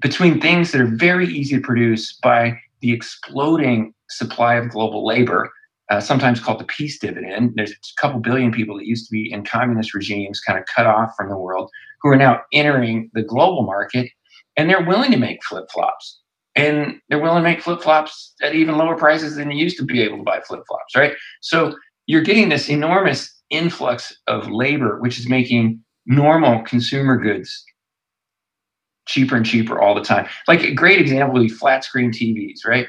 between 0.00 0.40
things 0.40 0.72
that 0.72 0.80
are 0.80 0.96
very 0.96 1.26
easy 1.26 1.56
to 1.56 1.62
produce 1.62 2.12
by 2.22 2.58
the 2.80 2.92
exploding 2.92 3.94
supply 4.10 4.54
of 4.54 4.68
global 4.68 5.06
labor, 5.06 5.50
uh, 5.90 6.00
sometimes 6.00 6.40
called 6.40 6.60
the 6.60 6.64
peace 6.64 6.98
dividend. 6.98 7.52
There's 7.54 7.70
a 7.70 8.00
couple 8.00 8.20
billion 8.20 8.50
people 8.50 8.76
that 8.76 8.86
used 8.86 9.06
to 9.06 9.12
be 9.12 9.30
in 9.30 9.44
communist 9.44 9.94
regimes, 9.94 10.40
kind 10.40 10.58
of 10.58 10.64
cut 10.66 10.86
off 10.86 11.12
from 11.16 11.28
the 11.28 11.36
world, 11.36 11.70
who 12.02 12.10
are 12.10 12.16
now 12.16 12.40
entering 12.52 13.10
the 13.14 13.22
global 13.22 13.62
market, 13.62 14.10
and 14.56 14.68
they're 14.68 14.84
willing 14.84 15.12
to 15.12 15.18
make 15.18 15.44
flip 15.44 15.66
flops. 15.72 16.20
And 16.54 17.00
they're 17.08 17.20
willing 17.20 17.42
to 17.42 17.48
make 17.48 17.60
flip 17.60 17.82
flops 17.82 18.34
at 18.42 18.54
even 18.54 18.78
lower 18.78 18.96
prices 18.96 19.36
than 19.36 19.50
you 19.50 19.62
used 19.62 19.76
to 19.76 19.84
be 19.84 20.00
able 20.02 20.16
to 20.16 20.22
buy 20.22 20.40
flip 20.40 20.62
flops, 20.66 20.96
right? 20.96 21.12
So 21.42 21.76
you're 22.06 22.22
getting 22.22 22.48
this 22.48 22.70
enormous 22.70 23.32
influx 23.50 24.16
of 24.26 24.50
labor, 24.50 24.98
which 25.00 25.18
is 25.18 25.28
making 25.28 25.82
normal 26.06 26.62
consumer 26.62 27.18
goods 27.18 27.64
cheaper 29.06 29.36
and 29.36 29.46
cheaper 29.46 29.80
all 29.80 29.94
the 29.94 30.02
time. 30.02 30.26
Like 30.48 30.62
a 30.62 30.74
great 30.74 31.00
example 31.00 31.34
would 31.34 31.48
be 31.48 31.48
flat 31.48 31.84
screen 31.84 32.10
TVs, 32.10 32.66
right? 32.66 32.86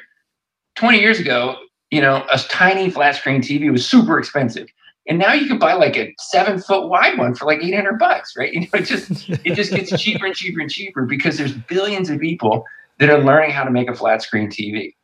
20 0.75 0.99
years 0.99 1.19
ago, 1.19 1.57
you 1.91 2.02
know, 2.02 2.26
a 2.32 2.38
tiny 2.50 2.89
flat 2.89 3.15
screen 3.15 3.41
TV 3.41 3.71
was 3.71 3.88
super 3.88 4.19
expensive. 4.19 4.67
And 5.08 5.17
now 5.17 5.34
you 5.34 5.47
can 5.47 5.58
buy 5.58 5.73
like 5.73 5.95
a 5.95 6.13
seven 6.19 6.60
foot 6.60 6.89
wide 6.89 7.17
one 7.17 7.34
for 7.34 7.45
like 7.45 7.63
800 7.63 7.97
bucks, 7.97 8.36
right? 8.36 8.54
You 8.58 8.62
know, 8.62 8.67
it 8.73 8.84
just, 8.84 9.30
it 9.30 9.56
just 9.56 9.71
gets 9.71 10.02
cheaper 10.02 10.26
and 10.26 10.36
cheaper 10.36 10.60
and 10.60 10.69
cheaper 10.69 11.06
because 11.06 11.38
there's 11.38 11.54
billions 11.54 12.10
of 12.10 12.19
people 12.19 12.65
that 13.00 13.10
are 13.10 13.23
learning 13.23 13.52
how 13.52 13.63
to 13.63 13.71
make 13.71 13.89
a 13.89 13.95
flat 13.95 14.21
screen 14.21 14.50
TV. 14.50 14.95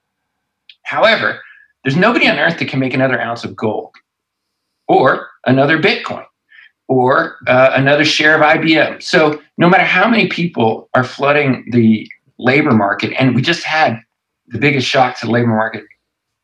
However, 0.83 1.39
there's 1.83 1.95
nobody 1.95 2.27
on 2.27 2.37
earth 2.37 2.59
that 2.59 2.67
can 2.67 2.79
make 2.79 2.93
another 2.93 3.19
ounce 3.19 3.43
of 3.43 3.55
gold 3.55 3.95
or 4.87 5.27
another 5.45 5.79
Bitcoin 5.79 6.25
or 6.87 7.37
uh, 7.47 7.71
another 7.73 8.03
share 8.03 8.35
of 8.35 8.41
IBM. 8.41 9.01
So 9.01 9.41
no 9.57 9.69
matter 9.69 9.83
how 9.83 10.09
many 10.09 10.27
people 10.27 10.89
are 10.93 11.03
flooding 11.03 11.65
the 11.71 12.09
labor 12.39 12.71
market, 12.71 13.13
and 13.17 13.35
we 13.35 13.41
just 13.41 13.63
had 13.63 13.99
the 14.47 14.59
biggest 14.59 14.87
shock 14.87 15.17
to 15.19 15.25
the 15.25 15.31
labor 15.31 15.47
market 15.47 15.83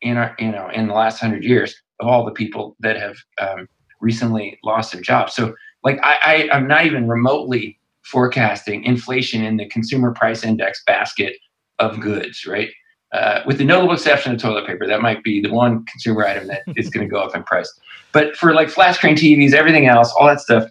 in 0.02 0.16
our, 0.16 0.34
you 0.38 0.50
know 0.50 0.68
in 0.70 0.88
the 0.88 0.94
last 0.94 1.18
hundred 1.20 1.44
years 1.44 1.74
of 2.00 2.08
all 2.08 2.24
the 2.24 2.32
people 2.32 2.76
that 2.80 2.96
have 2.96 3.16
um, 3.38 3.68
recently 4.00 4.58
lost 4.64 4.92
their 4.92 5.02
jobs. 5.02 5.34
So 5.34 5.54
like 5.84 5.98
I, 6.02 6.48
I 6.50 6.56
I'm 6.56 6.66
not 6.66 6.86
even 6.86 7.08
remotely 7.08 7.78
forecasting 8.02 8.84
inflation 8.84 9.44
in 9.44 9.56
the 9.56 9.68
consumer 9.68 10.12
price 10.12 10.42
index 10.44 10.82
basket 10.86 11.36
of 11.78 12.00
goods, 12.00 12.46
right? 12.46 12.70
Uh, 13.12 13.42
with 13.44 13.58
the 13.58 13.64
notable 13.64 13.92
exception 13.92 14.32
of 14.32 14.40
toilet 14.40 14.66
paper, 14.66 14.86
that 14.86 15.00
might 15.00 15.22
be 15.24 15.40
the 15.40 15.52
one 15.52 15.84
consumer 15.86 16.24
item 16.24 16.46
that 16.46 16.62
is 16.76 16.88
going 16.90 17.06
to 17.06 17.10
go 17.10 17.20
up 17.20 17.34
in 17.34 17.42
price. 17.42 17.72
But 18.12 18.36
for 18.36 18.54
like 18.54 18.68
flat 18.68 18.94
screen 18.94 19.16
TVs, 19.16 19.52
everything 19.52 19.86
else, 19.86 20.12
all 20.12 20.28
that 20.28 20.40
stuff, 20.40 20.70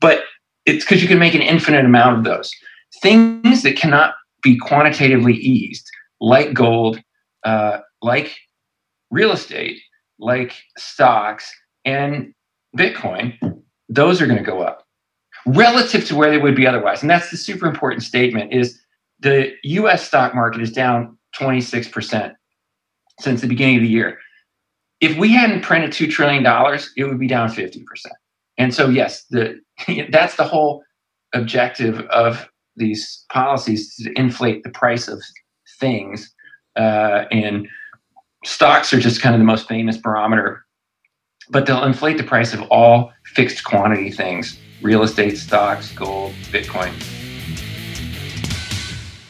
but 0.00 0.24
it's 0.64 0.84
because 0.84 1.02
you 1.02 1.08
can 1.08 1.18
make 1.18 1.34
an 1.34 1.42
infinite 1.42 1.84
amount 1.84 2.18
of 2.18 2.24
those 2.24 2.50
things 3.00 3.62
that 3.62 3.76
cannot 3.76 4.14
be 4.42 4.56
quantitatively 4.56 5.34
eased, 5.34 5.88
like 6.20 6.54
gold, 6.54 7.00
uh, 7.44 7.78
like 8.02 8.36
real 9.10 9.32
estate, 9.32 9.80
like 10.18 10.54
stocks, 10.76 11.50
and 11.84 12.34
Bitcoin. 12.76 13.34
Those 13.88 14.20
are 14.20 14.26
going 14.26 14.38
to 14.38 14.44
go 14.44 14.60
up 14.60 14.86
relative 15.46 16.06
to 16.06 16.14
where 16.14 16.30
they 16.30 16.38
would 16.38 16.56
be 16.56 16.66
otherwise. 16.66 17.00
And 17.00 17.10
that's 17.10 17.30
the 17.30 17.36
super 17.36 17.66
important 17.66 18.02
statement: 18.02 18.52
is 18.52 18.78
the 19.20 19.52
U.S. 19.64 20.06
stock 20.06 20.34
market 20.34 20.60
is 20.60 20.72
down 20.72 21.16
26% 21.38 22.34
since 23.20 23.40
the 23.40 23.46
beginning 23.46 23.76
of 23.76 23.82
the 23.82 23.88
year. 23.88 24.18
If 25.00 25.16
we 25.16 25.32
hadn't 25.32 25.62
printed 25.62 25.90
$2 25.90 26.10
trillion, 26.10 26.44
it 26.96 27.04
would 27.04 27.18
be 27.18 27.28
down 27.28 27.48
50%. 27.48 27.84
And 28.58 28.74
so, 28.74 28.88
yes, 28.88 29.24
the, 29.30 29.60
that's 30.10 30.36
the 30.36 30.44
whole 30.44 30.82
objective 31.32 32.00
of 32.06 32.48
these 32.76 33.24
policies 33.30 33.94
to 33.96 34.12
inflate 34.18 34.62
the 34.62 34.70
price 34.70 35.08
of 35.08 35.22
things. 35.78 36.32
Uh, 36.76 37.24
and 37.30 37.68
stocks 38.48 38.92
are 38.92 38.98
just 38.98 39.20
kind 39.20 39.34
of 39.34 39.40
the 39.40 39.44
most 39.44 39.68
famous 39.68 39.96
barometer, 39.96 40.64
but 41.50 41.66
they'll 41.66 41.84
inflate 41.84 42.16
the 42.16 42.24
price 42.24 42.54
of 42.54 42.62
all 42.70 43.12
fixed 43.34 43.62
quantity 43.64 44.10
things 44.10 44.58
real 44.80 45.02
estate, 45.02 45.36
stocks, 45.36 45.92
gold, 45.92 46.32
Bitcoin. 46.52 46.92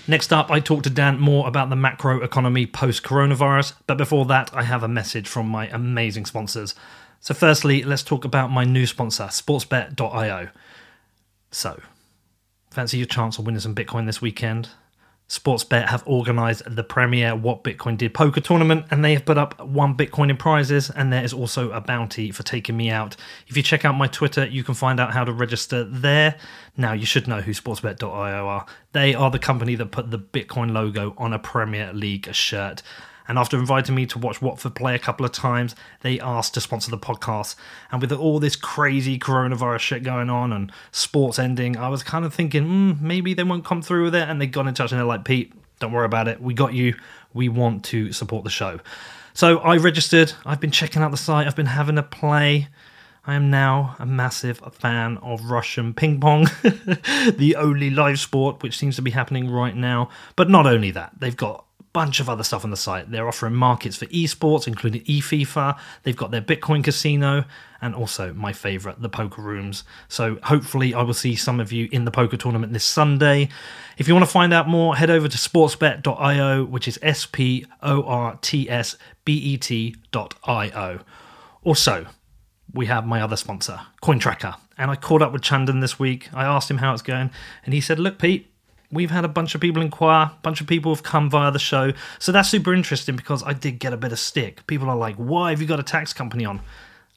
Next 0.06 0.30
up, 0.30 0.50
I 0.50 0.60
talk 0.60 0.82
to 0.82 0.90
Dan 0.90 1.18
more 1.18 1.48
about 1.48 1.70
the 1.70 1.76
macro 1.76 2.22
economy 2.22 2.66
post 2.66 3.02
coronavirus, 3.02 3.72
but 3.86 3.96
before 3.96 4.26
that, 4.26 4.50
I 4.54 4.62
have 4.62 4.82
a 4.82 4.88
message 4.88 5.26
from 5.26 5.48
my 5.48 5.68
amazing 5.68 6.26
sponsors. 6.26 6.74
So, 7.20 7.32
firstly, 7.32 7.82
let's 7.82 8.02
talk 8.02 8.26
about 8.26 8.50
my 8.50 8.64
new 8.64 8.86
sponsor, 8.86 9.24
sportsbet.io. 9.24 10.48
So, 11.50 11.80
fancy 12.70 12.98
your 12.98 13.06
chance 13.06 13.38
of 13.38 13.46
winning 13.46 13.60
some 13.60 13.74
Bitcoin 13.74 14.04
this 14.04 14.20
weekend? 14.20 14.68
Sportsbet 15.28 15.88
have 15.88 16.06
organised 16.06 16.62
the 16.66 16.82
premier 16.82 17.36
What 17.36 17.62
Bitcoin 17.62 17.98
Did 17.98 18.14
poker 18.14 18.40
tournament 18.40 18.86
and 18.90 19.04
they 19.04 19.12
have 19.12 19.26
put 19.26 19.36
up 19.36 19.60
one 19.60 19.94
Bitcoin 19.94 20.30
in 20.30 20.38
prizes 20.38 20.88
and 20.88 21.12
there 21.12 21.22
is 21.22 21.34
also 21.34 21.70
a 21.72 21.82
bounty 21.82 22.30
for 22.30 22.42
taking 22.42 22.78
me 22.78 22.88
out. 22.88 23.14
If 23.46 23.54
you 23.54 23.62
check 23.62 23.84
out 23.84 23.92
my 23.92 24.06
Twitter, 24.06 24.46
you 24.46 24.64
can 24.64 24.74
find 24.74 24.98
out 24.98 25.12
how 25.12 25.24
to 25.24 25.32
register 25.32 25.84
there. 25.84 26.36
Now, 26.78 26.94
you 26.94 27.04
should 27.04 27.28
know 27.28 27.42
who 27.42 27.52
Sportsbet.io 27.52 28.48
are. 28.48 28.64
They 28.92 29.14
are 29.14 29.30
the 29.30 29.38
company 29.38 29.74
that 29.74 29.90
put 29.90 30.10
the 30.10 30.18
Bitcoin 30.18 30.72
logo 30.72 31.14
on 31.18 31.34
a 31.34 31.38
Premier 31.38 31.92
League 31.92 32.32
shirt. 32.34 32.82
And 33.28 33.38
after 33.38 33.58
inviting 33.58 33.94
me 33.94 34.06
to 34.06 34.18
watch 34.18 34.40
Watford 34.40 34.74
play 34.74 34.94
a 34.94 34.98
couple 34.98 35.26
of 35.26 35.32
times, 35.32 35.76
they 36.00 36.18
asked 36.18 36.54
to 36.54 36.60
sponsor 36.60 36.90
the 36.90 36.98
podcast. 36.98 37.54
And 37.92 38.00
with 38.00 38.10
all 38.10 38.38
this 38.40 38.56
crazy 38.56 39.18
coronavirus 39.18 39.80
shit 39.80 40.02
going 40.02 40.30
on 40.30 40.52
and 40.52 40.72
sports 40.90 41.38
ending, 41.38 41.76
I 41.76 41.88
was 41.88 42.02
kind 42.02 42.24
of 42.24 42.34
thinking, 42.34 42.64
mm, 42.64 43.00
maybe 43.00 43.34
they 43.34 43.44
won't 43.44 43.66
come 43.66 43.82
through 43.82 44.04
with 44.04 44.14
it. 44.14 44.28
And 44.28 44.40
they 44.40 44.46
got 44.46 44.66
in 44.66 44.74
touch 44.74 44.90
and 44.90 44.98
they're 44.98 45.06
like, 45.06 45.26
Pete, 45.26 45.52
don't 45.78 45.92
worry 45.92 46.06
about 46.06 46.26
it. 46.26 46.40
We 46.40 46.54
got 46.54 46.72
you. 46.72 46.94
We 47.34 47.50
want 47.50 47.84
to 47.86 48.12
support 48.12 48.44
the 48.44 48.50
show. 48.50 48.80
So 49.34 49.58
I 49.58 49.76
registered. 49.76 50.32
I've 50.46 50.60
been 50.60 50.70
checking 50.70 51.02
out 51.02 51.10
the 51.10 51.18
site. 51.18 51.46
I've 51.46 51.54
been 51.54 51.66
having 51.66 51.98
a 51.98 52.02
play. 52.02 52.68
I 53.24 53.34
am 53.34 53.50
now 53.50 53.94
a 53.98 54.06
massive 54.06 54.58
fan 54.72 55.18
of 55.18 55.50
Russian 55.50 55.92
ping 55.92 56.18
pong, 56.18 56.44
the 56.62 57.56
only 57.58 57.90
live 57.90 58.18
sport 58.18 58.62
which 58.62 58.78
seems 58.78 58.96
to 58.96 59.02
be 59.02 59.10
happening 59.10 59.50
right 59.50 59.76
now. 59.76 60.08
But 60.34 60.48
not 60.48 60.66
only 60.66 60.90
that, 60.92 61.12
they've 61.18 61.36
got 61.36 61.66
bunch 61.92 62.20
of 62.20 62.28
other 62.28 62.42
stuff 62.42 62.64
on 62.64 62.70
the 62.70 62.76
site. 62.76 63.10
They're 63.10 63.28
offering 63.28 63.54
markets 63.54 63.96
for 63.96 64.06
esports, 64.06 64.66
including 64.66 65.02
eFIFA. 65.02 65.78
They've 66.02 66.16
got 66.16 66.30
their 66.30 66.42
Bitcoin 66.42 66.84
casino 66.84 67.44
and 67.80 67.94
also 67.94 68.32
my 68.34 68.52
favorite, 68.52 69.00
the 69.00 69.08
poker 69.08 69.42
rooms. 69.42 69.84
So 70.08 70.38
hopefully, 70.42 70.94
I 70.94 71.02
will 71.02 71.14
see 71.14 71.36
some 71.36 71.60
of 71.60 71.72
you 71.72 71.88
in 71.92 72.04
the 72.04 72.10
poker 72.10 72.36
tournament 72.36 72.72
this 72.72 72.84
Sunday. 72.84 73.48
If 73.96 74.08
you 74.08 74.14
want 74.14 74.26
to 74.26 74.30
find 74.30 74.52
out 74.52 74.68
more, 74.68 74.96
head 74.96 75.10
over 75.10 75.28
to 75.28 75.38
sportsbet.io, 75.38 76.64
which 76.64 76.88
is 76.88 76.98
S 77.02 77.26
P 77.26 77.66
O 77.82 78.02
R 78.02 78.38
T 78.42 78.68
S 78.68 78.96
B 79.24 79.34
E 79.34 79.56
T.io. 79.56 81.00
Also, 81.64 82.06
we 82.72 82.86
have 82.86 83.06
my 83.06 83.20
other 83.20 83.36
sponsor, 83.36 83.80
CoinTracker. 84.02 84.56
And 84.76 84.90
I 84.90 84.96
caught 84.96 85.22
up 85.22 85.32
with 85.32 85.42
Chandan 85.42 85.80
this 85.80 85.98
week. 85.98 86.28
I 86.32 86.44
asked 86.44 86.70
him 86.70 86.78
how 86.78 86.92
it's 86.92 87.02
going, 87.02 87.30
and 87.64 87.74
he 87.74 87.80
said, 87.80 87.98
Look, 87.98 88.18
Pete, 88.18 88.50
we've 88.90 89.10
had 89.10 89.24
a 89.24 89.28
bunch 89.28 89.54
of 89.54 89.60
people 89.60 89.82
inquire, 89.82 90.26
a 90.26 90.38
bunch 90.42 90.60
of 90.60 90.66
people 90.66 90.94
have 90.94 91.02
come 91.02 91.28
via 91.30 91.50
the 91.50 91.58
show. 91.58 91.92
So 92.18 92.32
that's 92.32 92.48
super 92.48 92.72
interesting 92.74 93.16
because 93.16 93.42
I 93.42 93.52
did 93.52 93.78
get 93.78 93.92
a 93.92 93.96
bit 93.96 94.12
of 94.12 94.18
stick. 94.18 94.66
People 94.66 94.88
are 94.88 94.96
like, 94.96 95.16
why 95.16 95.50
have 95.50 95.60
you 95.60 95.66
got 95.66 95.80
a 95.80 95.84
tax 95.84 96.12
company 96.12 96.44
on? 96.44 96.60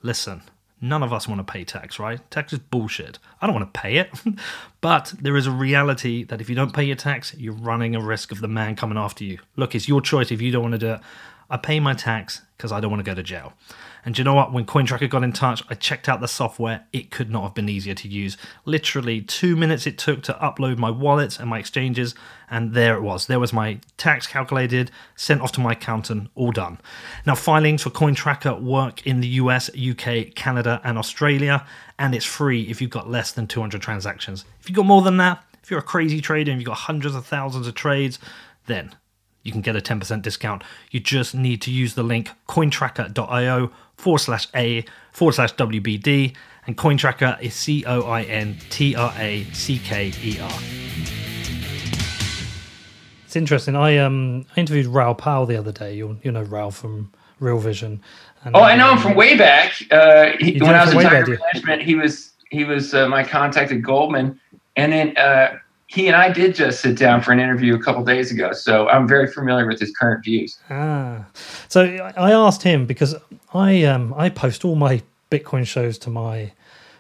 Listen, 0.02 0.42
none 0.82 1.04
of 1.04 1.14
us 1.14 1.28
want 1.28 1.46
to 1.46 1.52
pay 1.52 1.64
tax, 1.64 2.00
right? 2.00 2.20
Tax 2.32 2.54
is 2.54 2.60
bullshit. 2.60 3.20
I 3.42 3.48
don't 3.48 3.56
want 3.56 3.74
to 3.74 3.80
pay 3.80 3.98
it. 3.98 4.10
but 4.82 5.14
there 5.22 5.38
is 5.38 5.48
a 5.48 5.52
reality 5.52 6.24
that 6.26 6.42
if 6.42 6.50
you 6.50 6.56
don't 6.56 6.74
pay 6.74 6.84
your 6.84 6.96
tax, 6.96 7.34
you're 7.38 7.54
running 7.54 7.96
a 7.96 8.02
risk 8.02 8.32
of 8.32 8.42
the 8.42 8.48
man 8.48 8.76
coming 8.76 8.98
after 8.98 9.24
you. 9.24 9.40
Look, 9.56 9.76
it's 9.76 9.88
your 9.88 10.02
choice 10.02 10.32
if 10.32 10.42
you 10.42 10.52
don't 10.52 10.64
want 10.64 10.74
to 10.74 10.80
do 10.80 10.94
it. 10.94 11.02
I 11.50 11.58
pay 11.58 11.80
my 11.80 11.94
tax 11.94 12.42
because 12.58 12.72
I 12.72 12.80
don't 12.80 12.92
want 12.92 13.04
to 13.04 13.10
go 13.10 13.16
to 13.16 13.24
jail. 13.24 13.54
And 14.04 14.18
you 14.18 14.24
know 14.24 14.34
what? 14.34 14.52
When 14.52 14.66
CoinTracker 14.66 15.10
got 15.10 15.24
in 15.24 15.32
touch, 15.32 15.64
I 15.70 15.76
checked 15.76 16.10
out 16.10 16.22
the 16.22 16.28
software. 16.28 16.86
It 16.92 17.12
could 17.12 17.30
not 17.30 17.44
have 17.44 17.54
been 17.54 17.70
easier 17.70 17.94
to 17.94 18.08
use. 18.08 18.36
Literally 18.66 19.22
two 19.22 19.56
minutes 19.56 19.86
it 19.86 19.98
took 19.98 20.24
to 20.24 20.34
upload 20.34 20.78
my 20.78 20.90
wallets 20.90 21.40
and 21.40 21.50
my 21.50 21.60
exchanges, 21.60 22.16
and 22.50 22.74
there 22.74 22.96
it 22.96 23.02
was. 23.02 23.28
There 23.28 23.40
was 23.40 23.54
my 23.54 23.80
tax 23.98 24.26
calculated, 24.26 24.92
sent 25.16 25.42
off 25.42 25.52
to 25.54 25.62
my 25.62 25.74
accountant, 25.74 26.30
all 26.36 26.52
done. 26.52 26.80
Now, 27.26 27.36
filings 27.36 27.84
for 27.84 27.92
CoinTracker 27.92 28.62
work 28.62 29.06
in 29.06 29.22
the 29.22 29.28
US, 29.28 29.70
UK, 29.78 30.34
Canada, 30.36 30.82
and 30.84 30.98
Australia, 30.98 31.66
and 32.00 32.16
it's 32.16 32.26
free 32.26 32.64
if 32.64 32.82
you've 32.82 32.90
got 32.90 33.10
less 33.10 33.32
than 33.32 33.48
200 33.48 33.82
transactions. 33.82 34.46
If 34.60 34.70
you've 34.70 34.76
got 34.76 34.86
more 34.86 35.04
than 35.04 35.18
that, 35.18 35.44
if 35.64 35.70
you're 35.70 35.80
a 35.80 35.84
crazy 35.84 36.22
trader 36.22 36.52
and 36.52 36.60
you've 36.60 36.68
got 36.68 36.78
hundreds 36.78 37.14
of 37.14 37.26
thousands 37.26 37.68
of 37.68 37.76
trades, 37.76 38.18
then 38.66 38.96
you 39.44 39.52
can 39.52 39.62
get 39.62 39.76
a 39.76 39.80
10% 39.80 40.22
discount. 40.22 40.64
You 40.92 41.00
just 41.00 41.34
need 41.34 41.62
to 41.64 41.72
use 41.72 41.96
the 41.96 42.04
link 42.04 42.30
cointracker.io 42.48 43.72
forward 43.96 44.20
slash 44.20 44.48
A 44.56 44.86
forward 45.12 45.34
slash 45.34 45.54
WBD. 45.56 46.36
And 46.68 46.78
Cointracker 46.78 47.42
is 47.42 47.56
C 47.56 47.84
O 47.86 48.04
I 48.04 48.22
N 48.24 48.58
T 48.70 48.96
R 48.96 49.14
A 49.18 49.46
C 49.46 49.80
K 49.80 50.12
E 50.22 50.40
R. 50.40 50.52
It's 53.26 53.36
interesting. 53.36 53.76
I 53.76 53.98
um 53.98 54.46
I 54.56 54.60
interviewed 54.60 54.86
Raoul 54.86 55.16
Pal 55.16 55.46
the 55.46 55.58
other 55.58 55.72
day. 55.72 55.96
You 55.96 56.20
you 56.22 56.32
know 56.32 56.44
Raoul 56.44 56.70
from 56.70 57.12
Real 57.40 57.58
Vision. 57.58 58.02
And, 58.44 58.56
oh, 58.56 58.62
I 58.62 58.76
know 58.76 58.92
him 58.92 59.00
from 59.00 59.16
way 59.16 59.38
back. 59.38 59.74
Uh, 59.92 60.32
he, 60.40 60.60
when 60.60 60.76
I 60.76 60.86
was 60.86 60.94
in 60.94 61.02
Tiger 61.02 61.40
Management, 61.54 61.82
he 61.82 61.96
was 61.96 62.34
he 62.50 62.64
was 62.64 62.94
uh, 62.94 63.08
my 63.08 63.24
contact 63.24 63.72
at 63.72 63.82
Goldman, 63.82 64.40
and 64.76 64.92
then 64.92 65.18
uh, 65.18 65.58
he 65.94 66.08
and 66.08 66.16
I 66.16 66.32
did 66.32 66.56
just 66.56 66.80
sit 66.80 66.98
down 66.98 67.22
for 67.22 67.34
an 67.34 67.40
interview 67.40 67.76
a 67.76 67.80
couple 67.80 68.04
days 68.06 68.32
ago, 68.32 68.54
so 68.54 68.88
I'm 68.88 69.08
very 69.10 69.28
familiar 69.28 69.68
with 69.68 69.80
his 69.80 69.92
current 69.92 70.24
views. 70.24 70.58
Ah, 70.70 71.26
so 71.68 71.82
I 72.16 72.32
asked 72.32 72.64
him 72.64 72.86
because 72.86 73.14
I 73.54 73.84
um 73.84 74.14
I 74.16 74.30
post 74.30 74.64
all 74.64 74.76
my 74.76 75.02
Bitcoin 75.30 75.68
shows 75.68 75.98
to 76.00 76.10
my 76.10 76.54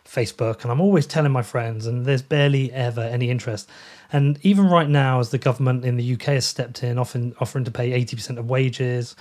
Facebook, 0.05 0.63
and 0.63 0.71
I'm 0.71 0.81
always 0.81 1.07
telling 1.07 1.31
my 1.31 1.41
friends, 1.41 1.85
and 1.85 2.05
there's 2.05 2.21
barely 2.21 2.71
ever 2.73 3.01
any 3.01 3.29
interest. 3.29 3.69
And 4.11 4.37
even 4.41 4.67
right 4.67 4.89
now, 4.89 5.21
as 5.21 5.29
the 5.29 5.37
government 5.37 5.85
in 5.85 5.95
the 5.95 6.13
UK 6.13 6.23
has 6.23 6.45
stepped 6.45 6.83
in, 6.83 6.97
often 6.97 7.33
offering 7.39 7.63
to 7.63 7.71
pay 7.71 7.91
80% 8.03 8.37
of 8.37 8.49
wages, 8.49 9.15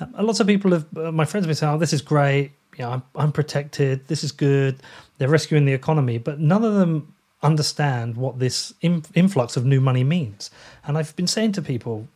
um, 0.00 0.14
a 0.18 0.22
lot 0.22 0.38
of 0.38 0.46
people 0.46 0.72
have, 0.72 0.86
uh, 0.98 1.10
my 1.12 1.24
friends 1.24 1.44
have 1.44 1.48
been 1.48 1.56
saying, 1.56 1.72
"Oh, 1.74 1.78
this 1.78 1.94
is 1.94 2.02
great. 2.02 2.52
You 2.76 2.84
know, 2.84 2.90
I'm, 2.90 3.02
I'm 3.16 3.32
protected. 3.32 4.06
This 4.08 4.22
is 4.22 4.32
good. 4.32 4.82
They're 5.16 5.30
rescuing 5.30 5.64
the 5.64 5.72
economy," 5.72 6.18
but 6.18 6.38
none 6.40 6.62
of 6.62 6.74
them 6.74 7.14
understand 7.42 8.16
what 8.16 8.38
this 8.40 8.74
influx 8.82 9.56
of 9.56 9.64
new 9.64 9.80
money 9.80 10.02
means. 10.02 10.50
And 10.84 10.98
I've 10.98 11.14
been 11.14 11.28
saying 11.28 11.52
to 11.52 11.62
people, 11.62 12.08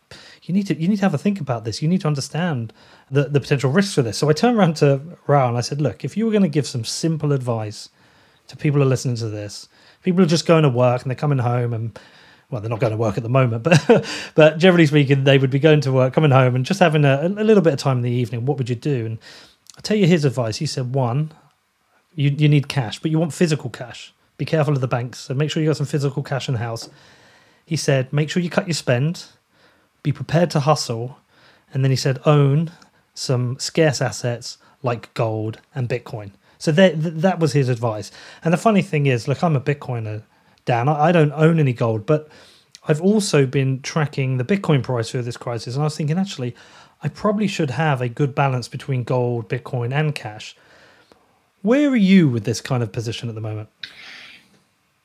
you 0.42 0.52
need 0.52 0.66
to 0.66 0.80
you 0.80 0.88
need 0.88 0.96
to 0.96 1.02
have 1.02 1.14
a 1.14 1.18
think 1.18 1.40
about 1.40 1.64
this. 1.64 1.80
You 1.80 1.88
need 1.88 2.00
to 2.00 2.08
understand 2.08 2.72
the, 3.10 3.24
the 3.24 3.40
potential 3.40 3.70
risks 3.70 3.94
for 3.94 4.02
this. 4.02 4.18
So 4.18 4.28
I 4.28 4.32
turned 4.32 4.58
around 4.58 4.76
to 4.76 5.00
Raoul 5.26 5.50
and 5.50 5.58
I 5.58 5.60
said, 5.60 5.80
look, 5.80 6.04
if 6.04 6.16
you 6.16 6.24
were 6.24 6.32
going 6.32 6.42
to 6.42 6.48
give 6.48 6.66
some 6.66 6.84
simple 6.84 7.32
advice 7.32 7.88
to 8.48 8.56
people 8.56 8.80
who 8.80 8.86
are 8.86 8.90
listening 8.90 9.16
to 9.16 9.28
this, 9.28 9.68
people 10.02 10.22
are 10.22 10.26
just 10.26 10.46
going 10.46 10.64
to 10.64 10.68
work 10.68 11.02
and 11.02 11.10
they're 11.10 11.16
coming 11.16 11.38
home 11.38 11.72
and 11.72 11.98
well, 12.50 12.60
they're 12.60 12.68
not 12.68 12.80
going 12.80 12.90
to 12.90 12.98
work 12.98 13.16
at 13.16 13.22
the 13.22 13.30
moment, 13.30 13.62
but 13.62 14.06
but 14.34 14.58
generally 14.58 14.86
speaking, 14.86 15.24
they 15.24 15.38
would 15.38 15.50
be 15.50 15.58
going 15.58 15.80
to 15.82 15.92
work, 15.92 16.12
coming 16.12 16.30
home, 16.30 16.54
and 16.54 16.66
just 16.66 16.80
having 16.80 17.04
a, 17.04 17.22
a 17.22 17.44
little 17.44 17.62
bit 17.62 17.72
of 17.72 17.78
time 17.78 17.96
in 17.96 18.02
the 18.02 18.10
evening. 18.10 18.44
What 18.44 18.58
would 18.58 18.68
you 18.68 18.76
do? 18.76 19.06
And 19.06 19.18
I'll 19.74 19.82
tell 19.82 19.96
you 19.96 20.06
his 20.06 20.26
advice. 20.26 20.58
He 20.58 20.66
said, 20.66 20.94
one, 20.94 21.32
you 22.14 22.28
you 22.28 22.48
need 22.50 22.68
cash, 22.68 22.98
but 22.98 23.10
you 23.10 23.18
want 23.18 23.32
physical 23.32 23.70
cash. 23.70 24.12
Be 24.38 24.44
careful 24.44 24.74
of 24.74 24.80
the 24.80 24.88
banks. 24.88 25.20
So 25.20 25.34
make 25.34 25.50
sure 25.50 25.62
you 25.62 25.68
got 25.68 25.76
some 25.76 25.86
physical 25.86 26.22
cash 26.22 26.48
in 26.48 26.54
the 26.54 26.60
house. 26.60 26.88
He 27.64 27.76
said, 27.76 28.12
make 28.12 28.28
sure 28.30 28.42
you 28.42 28.50
cut 28.50 28.66
your 28.66 28.74
spend, 28.74 29.24
be 30.02 30.12
prepared 30.12 30.50
to 30.52 30.60
hustle. 30.60 31.18
And 31.72 31.84
then 31.84 31.90
he 31.90 31.96
said, 31.96 32.20
own 32.26 32.72
some 33.14 33.58
scarce 33.58 34.00
assets 34.00 34.58
like 34.82 35.12
gold 35.14 35.60
and 35.74 35.88
Bitcoin. 35.88 36.32
So 36.58 36.72
that, 36.72 36.94
that 36.96 37.38
was 37.38 37.52
his 37.52 37.68
advice. 37.68 38.10
And 38.44 38.52
the 38.52 38.58
funny 38.58 38.82
thing 38.82 39.06
is, 39.06 39.26
look, 39.26 39.42
I'm 39.42 39.56
a 39.56 39.60
Bitcoiner, 39.60 40.22
Dan. 40.64 40.88
I 40.88 41.12
don't 41.12 41.32
own 41.32 41.58
any 41.58 41.72
gold, 41.72 42.06
but 42.06 42.28
I've 42.88 43.00
also 43.00 43.46
been 43.46 43.80
tracking 43.80 44.38
the 44.38 44.44
Bitcoin 44.44 44.82
price 44.82 45.10
through 45.10 45.22
this 45.22 45.36
crisis. 45.36 45.74
And 45.74 45.82
I 45.82 45.86
was 45.86 45.96
thinking, 45.96 46.18
actually, 46.18 46.54
I 47.02 47.08
probably 47.08 47.48
should 47.48 47.70
have 47.70 48.00
a 48.00 48.08
good 48.08 48.34
balance 48.34 48.68
between 48.68 49.02
gold, 49.04 49.48
Bitcoin, 49.48 49.92
and 49.92 50.14
cash. 50.14 50.56
Where 51.62 51.90
are 51.90 51.96
you 51.96 52.28
with 52.28 52.44
this 52.44 52.60
kind 52.60 52.82
of 52.82 52.92
position 52.92 53.28
at 53.28 53.34
the 53.34 53.40
moment? 53.40 53.68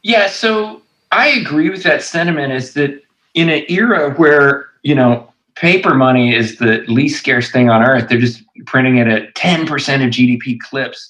Yeah, 0.08 0.30
so 0.30 0.82
I 1.12 1.28
agree 1.28 1.70
with 1.70 1.84
that 1.84 2.02
sentiment. 2.02 2.54
Is 2.54 2.76
that 2.76 3.04
in 3.34 3.50
an 3.50 3.64
era 3.68 4.14
where 4.14 4.68
you 4.84 4.96
know 4.96 5.30
paper 5.56 5.94
money 5.96 6.34
is 6.34 6.60
the 6.60 6.86
least 6.88 7.20
scarce 7.20 7.52
thing 7.52 7.70
on 7.70 7.84
earth, 7.84 8.08
they're 8.08 8.18
just 8.18 8.42
printing 8.68 9.00
it 9.00 9.08
at 9.08 9.36
ten 9.36 9.68
percent 9.68 10.04
of 10.04 10.10
GDP 10.12 10.58
clips. 10.62 11.06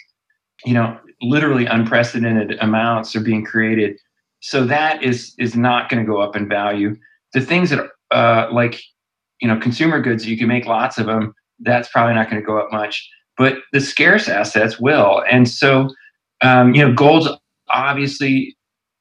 You 0.65 0.73
know, 0.73 0.97
literally 1.21 1.67
unprecedented 1.67 2.57
amounts 2.59 3.15
are 3.15 3.19
being 3.19 3.45
created. 3.45 3.99
So 4.39 4.65
that 4.65 5.03
is 5.03 5.35
is 5.37 5.55
not 5.55 5.89
going 5.89 6.03
to 6.03 6.11
go 6.11 6.19
up 6.19 6.35
in 6.35 6.49
value. 6.49 6.97
The 7.33 7.41
things 7.41 7.69
that 7.69 7.87
uh, 8.09 8.47
like 8.51 8.81
you 9.41 9.47
know 9.47 9.59
consumer 9.59 10.01
goods, 10.01 10.25
you 10.25 10.39
can 10.39 10.47
make 10.47 10.65
lots 10.65 10.97
of 10.97 11.05
them. 11.05 11.35
That's 11.59 11.87
probably 11.89 12.15
not 12.15 12.31
going 12.31 12.41
to 12.41 12.45
go 12.45 12.57
up 12.57 12.71
much. 12.71 13.07
But 13.37 13.59
the 13.73 13.79
scarce 13.79 14.27
assets 14.27 14.79
will, 14.79 15.23
and 15.29 15.47
so 15.47 15.93
um, 16.41 16.73
you 16.73 16.83
know, 16.83 16.95
gold's 16.95 17.29
obviously 17.69 18.56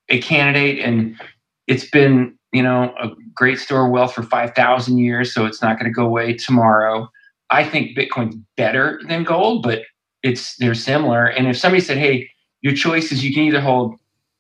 a 0.09 0.21
candidate 0.21 0.79
and 0.79 1.19
it's 1.67 1.89
been 1.91 2.37
you 2.53 2.63
know 2.63 2.95
a 3.01 3.11
great 3.35 3.59
store 3.59 3.87
of 3.87 3.93
wealth 3.93 4.15
for 4.15 4.23
5000 4.23 4.99
years 4.99 5.35
so 5.35 5.45
it's 5.45 5.61
not 5.61 5.79
going 5.79 5.91
to 5.91 5.95
go 5.95 6.05
away 6.05 6.35
tomorrow. 6.35 7.09
I 7.51 7.65
think 7.65 7.97
bitcoin's 7.97 8.37
better 8.57 9.01
than 9.09 9.25
gold 9.25 9.63
but 9.63 9.83
it's 10.23 10.57
they're 10.57 10.75
similar 10.75 11.27
and 11.27 11.47
if 11.47 11.57
somebody 11.57 11.81
said 11.83 11.99
hey 11.99 12.29
your 12.63 12.75
choice 12.75 13.13
is 13.13 13.25
you 13.25 13.33
can 13.33 13.45
either 13.45 13.61
hold 13.61 13.95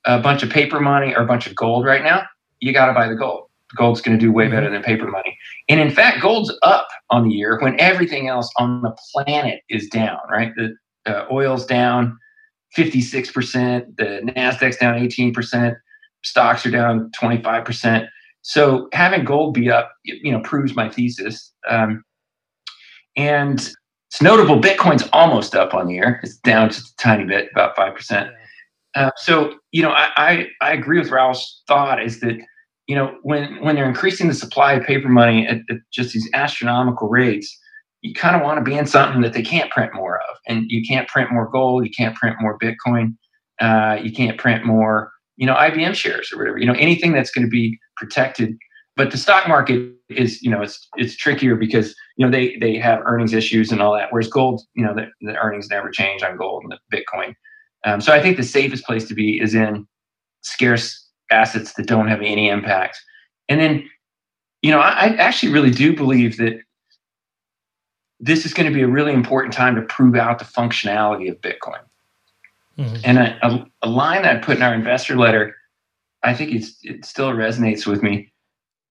a 0.05 0.21
bunch 0.21 0.43
of 0.43 0.51
paper 0.51 0.81
money 0.81 1.15
or 1.15 1.23
a 1.23 1.27
bunch 1.27 1.47
of 1.47 1.55
gold 1.55 1.85
right 1.85 2.03
now 2.03 2.25
you 2.61 2.73
got 2.73 2.87
to 2.87 2.93
buy 2.93 3.09
the 3.09 3.15
gold. 3.15 3.45
Gold's 3.77 4.01
going 4.01 4.19
to 4.19 4.25
do 4.25 4.33
way 4.33 4.45
mm-hmm. 4.45 4.55
better 4.55 4.71
than 4.71 4.83
paper 4.83 5.07
money. 5.07 5.37
And 5.69 5.81
in 5.81 5.91
fact 5.91 6.23
gold's 6.23 6.53
up 6.63 6.89
on 7.11 7.29
the 7.29 7.35
year 7.35 7.59
when 7.61 7.79
everything 7.81 8.29
else 8.29 8.51
on 8.59 8.83
the 8.83 8.97
planet 9.13 9.61
is 9.69 9.89
down 9.89 10.19
right? 10.31 10.53
The 10.57 10.75
uh, 11.07 11.27
oil's 11.31 11.67
down 11.67 12.19
56%, 12.77 13.97
the 13.97 14.33
Nasdaq's 14.37 14.77
down 14.77 14.99
18%, 14.99 15.77
stocks 16.23 16.67
are 16.67 16.71
down 16.71 17.11
25%. 17.19 18.09
So 18.43 18.89
having 18.93 19.25
gold 19.25 19.55
be 19.55 19.71
up, 19.71 19.93
you 20.05 20.31
know, 20.31 20.41
proves 20.41 20.75
my 20.75 20.89
thesis. 20.89 21.53
Um, 21.69 22.05
and 23.17 23.59
it's 24.11 24.23
notable 24.23 24.61
Bitcoin's 24.61 25.09
almost 25.13 25.55
up 25.55 25.75
on 25.75 25.89
the 25.89 25.95
year. 25.95 26.21
It's 26.23 26.37
down 26.39 26.71
just 26.71 26.93
a 26.93 26.97
tiny 26.97 27.25
bit, 27.25 27.49
about 27.53 27.77
5%. 27.77 28.33
Uh, 28.95 29.11
so, 29.17 29.55
you 29.73 29.83
know, 29.83 29.91
I, 29.91 30.11
I, 30.17 30.47
I 30.63 30.73
agree 30.73 30.99
with 30.99 31.11
Raoul's 31.11 31.63
thought 31.67 32.03
is 32.03 32.21
that, 32.21 32.39
you 32.87 32.95
know, 32.95 33.17
when, 33.23 33.61
when 33.63 33.75
they're 33.75 33.89
increasing 33.89 34.29
the 34.29 34.35
supply 34.35 34.75
of 34.75 34.87
paper 34.87 35.09
money 35.09 35.47
at, 35.47 35.59
at 35.69 35.79
just 35.93 36.15
these 36.15 36.29
astronomical 36.33 37.09
rates, 37.09 37.59
you 38.07 38.15
kind 38.15 38.37
of 38.37 38.43
want 38.43 38.59
to 38.59 38.65
be 38.65 38.77
in 38.77 38.87
something 38.87 39.21
that 39.23 39.33
they 39.33 39.43
can't 39.43 39.71
print 39.73 39.93
more 39.93 40.19
of. 40.19 40.37
And 40.47 40.67
you 40.69 40.83
can't 40.87 41.09
print 41.09 41.33
more 41.33 41.49
gold, 41.51 41.85
you 41.85 41.91
can't 41.91 42.15
print 42.15 42.37
more 42.41 42.57
Bitcoin, 42.59 43.17
uh, 43.61 43.99
you 44.01 44.13
can't 44.13 44.39
print 44.39 44.65
more, 44.65 45.11
you 45.37 45.45
know, 45.45 45.55
IBM 45.55 45.95
shares 45.95 46.33
or 46.33 46.39
whatever. 46.39 46.59
You 46.59 46.67
know, 46.67 46.75
anything 46.79 47.13
that's 47.13 47.33
going 47.33 47.45
to 47.45 47.51
be 47.51 47.79
protected. 47.97 48.57
But 48.95 49.11
the 49.11 49.19
stock 49.19 49.49
market 49.49 49.93
is, 50.09 50.41
you 50.41 50.51
know, 50.51 50.63
it's 50.63 50.89
it's 50.97 51.17
trickier 51.17 51.57
because 51.57 51.95
you 52.17 52.25
know 52.25 52.31
they 52.31 52.57
they 52.61 52.77
have 52.77 53.03
earnings 53.05 53.35
issues 53.35 53.73
and 53.73 53.83
all 53.83 53.93
that. 53.95 54.09
Whereas 54.11 54.29
gold, 54.29 54.63
you 54.75 54.85
know, 54.85 54.95
the, 54.95 55.09
the 55.21 55.37
earnings 55.37 55.69
never 55.69 55.91
change 55.91 56.23
on 56.23 56.37
gold 56.37 56.65
and 56.65 56.75
Bitcoin. 56.95 57.35
Um, 57.85 58.01
so 58.01 58.13
I 58.13 58.23
think 58.23 58.37
the 58.37 58.43
safest 58.43 58.85
place 58.85 59.07
to 59.09 59.15
be 59.15 59.41
is 59.41 59.55
in 59.55 59.87
scarce 60.43 61.05
assets 61.31 61.75
that 61.75 61.87
don't 61.87 62.09
have 62.09 62.21
any 62.21 62.49
impact. 62.49 62.99
And 63.49 63.61
then, 63.61 63.89
you 64.63 64.71
know, 64.71 64.81
I, 64.81 64.91
I 64.91 65.17
actually 65.17 65.53
really 65.53 65.71
do 65.71 65.95
believe 65.95 66.37
that 66.39 66.61
this 68.21 68.47
is 68.47 68.55
going 68.55 68.69
to 68.69 68.75
be 68.75 68.83
a 68.83 68.89
really 68.89 69.13
important 69.13 69.53
time 69.53 69.75
to 69.77 69.83
prove 69.83 70.15
out 70.15 70.39
the 70.39 70.45
functionality 70.45 71.31
of 71.31 71.41
Bitcoin. 71.41 71.81
Mm-hmm. 72.79 72.97
And 73.05 73.19
a, 73.19 73.47
a, 73.47 73.67
a, 73.83 73.89
line 73.89 74.25
I 74.25 74.37
put 74.37 74.57
in 74.57 74.63
our 74.63 74.75
investor 74.75 75.17
letter, 75.17 75.55
I 76.23 76.35
think 76.35 76.53
it 76.83 77.05
still 77.05 77.31
resonates 77.31 77.87
with 77.87 78.03
me. 78.03 78.33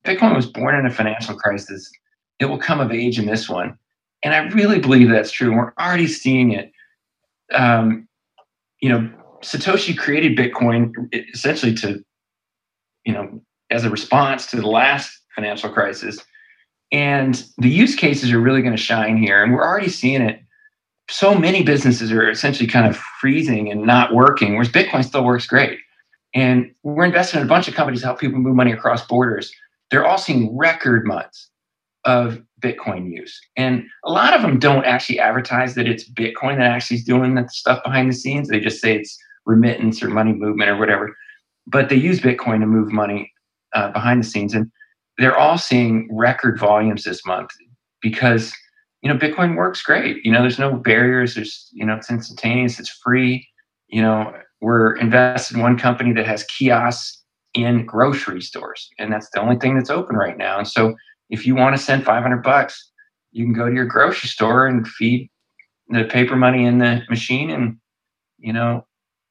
Bitcoin 0.05 0.35
was 0.35 0.45
born 0.45 0.75
in 0.75 0.85
a 0.85 0.91
financial 0.91 1.35
crisis. 1.35 1.91
It 2.39 2.45
will 2.45 2.57
come 2.57 2.79
of 2.79 2.91
age 2.91 3.19
in 3.19 3.25
this 3.25 3.47
one. 3.49 3.77
And 4.23 4.33
I 4.33 4.39
really 4.53 4.79
believe 4.79 5.09
that's 5.09 5.31
true. 5.31 5.55
We're 5.55 5.73
already 5.79 6.07
seeing 6.07 6.51
it. 6.51 6.71
Um, 7.51 8.07
you 8.81 8.89
know, 8.89 9.11
Satoshi 9.41 9.95
created 9.95 10.37
Bitcoin 10.37 10.91
essentially 11.33 11.75
to, 11.75 12.03
you 13.05 13.13
know, 13.13 13.41
as 13.69 13.85
a 13.85 13.89
response 13.89 14.47
to 14.47 14.55
the 14.55 14.67
last 14.67 15.21
financial 15.35 15.69
crisis 15.69 16.17
and 16.91 17.45
the 17.57 17.69
use 17.69 17.95
cases 17.95 18.31
are 18.31 18.39
really 18.39 18.61
going 18.61 18.75
to 18.75 18.81
shine 18.81 19.17
here. 19.17 19.43
And 19.43 19.53
we're 19.53 19.65
already 19.65 19.89
seeing 19.89 20.21
it. 20.21 20.41
So 21.09 21.35
many 21.35 21.63
businesses 21.63 22.11
are 22.11 22.29
essentially 22.29 22.67
kind 22.67 22.87
of 22.87 22.97
freezing 22.97 23.71
and 23.71 23.85
not 23.85 24.13
working, 24.13 24.53
whereas 24.53 24.69
Bitcoin 24.69 25.03
still 25.03 25.23
works 25.23 25.45
great. 25.45 25.79
And 26.33 26.71
we're 26.83 27.05
investing 27.05 27.39
in 27.39 27.45
a 27.45 27.49
bunch 27.49 27.67
of 27.67 27.75
companies 27.75 28.01
to 28.01 28.07
help 28.07 28.19
people 28.19 28.39
move 28.39 28.55
money 28.55 28.71
across 28.71 29.05
borders. 29.05 29.51
They're 29.89 30.05
all 30.05 30.17
seeing 30.17 30.55
record 30.55 31.05
months 31.05 31.49
of 32.05 32.41
Bitcoin 32.59 33.11
use. 33.11 33.39
And 33.55 33.83
a 34.03 34.11
lot 34.11 34.33
of 34.33 34.41
them 34.41 34.59
don't 34.59 34.85
actually 34.85 35.19
advertise 35.19 35.75
that 35.75 35.87
it's 35.87 36.09
Bitcoin 36.09 36.57
that 36.57 36.71
actually 36.71 36.97
is 36.97 37.03
doing 37.03 37.35
that 37.35 37.51
stuff 37.51 37.83
behind 37.83 38.09
the 38.09 38.15
scenes. 38.15 38.49
They 38.49 38.59
just 38.59 38.81
say 38.81 38.95
it's 38.95 39.17
remittance 39.45 40.01
or 40.03 40.09
money 40.09 40.33
movement 40.33 40.69
or 40.69 40.77
whatever. 40.77 41.15
But 41.67 41.89
they 41.89 41.95
use 41.95 42.19
Bitcoin 42.19 42.59
to 42.59 42.67
move 42.67 42.91
money 42.91 43.31
uh, 43.73 43.91
behind 43.91 44.21
the 44.23 44.27
scenes. 44.27 44.53
And 44.53 44.71
they're 45.17 45.37
all 45.37 45.57
seeing 45.57 46.09
record 46.11 46.59
volumes 46.59 47.03
this 47.03 47.25
month 47.25 47.51
because 48.01 48.53
you 49.01 49.11
know 49.11 49.17
bitcoin 49.17 49.55
works 49.55 49.81
great. 49.81 50.25
You 50.25 50.31
know 50.31 50.41
there's 50.41 50.59
no 50.59 50.75
barriers. 50.75 51.35
There's 51.35 51.69
you 51.73 51.85
know 51.85 51.95
it's 51.95 52.09
instantaneous. 52.09 52.79
It's 52.79 52.89
free. 52.89 53.47
You 53.87 54.01
know 54.01 54.33
we're 54.61 54.95
invested 54.95 55.57
in 55.57 55.63
one 55.63 55.77
company 55.77 56.13
that 56.13 56.25
has 56.25 56.43
kiosks 56.45 57.21
in 57.53 57.85
grocery 57.85 58.41
stores 58.41 58.89
and 58.99 59.13
that's 59.13 59.29
the 59.29 59.39
only 59.39 59.55
thing 59.57 59.75
that's 59.75 59.89
open 59.89 60.15
right 60.15 60.37
now. 60.37 60.57
And 60.57 60.67
so 60.67 60.95
if 61.29 61.45
you 61.45 61.55
want 61.55 61.75
to 61.75 61.81
send 61.81 62.03
500 62.03 62.43
bucks 62.43 62.91
you 63.31 63.43
can 63.43 63.53
go 63.53 63.67
to 63.67 63.75
your 63.75 63.85
grocery 63.85 64.29
store 64.29 64.65
and 64.65 64.87
feed 64.87 65.29
the 65.89 66.05
paper 66.05 66.37
money 66.37 66.65
in 66.65 66.77
the 66.79 67.01
machine 67.09 67.51
and 67.51 67.77
you 68.37 68.53
know 68.53 68.85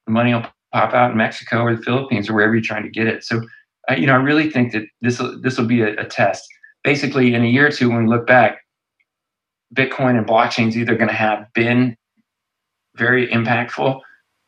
the 0.05 0.11
money 0.11 0.33
will 0.33 0.45
pop 0.71 0.93
out 0.93 1.11
in 1.11 1.17
mexico 1.17 1.61
or 1.61 1.75
the 1.75 1.81
philippines 1.81 2.29
or 2.29 2.33
wherever 2.33 2.53
you're 2.53 2.61
trying 2.61 2.83
to 2.83 2.89
get 2.89 3.07
it. 3.07 3.23
So 3.23 3.41
I, 3.89 3.95
you 3.95 4.07
know 4.07 4.13
i 4.13 4.17
really 4.17 4.49
think 4.49 4.71
that 4.73 4.83
this 5.01 5.21
this 5.41 5.57
will 5.57 5.67
be 5.67 5.81
a, 5.81 5.95
a 5.99 6.05
test 6.05 6.47
basically 6.83 7.33
in 7.33 7.43
a 7.43 7.47
year 7.47 7.67
or 7.67 7.71
two 7.71 7.89
when 7.89 8.05
we 8.05 8.09
look 8.09 8.27
back 8.27 8.59
bitcoin 9.73 10.17
and 10.17 10.27
blockchain 10.27 10.69
is 10.69 10.77
either 10.77 10.95
going 10.95 11.09
to 11.09 11.15
have 11.15 11.51
been 11.53 11.95
very 12.95 13.27
impactful 13.27 13.99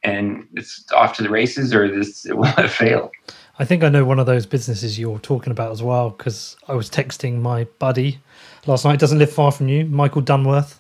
and 0.03 0.45
it's 0.53 0.85
off 0.93 1.15
to 1.17 1.23
the 1.23 1.29
races 1.29 1.73
or 1.73 1.87
this 1.93 2.25
it 2.25 2.37
will 2.37 2.45
have 2.45 2.71
failed 2.71 3.11
I 3.59 3.65
think 3.65 3.83
I 3.83 3.89
know 3.89 4.05
one 4.05 4.19
of 4.19 4.27
those 4.27 4.45
businesses 4.45 4.99
you're 4.99 5.17
talking 5.17 5.49
about 5.49 5.71
as 5.71 5.81
well 5.81 6.11
because 6.11 6.55
I 6.67 6.75
was 6.75 6.91
texting 6.91 7.41
my 7.41 7.63
buddy 7.79 8.19
last 8.67 8.85
night. 8.85 8.99
Doesn't 8.99 9.17
live 9.17 9.31
far 9.31 9.51
from 9.51 9.67
you, 9.67 9.85
Michael 9.85 10.21
Dunworth. 10.21 10.77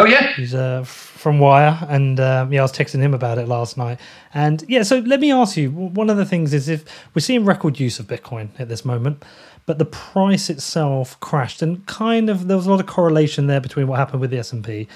Oh 0.00 0.06
yeah, 0.06 0.32
he's 0.32 0.54
uh, 0.54 0.82
from 0.82 1.40
Wyre, 1.40 1.76
and 1.90 2.18
uh, 2.18 2.46
yeah, 2.50 2.60
I 2.60 2.62
was 2.62 2.72
texting 2.72 3.00
him 3.00 3.12
about 3.12 3.36
it 3.36 3.46
last 3.48 3.76
night. 3.76 4.00
And 4.32 4.64
yeah, 4.66 4.82
so 4.82 5.00
let 5.00 5.20
me 5.20 5.30
ask 5.30 5.58
you. 5.58 5.70
One 5.70 6.08
of 6.08 6.16
the 6.16 6.24
things 6.24 6.54
is 6.54 6.70
if 6.70 6.86
we're 7.12 7.20
seeing 7.20 7.44
record 7.44 7.78
use 7.78 7.98
of 7.98 8.06
Bitcoin 8.06 8.48
at 8.58 8.70
this 8.70 8.82
moment, 8.82 9.22
but 9.66 9.76
the 9.76 9.84
price 9.84 10.48
itself 10.48 11.20
crashed, 11.20 11.60
and 11.60 11.84
kind 11.84 12.30
of 12.30 12.48
there 12.48 12.56
was 12.56 12.64
a 12.66 12.70
lot 12.70 12.80
of 12.80 12.86
correlation 12.86 13.46
there 13.46 13.60
between 13.60 13.88
what 13.88 13.98
happened 13.98 14.22
with 14.22 14.30
the 14.30 14.38
S 14.38 14.54
and 14.54 14.64
P. 14.64 14.88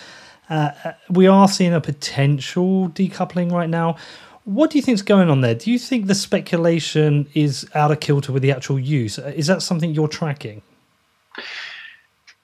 Uh, 0.49 0.71
uh, 0.85 0.93
we 1.11 1.27
are 1.27 1.49
seeing 1.49 1.75
a 1.75 1.83
potential 1.83 2.89
decoupling 2.89 3.53
right 3.53 3.69
now. 3.69 3.97
What 4.45 4.71
do 4.71 4.79
you 4.79 4.83
think 4.83 4.95
is 4.95 5.03
going 5.03 5.29
on 5.29 5.43
there? 5.43 5.55
Do 5.55 5.71
you 5.71 5.79
think 5.79 6.07
the 6.07 6.15
speculation 6.15 7.29
is 7.35 7.69
out 7.75 7.91
of 7.91 8.01
kilter 8.01 8.33
with 8.33 8.41
the 8.43 8.53
actual 8.53 8.79
use? 8.79 9.19
Is 9.19 9.49
that 9.49 9.61
something 9.61 9.91
you're 9.91 10.09
tracking? 10.09 10.63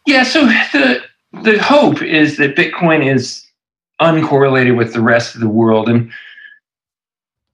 Yeah, 0.06 0.24
so 0.24 0.44
the 0.44 1.02
the 1.32 1.58
hope 1.62 2.02
is 2.02 2.36
that 2.36 2.56
Bitcoin 2.56 3.06
is 3.06 3.46
uncorrelated 4.00 4.76
with 4.76 4.92
the 4.92 5.00
rest 5.00 5.34
of 5.34 5.40
the 5.40 5.48
world. 5.48 5.88
And 5.88 6.10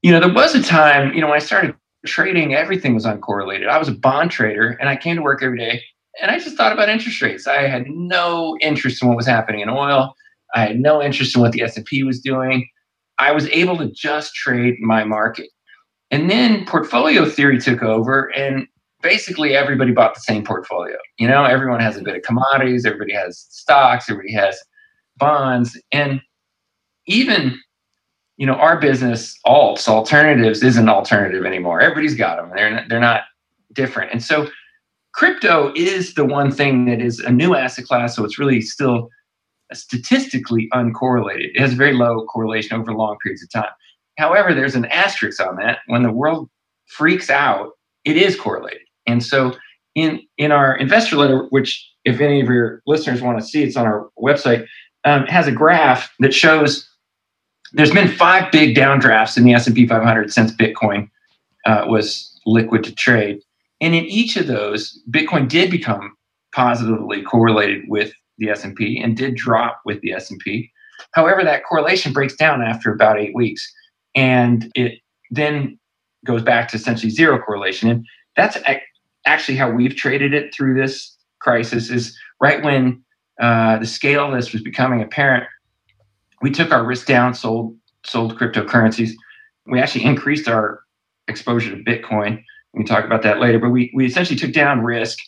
you 0.02 0.12
know, 0.12 0.20
there 0.20 0.32
was 0.32 0.54
a 0.54 0.62
time, 0.62 1.12
you 1.14 1.20
know, 1.20 1.26
when 1.26 1.36
I 1.36 1.44
started 1.44 1.74
trading, 2.06 2.54
everything 2.54 2.94
was 2.94 3.04
uncorrelated. 3.04 3.68
I 3.68 3.78
was 3.78 3.88
a 3.88 3.92
bond 3.92 4.30
trader 4.30 4.76
and 4.80 4.88
I 4.88 4.96
came 4.96 5.16
to 5.16 5.22
work 5.22 5.42
every 5.42 5.58
day 5.58 5.82
and 6.20 6.30
I 6.30 6.38
just 6.38 6.56
thought 6.56 6.72
about 6.72 6.88
interest 6.88 7.20
rates. 7.20 7.46
I 7.46 7.62
had 7.66 7.86
no 7.88 8.56
interest 8.60 9.02
in 9.02 9.08
what 9.08 9.16
was 9.16 9.26
happening 9.26 9.60
in 9.60 9.68
oil. 9.68 10.14
I 10.54 10.60
had 10.60 10.78
no 10.78 11.02
interest 11.02 11.34
in 11.34 11.42
what 11.42 11.52
the 11.52 11.62
S&P 11.62 12.02
was 12.04 12.20
doing. 12.20 12.68
I 13.18 13.32
was 13.32 13.48
able 13.48 13.76
to 13.78 13.90
just 13.90 14.34
trade 14.34 14.76
my 14.80 15.04
market. 15.04 15.50
And 16.10 16.30
then 16.30 16.64
portfolio 16.66 17.28
theory 17.28 17.60
took 17.60 17.82
over 17.82 18.32
and 18.34 18.66
basically 19.06 19.54
everybody 19.54 19.92
bought 19.92 20.14
the 20.14 20.20
same 20.20 20.44
portfolio. 20.44 20.96
You 21.18 21.28
know, 21.28 21.44
everyone 21.44 21.78
has 21.78 21.96
a 21.96 22.02
bit 22.02 22.16
of 22.16 22.22
commodities, 22.22 22.84
everybody 22.84 23.12
has 23.12 23.46
stocks, 23.50 24.10
everybody 24.10 24.32
has 24.32 24.58
bonds. 25.16 25.80
And 25.92 26.20
even, 27.06 27.56
you 28.36 28.46
know, 28.46 28.54
our 28.54 28.80
business, 28.80 29.38
alts, 29.46 29.86
alternatives, 29.86 30.60
isn't 30.64 30.88
alternative 30.88 31.46
anymore. 31.46 31.80
Everybody's 31.80 32.16
got 32.16 32.36
them. 32.36 32.50
They're 32.52 32.70
not, 32.70 32.88
they're 32.88 32.98
not 32.98 33.22
different. 33.72 34.10
And 34.10 34.24
so 34.24 34.48
crypto 35.14 35.72
is 35.76 36.14
the 36.14 36.24
one 36.24 36.50
thing 36.50 36.86
that 36.86 37.00
is 37.00 37.20
a 37.20 37.30
new 37.30 37.54
asset 37.54 37.84
class. 37.84 38.16
So 38.16 38.24
it's 38.24 38.40
really 38.40 38.60
still 38.60 39.08
statistically 39.72 40.68
uncorrelated. 40.74 41.54
It 41.54 41.60
has 41.60 41.74
very 41.74 41.92
low 41.92 42.26
correlation 42.26 42.76
over 42.76 42.92
long 42.92 43.16
periods 43.22 43.44
of 43.44 43.52
time. 43.52 43.72
However, 44.18 44.52
there's 44.52 44.74
an 44.74 44.86
asterisk 44.86 45.40
on 45.40 45.56
that. 45.58 45.78
When 45.86 46.02
the 46.02 46.10
world 46.10 46.50
freaks 46.86 47.30
out, 47.30 47.70
it 48.04 48.16
is 48.16 48.34
correlated. 48.34 48.85
And 49.06 49.24
so 49.24 49.54
in 49.94 50.20
in 50.38 50.52
our 50.52 50.76
investor 50.76 51.16
letter, 51.16 51.46
which 51.50 51.88
if 52.04 52.20
any 52.20 52.40
of 52.40 52.48
your 52.48 52.82
listeners 52.86 53.22
want 53.22 53.38
to 53.40 53.44
see, 53.44 53.62
it's 53.62 53.76
on 53.76 53.86
our 53.86 54.08
website, 54.18 54.66
um, 55.04 55.26
has 55.26 55.46
a 55.46 55.52
graph 55.52 56.12
that 56.20 56.34
shows 56.34 56.88
there's 57.72 57.90
been 57.90 58.08
five 58.08 58.50
big 58.52 58.76
downdrafts 58.76 59.36
in 59.36 59.44
the 59.44 59.52
S&P 59.52 59.86
500 59.86 60.32
since 60.32 60.52
Bitcoin 60.52 61.10
uh, 61.66 61.84
was 61.88 62.38
liquid 62.46 62.84
to 62.84 62.94
trade. 62.94 63.40
And 63.80 63.94
in 63.94 64.04
each 64.04 64.36
of 64.36 64.46
those, 64.46 65.00
Bitcoin 65.10 65.48
did 65.48 65.70
become 65.70 66.16
positively 66.54 67.22
correlated 67.22 67.84
with 67.88 68.12
the 68.38 68.50
S&P 68.50 69.00
and 69.02 69.16
did 69.16 69.34
drop 69.34 69.80
with 69.84 70.00
the 70.00 70.12
S&P. 70.12 70.70
However, 71.12 71.42
that 71.42 71.64
correlation 71.64 72.12
breaks 72.12 72.36
down 72.36 72.62
after 72.62 72.92
about 72.92 73.18
8 73.18 73.34
weeks 73.34 73.70
and 74.14 74.70
it 74.74 75.00
then 75.30 75.78
goes 76.24 76.42
back 76.42 76.68
to 76.68 76.76
essentially 76.76 77.10
zero 77.10 77.38
correlation. 77.38 77.90
And 77.90 78.06
that's 78.36 78.56
actually 79.26 79.56
how 79.56 79.70
we've 79.70 79.94
traded 79.94 80.34
it 80.34 80.54
through 80.54 80.74
this 80.74 81.16
crisis 81.40 81.90
is 81.90 82.16
right 82.40 82.64
when 82.64 83.02
uh, 83.40 83.78
the 83.78 83.86
scale 83.86 84.26
of 84.26 84.34
this 84.34 84.52
was 84.52 84.62
becoming 84.62 85.02
apparent, 85.02 85.44
we 86.42 86.50
took 86.50 86.72
our 86.72 86.84
risk 86.84 87.06
down, 87.06 87.34
sold 87.34 87.76
sold 88.04 88.38
cryptocurrencies. 88.38 89.10
We 89.66 89.80
actually 89.80 90.04
increased 90.04 90.48
our 90.48 90.80
exposure 91.28 91.70
to 91.76 91.82
Bitcoin. 91.82 92.42
We 92.72 92.84
can 92.84 92.86
talk 92.86 93.04
about 93.04 93.22
that 93.22 93.40
later, 93.40 93.58
but 93.58 93.70
we, 93.70 93.90
we 93.94 94.06
essentially 94.06 94.38
took 94.38 94.52
down 94.52 94.82
risk 94.82 95.18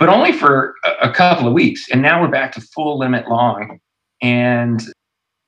but 0.00 0.08
only 0.08 0.32
for 0.32 0.74
a, 1.02 1.12
couple 1.12 1.46
of 1.46 1.52
weeks. 1.52 1.86
And 1.92 2.00
now 2.00 2.22
we're 2.22 2.30
back 2.30 2.52
to 2.52 2.60
full 2.62 2.98
limit 2.98 3.28
long. 3.28 3.78
And 4.22 4.82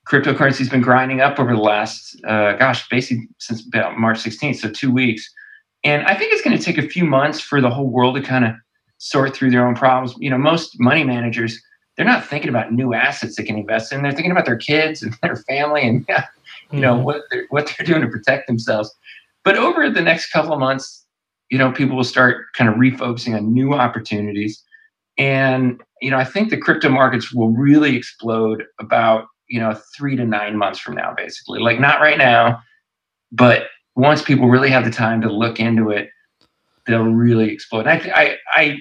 cryptocurrency's 0.07 0.69
been 0.69 0.81
grinding 0.81 1.21
up 1.21 1.39
over 1.39 1.55
the 1.55 1.61
last, 1.61 2.15
uh, 2.27 2.53
gosh, 2.53 2.87
basically 2.87 3.27
since 3.39 3.65
about 3.67 3.97
March 3.97 4.19
16th, 4.19 4.57
so 4.57 4.69
two 4.69 4.91
weeks. 4.91 5.27
And 5.83 6.03
I 6.05 6.15
think 6.15 6.33
it's 6.33 6.41
going 6.41 6.57
to 6.57 6.63
take 6.63 6.77
a 6.77 6.87
few 6.87 7.05
months 7.05 7.39
for 7.39 7.59
the 7.59 7.69
whole 7.69 7.87
world 7.87 8.15
to 8.15 8.21
kind 8.21 8.45
of 8.45 8.53
sort 8.97 9.35
through 9.35 9.51
their 9.51 9.67
own 9.67 9.75
problems. 9.75 10.15
You 10.19 10.29
know, 10.29 10.37
most 10.37 10.79
money 10.79 11.03
managers, 11.03 11.61
they're 11.95 12.05
not 12.05 12.25
thinking 12.25 12.49
about 12.49 12.71
new 12.71 12.93
assets 12.93 13.35
they 13.35 13.43
can 13.43 13.57
invest 13.57 13.91
in. 13.91 14.01
They're 14.01 14.13
thinking 14.13 14.31
about 14.31 14.45
their 14.45 14.57
kids 14.57 15.03
and 15.03 15.13
their 15.21 15.35
family 15.35 15.85
and, 15.85 16.05
you 16.07 16.13
mm-hmm. 16.15 16.79
know, 16.79 16.97
what 16.97 17.23
they're, 17.29 17.45
what 17.49 17.73
they're 17.77 17.85
doing 17.85 18.01
to 18.01 18.07
protect 18.07 18.47
themselves. 18.47 18.93
But 19.43 19.57
over 19.57 19.89
the 19.89 20.01
next 20.01 20.31
couple 20.31 20.53
of 20.53 20.59
months, 20.59 21.05
you 21.49 21.57
know, 21.57 21.71
people 21.71 21.97
will 21.97 22.03
start 22.03 22.45
kind 22.57 22.69
of 22.69 22.75
refocusing 22.75 23.35
on 23.35 23.53
new 23.53 23.73
opportunities. 23.73 24.63
And, 25.17 25.81
you 26.01 26.09
know, 26.09 26.17
I 26.17 26.23
think 26.23 26.49
the 26.49 26.57
crypto 26.57 26.89
markets 26.89 27.33
will 27.33 27.49
really 27.49 27.95
explode 27.95 28.63
about, 28.79 29.25
you 29.49 29.59
know, 29.59 29.77
three 29.95 30.15
to 30.15 30.25
nine 30.25 30.57
months 30.57 30.79
from 30.79 30.95
now, 30.95 31.13
basically. 31.15 31.59
Like 31.59 31.79
not 31.79 31.99
right 31.99 32.17
now, 32.17 32.59
but 33.31 33.67
once 33.95 34.21
people 34.21 34.47
really 34.47 34.69
have 34.69 34.85
the 34.85 34.91
time 34.91 35.21
to 35.21 35.31
look 35.31 35.59
into 35.59 35.89
it, 35.89 36.09
they'll 36.85 37.03
really 37.03 37.49
explode. 37.49 37.87
I, 37.87 37.95
I, 38.15 38.37
I 38.53 38.77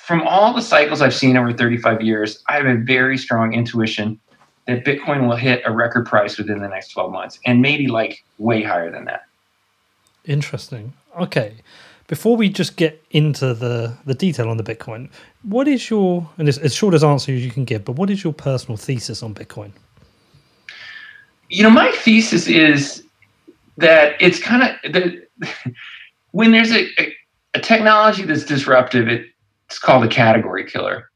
from 0.00 0.22
all 0.22 0.54
the 0.54 0.62
cycles 0.62 1.00
I've 1.02 1.14
seen 1.14 1.36
over 1.36 1.52
35 1.52 2.00
years, 2.02 2.42
I 2.48 2.56
have 2.56 2.66
a 2.66 2.76
very 2.76 3.18
strong 3.18 3.52
intuition 3.52 4.20
that 4.66 4.84
Bitcoin 4.84 5.28
will 5.28 5.36
hit 5.36 5.62
a 5.64 5.72
record 5.72 6.06
price 6.06 6.38
within 6.38 6.60
the 6.60 6.68
next 6.68 6.88
12 6.88 7.12
months 7.12 7.38
and 7.44 7.60
maybe 7.60 7.88
like 7.88 8.24
way 8.38 8.62
higher 8.62 8.90
than 8.90 9.04
that. 9.06 9.22
Interesting. 10.24 10.92
Okay. 11.18 11.56
Before 12.06 12.36
we 12.36 12.48
just 12.48 12.76
get 12.76 13.02
into 13.10 13.54
the, 13.54 13.96
the 14.04 14.14
detail 14.14 14.48
on 14.48 14.56
the 14.56 14.64
Bitcoin, 14.64 15.10
what 15.42 15.68
is 15.68 15.90
your, 15.90 16.28
and 16.38 16.48
it's 16.48 16.58
as 16.58 16.74
short 16.74 16.94
as 16.94 17.04
answer 17.04 17.32
as 17.32 17.44
you 17.44 17.50
can 17.50 17.64
give, 17.64 17.84
but 17.84 17.92
what 17.92 18.10
is 18.10 18.22
your 18.22 18.32
personal 18.32 18.76
thesis 18.76 19.22
on 19.22 19.34
Bitcoin? 19.34 19.70
You 21.48 21.62
know, 21.64 21.70
my 21.70 21.90
thesis 21.92 22.46
is 22.46 23.04
that 23.80 24.20
it's 24.20 24.38
kind 24.38 24.62
of, 24.62 24.92
the, 24.92 25.22
when 26.32 26.52
there's 26.52 26.72
a, 26.72 26.86
a, 27.00 27.14
a 27.54 27.60
technology 27.60 28.22
that's 28.22 28.44
disruptive, 28.44 29.08
it, 29.08 29.26
it's 29.66 29.78
called 29.78 30.04
a 30.04 30.08
category 30.08 30.64
killer. 30.64 31.10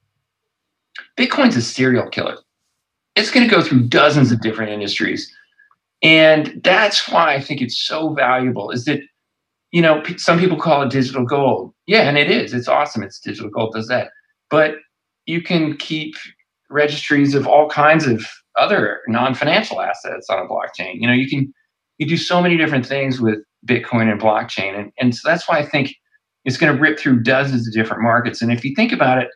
Bitcoin's 1.16 1.56
a 1.56 1.62
serial 1.62 2.08
killer. 2.08 2.36
It's 3.16 3.30
going 3.30 3.48
to 3.48 3.54
go 3.54 3.62
through 3.62 3.88
dozens 3.88 4.32
of 4.32 4.40
different 4.40 4.72
industries. 4.72 5.32
And 6.02 6.60
that's 6.64 7.08
why 7.08 7.34
I 7.34 7.40
think 7.40 7.62
it's 7.62 7.80
so 7.80 8.12
valuable 8.12 8.70
is 8.70 8.84
that 8.84 9.00
you 9.74 9.82
know, 9.82 10.00
some 10.18 10.38
people 10.38 10.56
call 10.56 10.82
it 10.82 10.92
digital 10.92 11.24
gold. 11.24 11.74
Yeah, 11.86 12.02
and 12.02 12.16
it 12.16 12.30
is. 12.30 12.54
It's 12.54 12.68
awesome. 12.68 13.02
It's 13.02 13.18
digital 13.18 13.50
gold 13.50 13.74
does 13.74 13.88
that. 13.88 14.10
But 14.48 14.76
you 15.26 15.42
can 15.42 15.76
keep 15.76 16.14
registries 16.70 17.34
of 17.34 17.48
all 17.48 17.68
kinds 17.68 18.06
of 18.06 18.24
other 18.56 19.00
non-financial 19.08 19.80
assets 19.80 20.30
on 20.30 20.38
a 20.38 20.48
blockchain. 20.48 21.00
You 21.00 21.08
know, 21.08 21.12
you 21.12 21.28
can 21.28 21.52
you 21.98 22.06
do 22.06 22.16
so 22.16 22.42
many 22.42 22.56
different 22.56 22.86
things 22.86 23.20
with 23.20 23.38
Bitcoin 23.66 24.10
and 24.10 24.20
blockchain. 24.20 24.78
And, 24.78 24.92
and 24.98 25.14
so 25.14 25.28
that's 25.28 25.48
why 25.48 25.58
I 25.58 25.66
think 25.66 25.94
it's 26.44 26.56
going 26.56 26.74
to 26.74 26.80
rip 26.80 26.98
through 26.98 27.22
dozens 27.22 27.66
of 27.66 27.72
different 27.72 28.02
markets. 28.02 28.42
And 28.42 28.52
if 28.52 28.64
you 28.64 28.74
think 28.74 28.92
about 28.92 29.18
it, 29.18 29.28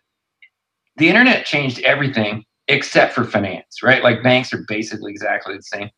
the 0.96 1.08
internet 1.08 1.46
changed 1.46 1.80
everything 1.80 2.44
except 2.66 3.14
for 3.14 3.24
finance, 3.24 3.82
right? 3.82 4.02
Like 4.02 4.22
banks 4.22 4.52
are 4.52 4.64
basically 4.68 5.10
exactly 5.10 5.56
the 5.56 5.62
same 5.62 5.90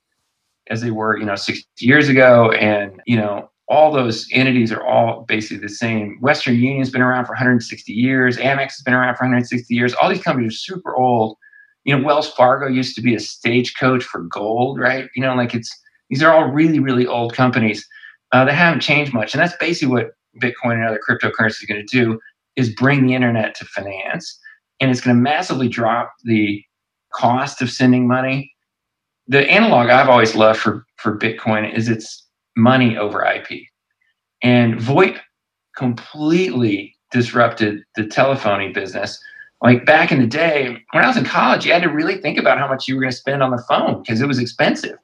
as 0.68 0.80
they 0.82 0.90
were, 0.90 1.18
you 1.18 1.24
know, 1.24 1.34
60 1.34 1.66
years 1.80 2.08
ago. 2.08 2.52
And, 2.52 3.00
you 3.06 3.16
know, 3.16 3.50
all 3.68 3.92
those 3.92 4.26
entities 4.32 4.72
are 4.72 4.84
all 4.84 5.22
basically 5.22 5.58
the 5.58 5.68
same. 5.68 6.18
Western 6.20 6.56
Union's 6.56 6.90
been 6.90 7.02
around 7.02 7.24
for 7.24 7.32
160 7.32 7.92
years. 7.92 8.36
Amex 8.36 8.72
has 8.72 8.82
been 8.84 8.94
around 8.94 9.16
for 9.16 9.24
160 9.24 9.72
years. 9.74 9.94
All 9.94 10.08
these 10.08 10.22
companies 10.22 10.52
are 10.52 10.56
super 10.56 10.96
old. 10.96 11.36
You 11.84 11.96
know, 11.96 12.04
Wells 12.04 12.30
Fargo 12.32 12.68
used 12.68 12.94
to 12.96 13.00
be 13.00 13.14
a 13.14 13.20
stagecoach 13.20 14.04
for 14.04 14.22
gold, 14.22 14.78
right? 14.78 15.08
You 15.14 15.22
know, 15.22 15.34
like 15.34 15.54
it's 15.54 15.70
these 16.10 16.22
are 16.22 16.32
all 16.32 16.48
really, 16.48 16.80
really 16.80 17.06
old 17.06 17.34
companies 17.34 17.88
uh, 18.32 18.44
that 18.44 18.52
haven't 18.52 18.80
changed 18.80 19.14
much. 19.14 19.32
And 19.32 19.40
that's 19.40 19.56
basically 19.56 19.94
what 19.94 20.10
Bitcoin 20.40 20.74
and 20.74 20.84
other 20.84 21.00
cryptocurrencies 21.08 21.62
are 21.62 21.72
going 21.72 21.86
to 21.86 21.98
do 22.04 22.20
is 22.56 22.74
bring 22.74 23.06
the 23.06 23.14
internet 23.14 23.54
to 23.56 23.64
finance. 23.64 24.38
And 24.80 24.90
it's 24.90 25.00
going 25.00 25.16
to 25.16 25.22
massively 25.22 25.68
drop 25.68 26.12
the 26.24 26.62
cost 27.12 27.62
of 27.62 27.70
sending 27.70 28.06
money. 28.06 28.52
The 29.28 29.48
analog 29.50 29.88
I've 29.88 30.08
always 30.08 30.34
loved 30.34 30.58
for, 30.58 30.84
for 30.96 31.16
Bitcoin 31.16 31.72
is 31.72 31.88
it's 31.88 32.26
money 32.56 32.96
over 32.96 33.24
IP. 33.24 33.62
And 34.42 34.74
VoIP 34.74 35.18
completely 35.76 36.94
disrupted 37.12 37.82
the 37.96 38.06
telephony 38.06 38.72
business. 38.72 39.22
Like 39.62 39.84
back 39.84 40.10
in 40.10 40.20
the 40.20 40.26
day, 40.26 40.82
when 40.92 41.04
I 41.04 41.08
was 41.08 41.16
in 41.16 41.24
college, 41.24 41.66
you 41.66 41.72
had 41.72 41.82
to 41.82 41.88
really 41.88 42.16
think 42.20 42.38
about 42.38 42.58
how 42.58 42.66
much 42.66 42.88
you 42.88 42.94
were 42.94 43.02
going 43.02 43.12
to 43.12 43.16
spend 43.16 43.42
on 43.42 43.50
the 43.50 43.62
phone 43.68 44.02
because 44.02 44.20
it 44.20 44.26
was 44.26 44.38
expensive. 44.38 44.98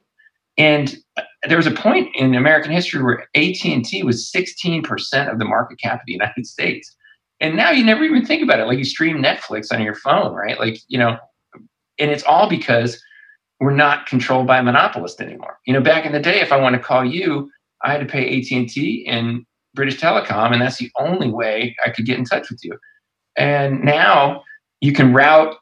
And 0.57 0.97
uh, 1.17 1.23
there 1.47 1.57
was 1.57 1.67
a 1.67 1.71
point 1.71 2.09
in 2.15 2.35
American 2.35 2.71
history 2.71 3.03
where 3.03 3.27
AT&T 3.35 4.03
was 4.03 4.31
16% 4.31 5.31
of 5.31 5.39
the 5.39 5.45
market 5.45 5.79
cap 5.79 5.95
of 5.95 6.05
the 6.05 6.13
United 6.13 6.45
States. 6.47 6.95
And 7.39 7.55
now 7.55 7.69
you 7.69 7.83
never 7.83 8.03
even 8.03 8.25
think 8.25 8.41
about 8.41 8.59
it. 8.59 8.65
Like 8.65 8.79
you 8.79 8.85
stream 8.85 9.21
Netflix 9.21 9.71
on 9.71 9.81
your 9.81 9.93
phone, 9.95 10.33
right? 10.33 10.59
Like, 10.59 10.79
you 10.87 10.97
know, 10.97 11.17
and 11.99 12.11
it's 12.11 12.23
all 12.23 12.49
because 12.49 13.01
we're 13.59 13.71
not 13.71 14.07
controlled 14.07 14.47
by 14.47 14.57
a 14.57 14.63
monopolist 14.63 15.21
anymore. 15.21 15.59
You 15.65 15.73
know, 15.73 15.81
back 15.81 16.05
in 16.05 16.11
the 16.11 16.19
day, 16.19 16.41
if 16.41 16.51
I 16.51 16.57
want 16.57 16.75
to 16.75 16.81
call 16.81 17.05
you, 17.05 17.49
I 17.83 17.91
had 17.91 17.99
to 17.99 18.05
pay 18.05 18.39
AT&T 18.39 19.05
and 19.07 19.45
British 19.75 19.99
Telecom, 19.99 20.51
and 20.51 20.61
that's 20.61 20.77
the 20.77 20.91
only 20.99 21.29
way 21.29 21.75
I 21.85 21.91
could 21.91 22.05
get 22.05 22.17
in 22.17 22.25
touch 22.25 22.49
with 22.49 22.59
you. 22.63 22.77
And 23.35 23.83
now 23.83 24.43
you 24.81 24.93
can 24.93 25.13
route 25.13 25.55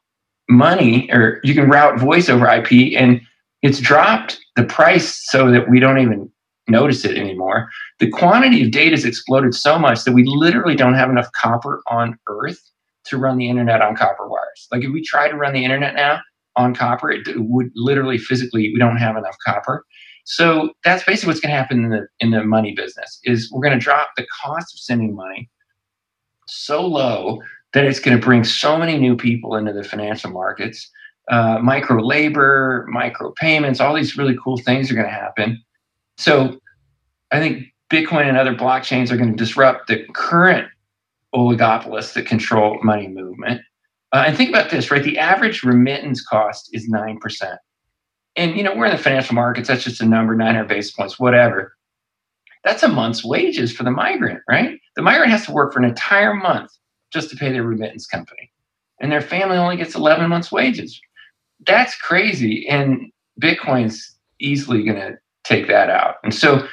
money 0.50 1.10
or 1.12 1.42
you 1.44 1.54
can 1.54 1.70
route 1.70 2.00
voice 2.00 2.30
over 2.30 2.48
IP 2.48 2.98
and 2.98 3.20
it's 3.66 3.80
dropped 3.80 4.40
the 4.56 4.64
price 4.64 5.26
so 5.32 5.50
that 5.50 5.68
we 5.68 5.80
don't 5.80 5.98
even 5.98 6.32
notice 6.68 7.04
it 7.04 7.18
anymore. 7.18 7.68
The 8.00 8.12
quantity 8.12 8.64
of 8.64 8.70
data 8.70 8.92
has 8.92 9.06
exploded 9.06 9.56
so 9.56 9.80
much 9.80 10.04
that 10.04 10.14
we 10.14 10.24
literally 10.24 10.76
don't 10.76 10.94
have 10.94 11.10
enough 11.10 11.32
copper 11.32 11.82
on 11.88 12.16
Earth 12.28 12.60
to 13.06 13.18
run 13.18 13.40
the 13.40 13.50
internet 13.50 13.82
on 13.82 13.96
copper 13.96 14.30
wires. 14.30 14.68
Like 14.72 14.84
if 14.84 14.92
we 14.92 15.04
try 15.04 15.30
to 15.30 15.36
run 15.36 15.54
the 15.54 15.64
internet 15.64 15.96
now 15.96 16.22
on 16.56 16.76
copper, 16.76 17.10
it 17.10 17.24
would 17.38 17.72
literally 17.76 18.20
physically 18.20 18.72
we 18.72 18.78
don't 18.78 18.98
have 18.98 19.18
enough 19.18 19.36
copper. 19.44 19.84
So 20.26 20.74
that's 20.84 21.04
basically 21.04 21.32
what's 21.32 21.40
going 21.40 21.52
to 21.52 21.58
happen 21.58 21.86
in 21.86 21.90
the 21.90 22.08
in 22.20 22.30
the 22.30 22.44
money 22.44 22.76
business 22.76 23.20
is 23.24 23.52
we're 23.52 23.64
going 23.64 23.80
to 23.80 23.84
drop 23.84 24.10
the 24.16 24.28
cost 24.44 24.76
of 24.76 24.80
sending 24.80 25.16
money 25.16 25.50
so 26.46 26.86
low 26.86 27.42
that 27.74 27.84
it's 27.84 28.00
going 28.00 28.16
to 28.16 28.24
bring 28.24 28.44
so 28.44 28.78
many 28.78 29.00
new 29.00 29.16
people 29.16 29.56
into 29.56 29.74
the 29.74 29.84
financial 29.84 30.30
markets 30.30 30.92
uh, 31.30 31.60
micro 31.60 32.02
labor, 32.04 32.86
micro 32.90 33.32
payments, 33.32 33.80
all 33.80 33.96
these 33.96 34.18
really 34.18 34.38
cool 34.44 34.58
things 34.58 34.92
are 34.92 34.96
going 34.96 35.08
to 35.08 35.12
happen. 35.12 35.64
So 36.18 36.60
I 37.32 37.40
think 37.40 37.74
Bitcoin 37.92 38.28
and 38.28 38.38
other 38.38 38.56
blockchains 38.56 39.12
are 39.12 39.18
going 39.18 39.32
to 39.32 39.36
disrupt 39.36 39.88
the 39.88 40.06
current 40.14 40.68
oligopolists 41.34 42.14
that 42.14 42.26
control 42.26 42.80
money 42.84 43.08
movement. 43.08 43.62
Uh, 44.14 44.24
and 44.28 44.38
think 44.38 44.50
about 44.50 44.70
this, 44.70 44.92
right? 44.92 45.04
The 45.04 45.18
average 45.18 45.64
remittance 45.64 46.24
cost 46.26 46.70
is 46.74 46.90
9%. 46.90 47.58
And, 48.38 48.56
you 48.56 48.64
know, 48.64 48.76
we're 48.76 48.86
in 48.86 48.92
the 48.92 49.02
financial 49.02 49.36
markets. 49.36 49.68
That's 49.68 49.84
just 49.84 50.02
a 50.02 50.06
number, 50.06 50.36
900 50.36 50.68
basis 50.68 50.92
points, 50.92 51.20
whatever. 51.20 51.76
That's 52.64 52.84
a 52.84 52.88
month's 52.88 53.24
wages 53.24 53.74
for 53.74 53.84
the 53.84 53.92
migrant, 53.92 54.42
right? 54.50 54.80
The 54.96 55.02
migrant 55.02 55.32
has 55.32 55.46
to 55.46 55.52
work 55.52 55.74
for 55.74 55.80
an 55.80 55.86
entire 55.86 56.34
month 56.34 56.72
just 57.12 57.30
to 57.30 57.36
pay 57.36 57.52
their 57.52 57.64
remittance 57.64 58.08
company. 58.08 58.52
And 59.00 59.12
their 59.12 59.22
family 59.22 59.58
only 59.58 59.78
gets 59.78 59.96
11 59.96 60.30
months' 60.30 60.52
wages 60.52 61.00
that's 61.66 61.96
crazy. 61.98 62.68
And 62.68 63.12
Bitcoin's 63.42 64.16
easily 64.40 64.84
going 64.84 64.98
to 64.98 65.18
take 65.44 65.68
that 65.68 65.90
out. 65.90 66.16
And 66.24 66.34
so 66.34 66.68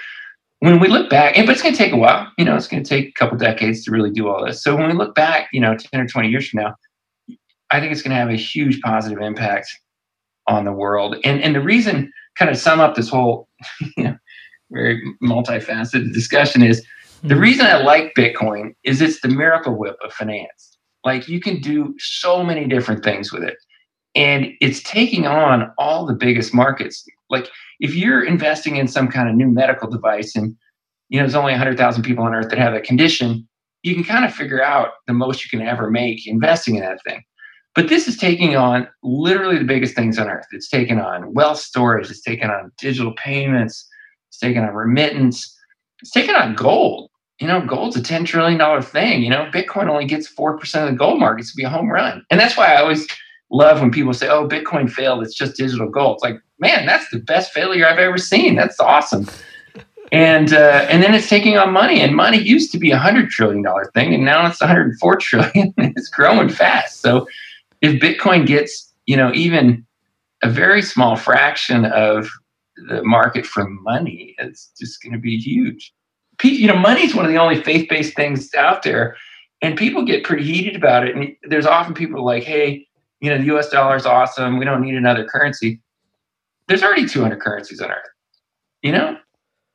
when 0.60 0.80
we 0.80 0.88
look 0.88 1.10
back, 1.10 1.34
but 1.36 1.48
it's 1.50 1.62
going 1.62 1.74
to 1.74 1.78
take 1.78 1.92
a 1.92 1.96
while, 1.96 2.30
you 2.38 2.44
know, 2.44 2.56
it's 2.56 2.68
going 2.68 2.82
to 2.82 2.88
take 2.88 3.08
a 3.08 3.12
couple 3.12 3.36
decades 3.36 3.84
to 3.84 3.90
really 3.90 4.10
do 4.10 4.28
all 4.28 4.44
this. 4.44 4.62
So 4.62 4.76
when 4.76 4.86
we 4.86 4.94
look 4.94 5.14
back, 5.14 5.48
you 5.52 5.60
know, 5.60 5.76
10 5.76 6.00
or 6.00 6.06
20 6.06 6.28
years 6.28 6.48
from 6.48 6.62
now, 6.62 6.74
I 7.70 7.80
think 7.80 7.92
it's 7.92 8.02
going 8.02 8.10
to 8.10 8.16
have 8.16 8.30
a 8.30 8.36
huge 8.36 8.80
positive 8.80 9.20
impact 9.20 9.68
on 10.46 10.64
the 10.64 10.72
world. 10.72 11.16
And, 11.24 11.42
and 11.42 11.54
the 11.54 11.60
reason, 11.60 12.12
kind 12.38 12.50
of 12.50 12.56
sum 12.56 12.80
up 12.80 12.94
this 12.94 13.08
whole, 13.08 13.48
you 13.96 14.04
know, 14.04 14.16
very 14.70 15.02
multifaceted 15.22 16.12
discussion 16.12 16.62
is 16.62 16.84
the 17.22 17.34
mm-hmm. 17.34 17.42
reason 17.42 17.66
I 17.66 17.76
like 17.82 18.14
Bitcoin 18.16 18.74
is 18.84 19.00
it's 19.00 19.20
the 19.20 19.28
miracle 19.28 19.74
whip 19.74 19.96
of 20.02 20.12
finance. 20.12 20.78
Like 21.04 21.28
you 21.28 21.40
can 21.40 21.60
do 21.60 21.94
so 21.98 22.42
many 22.42 22.66
different 22.66 23.04
things 23.04 23.32
with 23.32 23.42
it 23.42 23.56
and 24.14 24.48
it's 24.60 24.82
taking 24.82 25.26
on 25.26 25.72
all 25.78 26.06
the 26.06 26.14
biggest 26.14 26.54
markets 26.54 27.04
like 27.30 27.48
if 27.80 27.94
you're 27.94 28.24
investing 28.24 28.76
in 28.76 28.86
some 28.86 29.08
kind 29.08 29.28
of 29.28 29.34
new 29.34 29.48
medical 29.48 29.88
device 29.88 30.36
and 30.36 30.54
you 31.08 31.18
know 31.18 31.24
there's 31.24 31.34
only 31.34 31.52
100000 31.52 32.02
people 32.02 32.24
on 32.24 32.34
earth 32.34 32.48
that 32.50 32.58
have 32.58 32.72
that 32.72 32.84
condition 32.84 33.46
you 33.82 33.94
can 33.94 34.04
kind 34.04 34.24
of 34.24 34.34
figure 34.34 34.62
out 34.62 34.90
the 35.06 35.12
most 35.12 35.44
you 35.44 35.50
can 35.56 35.66
ever 35.66 35.90
make 35.90 36.26
investing 36.26 36.76
in 36.76 36.82
that 36.82 37.02
thing 37.04 37.22
but 37.74 37.88
this 37.88 38.06
is 38.06 38.16
taking 38.16 38.56
on 38.56 38.86
literally 39.02 39.58
the 39.58 39.64
biggest 39.64 39.94
things 39.94 40.18
on 40.18 40.28
earth 40.28 40.46
it's 40.52 40.68
taken 40.68 41.00
on 41.00 41.32
wealth 41.34 41.58
storage 41.58 42.10
it's 42.10 42.22
taken 42.22 42.50
on 42.50 42.70
digital 42.78 43.14
payments 43.16 43.88
it's 44.28 44.38
taken 44.38 44.62
on 44.62 44.74
remittance 44.74 45.56
it's 46.00 46.12
taken 46.12 46.34
on 46.34 46.54
gold 46.54 47.08
you 47.42 47.48
know, 47.48 47.60
gold's 47.66 47.96
a 47.96 48.00
$10 48.00 48.24
trillion 48.24 48.82
thing. 48.82 49.20
You 49.20 49.30
know, 49.30 49.50
Bitcoin 49.52 49.88
only 49.88 50.04
gets 50.04 50.32
4% 50.32 50.60
of 50.84 50.90
the 50.90 50.96
gold 50.96 51.18
market. 51.18 51.44
to 51.44 51.56
be 51.56 51.64
a 51.64 51.68
home 51.68 51.90
run. 51.90 52.24
And 52.30 52.38
that's 52.38 52.56
why 52.56 52.72
I 52.72 52.80
always 52.80 53.04
love 53.52 53.80
when 53.80 53.90
people 53.90 54.14
say, 54.14 54.28
"Oh, 54.28 54.48
Bitcoin 54.48 54.90
failed. 54.90 55.22
It's 55.22 55.34
just 55.34 55.56
digital 55.56 55.88
gold." 55.88 56.16
It's 56.16 56.24
like, 56.24 56.40
man, 56.58 56.86
that's 56.86 57.08
the 57.10 57.18
best 57.20 57.52
failure 57.52 57.86
I've 57.86 57.98
ever 57.98 58.18
seen. 58.18 58.56
That's 58.56 58.80
awesome. 58.80 59.28
And 60.10 60.52
uh, 60.52 60.86
and 60.90 61.02
then 61.02 61.14
it's 61.14 61.30
taking 61.30 61.56
on 61.56 61.72
money, 61.72 62.00
and 62.00 62.14
money 62.14 62.36
used 62.36 62.70
to 62.72 62.78
be 62.78 62.90
a 62.90 62.98
hundred 62.98 63.30
trillion 63.30 63.62
dollar 63.62 63.90
thing, 63.94 64.12
and 64.12 64.26
now 64.26 64.46
it's 64.46 64.60
104 64.60 65.16
trillion. 65.20 65.72
it's 65.78 66.10
growing 66.10 66.50
fast. 66.50 67.00
So 67.00 67.26
if 67.80 67.98
Bitcoin 67.98 68.46
gets 68.46 68.92
you 69.06 69.16
know 69.16 69.32
even 69.32 69.86
a 70.42 70.50
very 70.50 70.82
small 70.82 71.16
fraction 71.16 71.86
of 71.86 72.28
the 72.88 73.02
market 73.04 73.46
for 73.46 73.66
money, 73.66 74.34
it's 74.36 74.70
just 74.78 75.02
going 75.02 75.14
to 75.14 75.18
be 75.18 75.38
huge. 75.38 75.94
You 76.42 76.66
know, 76.66 76.76
money 76.76 77.04
is 77.04 77.14
one 77.14 77.24
of 77.24 77.30
the 77.30 77.38
only 77.38 77.62
faith 77.62 77.88
based 77.88 78.14
things 78.14 78.52
out 78.54 78.82
there, 78.82 79.16
and 79.62 79.78
people 79.78 80.04
get 80.04 80.24
pretty 80.24 80.44
heated 80.44 80.76
about 80.76 81.08
it. 81.08 81.16
And 81.16 81.34
there's 81.44 81.64
often 81.64 81.94
people 81.94 82.22
like, 82.22 82.42
"Hey." 82.42 82.86
You 83.22 83.30
know, 83.30 83.38
the 83.38 83.56
US 83.56 83.70
dollar 83.70 83.96
is 83.96 84.04
awesome. 84.04 84.58
We 84.58 84.64
don't 84.64 84.82
need 84.82 84.96
another 84.96 85.24
currency. 85.24 85.80
There's 86.66 86.82
already 86.82 87.06
200 87.06 87.40
currencies 87.40 87.80
on 87.80 87.90
earth. 87.90 88.08
You 88.82 88.92
know, 88.92 89.16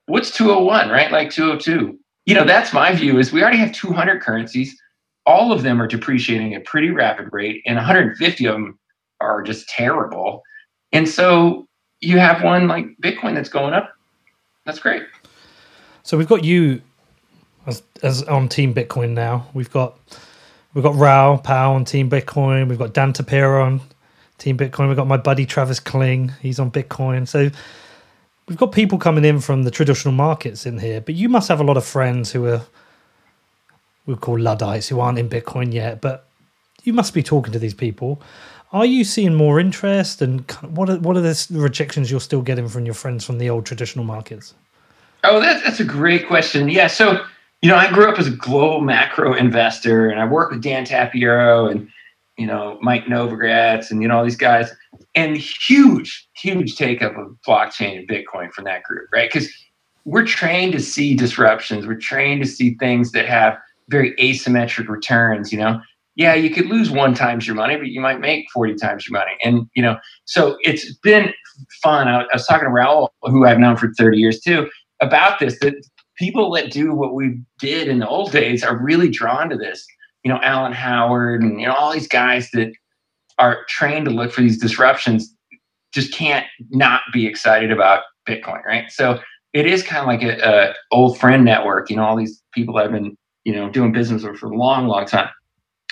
what's 0.08 0.32
201, 0.32 0.90
right? 0.90 1.12
Like 1.12 1.32
202. 1.32 1.98
You 2.26 2.36
know, 2.36 2.44
that's 2.44 2.74
my 2.74 2.94
view 2.94 3.18
is 3.18 3.32
we 3.32 3.42
already 3.42 3.58
have 3.58 3.72
200 3.72 4.22
currencies. 4.22 4.78
All 5.26 5.54
of 5.54 5.64
them 5.64 5.82
are 5.82 5.88
depreciating 5.88 6.56
at 6.56 6.66
pretty 6.66 6.90
rapid 6.90 7.30
rate 7.32 7.64
and 7.66 7.78
150 7.78 8.46
of 8.46 8.54
them 8.54 8.78
are 9.22 9.42
just 9.42 9.70
terrible. 9.70 10.44
And 10.92 11.08
so 11.08 11.68
you 12.02 12.20
have 12.20 12.44
one 12.44 12.68
like 12.68 12.86
Bitcoin 13.02 13.34
that's 13.36 13.50
going 13.50 13.74
up. 13.74 13.94
That's 14.66 14.80
great. 14.80 15.04
So 16.04 16.18
we've 16.18 16.28
got 16.28 16.44
you 16.44 16.82
as, 17.66 17.82
as 18.04 18.24
on 18.24 18.50
Team 18.50 18.74
Bitcoin 18.74 19.12
now. 19.12 19.48
We've 19.54 19.72
got 19.72 19.98
We've 20.78 20.84
got 20.84 20.94
Raoul 20.94 21.40
Pal 21.40 21.74
on 21.74 21.86
Team 21.86 22.08
Bitcoin. 22.08 22.70
We've 22.70 22.78
got 22.78 22.94
Dan 22.94 23.12
Tapiero 23.12 23.66
on 23.66 23.82
Team 24.38 24.60
Bitcoin. 24.60 24.90
We've 24.90 24.96
got 24.96 25.08
my 25.08 25.18
buddy 25.18 25.44
Travis 25.44 25.80
Kling. 25.80 26.34
He's 26.40 26.60
on 26.60 26.70
Bitcoin. 26.70 27.28
So 27.28 27.50
we've 28.48 28.60
got 28.60 28.74
people 28.74 29.00
coming 29.00 29.26
in 29.26 29.40
from 29.40 29.64
the 29.64 29.72
traditional 29.72 30.14
markets 30.14 30.68
in 30.68 30.78
here. 30.78 31.02
But 31.02 31.16
you 31.16 31.30
must 31.30 31.48
have 31.48 31.60
a 31.60 31.64
lot 31.64 31.78
of 31.78 31.84
friends 31.84 32.32
who 32.32 32.46
are 32.46 32.62
we 34.06 34.14
call 34.18 34.38
Luddites 34.38 34.88
who 34.88 35.00
aren't 35.00 35.18
in 35.18 35.28
Bitcoin 35.28 35.74
yet. 35.74 36.00
But 36.00 36.28
you 36.84 36.94
must 36.94 37.16
be 37.16 37.24
talking 37.24 37.54
to 37.54 37.58
these 37.58 37.74
people. 37.74 38.22
Are 38.72 38.86
you 38.86 39.04
seeing 39.04 39.34
more 39.34 39.60
interest, 39.60 40.22
and 40.22 40.48
what 40.62 40.92
are 40.92 41.00
what 41.00 41.18
are 41.18 41.22
the 41.22 41.48
rejections 41.54 42.12
you're 42.12 42.20
still 42.20 42.44
getting 42.44 42.68
from 42.68 42.86
your 42.86 42.94
friends 42.94 43.26
from 43.26 43.40
the 43.40 43.50
old 43.50 43.66
traditional 43.66 44.06
markets? 44.06 44.54
Oh, 45.24 45.40
that's 45.40 45.80
a 45.80 45.84
great 45.84 46.28
question. 46.28 46.70
Yeah, 46.70 46.86
so 46.86 47.26
you 47.62 47.70
know, 47.70 47.76
I 47.76 47.92
grew 47.92 48.10
up 48.10 48.20
as 48.20 48.28
a 48.28 48.32
global 48.32 48.82
macro 48.82 49.34
investor, 49.34 50.10
and 50.10 50.20
I 50.20 50.26
worked 50.26 50.54
with 50.54 50.62
Dan 50.62 50.86
Tapiero 50.86 51.70
and 51.72 51.90
you 52.38 52.46
know 52.46 52.78
Mike 52.82 53.06
Novogratz 53.06 53.90
and 53.90 54.02
you 54.02 54.08
know 54.08 54.18
all 54.18 54.24
these 54.24 54.36
guys, 54.36 54.72
and 55.16 55.38
huge, 55.38 56.28
huge 56.36 56.76
take 56.76 57.02
up 57.02 57.18
of 57.18 57.36
blockchain 57.48 58.00
and 58.00 58.08
Bitcoin 58.08 58.52
from 58.52 58.66
that 58.66 58.84
group, 58.84 59.08
right? 59.14 59.30
Because 59.32 59.50
we're 60.06 60.26
trained 60.26 60.74
to 60.74 60.80
see 60.80 61.16
disruptions, 61.16 61.88
we're 61.88 61.96
trained 61.96 62.44
to 62.44 62.50
see 62.50 62.76
things 62.76 63.12
that 63.12 63.26
have 63.26 63.58
very 63.90 64.16
asymmetric 64.16 64.88
returns. 64.88 65.52
You 65.52 65.60
know, 65.60 65.82
yeah, 66.18 66.34
you 66.34 66.50
could 66.50 66.66
lose 66.66 66.90
one 66.90 67.14
times 67.14 67.46
your 67.46 67.56
money, 67.56 67.76
but 67.76 67.88
you 67.88 68.02
might 68.02 68.20
make 68.20 68.48
40 68.52 68.74
times 68.76 69.08
your 69.08 69.18
money. 69.20 69.34
And, 69.44 69.70
you 69.76 69.84
know, 69.84 69.98
so 70.26 70.58
it's 70.62 70.92
been 70.98 71.32
fun. 71.84 72.08
I, 72.08 72.26
was 72.34 72.48
talking 72.48 72.66
to 72.66 72.72
Raoul, 72.72 73.14
who 73.22 73.46
I've 73.46 73.60
known 73.60 73.78
for 73.78 73.94
30 73.94 74.18
years 74.18 74.40
too, 74.40 74.68
about 75.00 75.40
this, 75.40 75.60
that 75.60 75.76
people 76.18 76.52
that 76.52 76.72
do 76.72 76.94
what 76.94 77.14
we 77.14 77.40
did 77.60 77.88
in 77.88 78.00
the 78.00 78.08
old 78.08 78.32
days 78.32 78.64
are 78.64 78.78
really 78.78 79.10
drawn 79.10 79.50
to 79.50 79.58
this. 79.58 79.86
You 80.24 80.32
know, 80.34 80.40
Alan 80.42 80.74
Howard 80.74 81.42
and, 81.42 81.60
you 81.60 81.68
know, 81.68 81.74
all 81.74 81.94
these 81.94 82.08
guys 82.08 82.50
that 82.52 82.74
are 83.38 83.66
trained 83.70 84.06
to 84.06 84.12
look 84.12 84.32
for 84.32 84.42
these 84.42 84.58
disruptions 84.58 85.34
just 85.94 86.14
can't 86.14 86.46
not 86.70 87.02
be 87.14 87.28
excited 87.28 87.72
about 87.72 88.04
Bitcoin, 88.28 88.64
right? 88.66 88.92
So 88.92 89.20
it 89.54 89.66
is 89.66 89.84
kind 89.84 90.02
of 90.02 90.08
like 90.08 90.24
a, 90.24 90.44
a 90.44 90.74
old 90.92 91.18
friend 91.20 91.46
network. 91.46 91.90
You 91.90 91.96
know, 91.96 92.04
all 92.04 92.18
these 92.18 92.42
people 92.52 92.78
I've 92.78 92.92
been, 92.92 93.18
you 93.46 93.54
know, 93.54 93.70
doing 93.70 93.92
business 93.92 94.24
with 94.24 94.38
for 94.38 94.52
a 94.52 94.58
long, 94.58 94.88
long 94.88 95.06
time. 95.06 95.30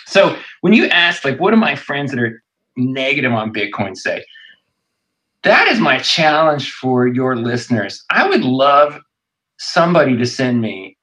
So 0.05 0.37
when 0.61 0.73
you 0.73 0.87
ask, 0.87 1.23
like, 1.23 1.39
what 1.39 1.51
do 1.51 1.57
my 1.57 1.75
friends 1.75 2.11
that 2.11 2.19
are 2.19 2.43
negative 2.75 3.31
on 3.31 3.53
Bitcoin 3.53 3.95
say? 3.95 4.25
That 5.43 5.67
is 5.67 5.79
my 5.79 5.99
challenge 5.99 6.71
for 6.71 7.07
your 7.07 7.35
listeners. 7.35 8.03
I 8.09 8.27
would 8.27 8.41
love 8.41 8.99
somebody 9.57 10.17
to 10.17 10.25
send 10.25 10.61
me 10.61 10.97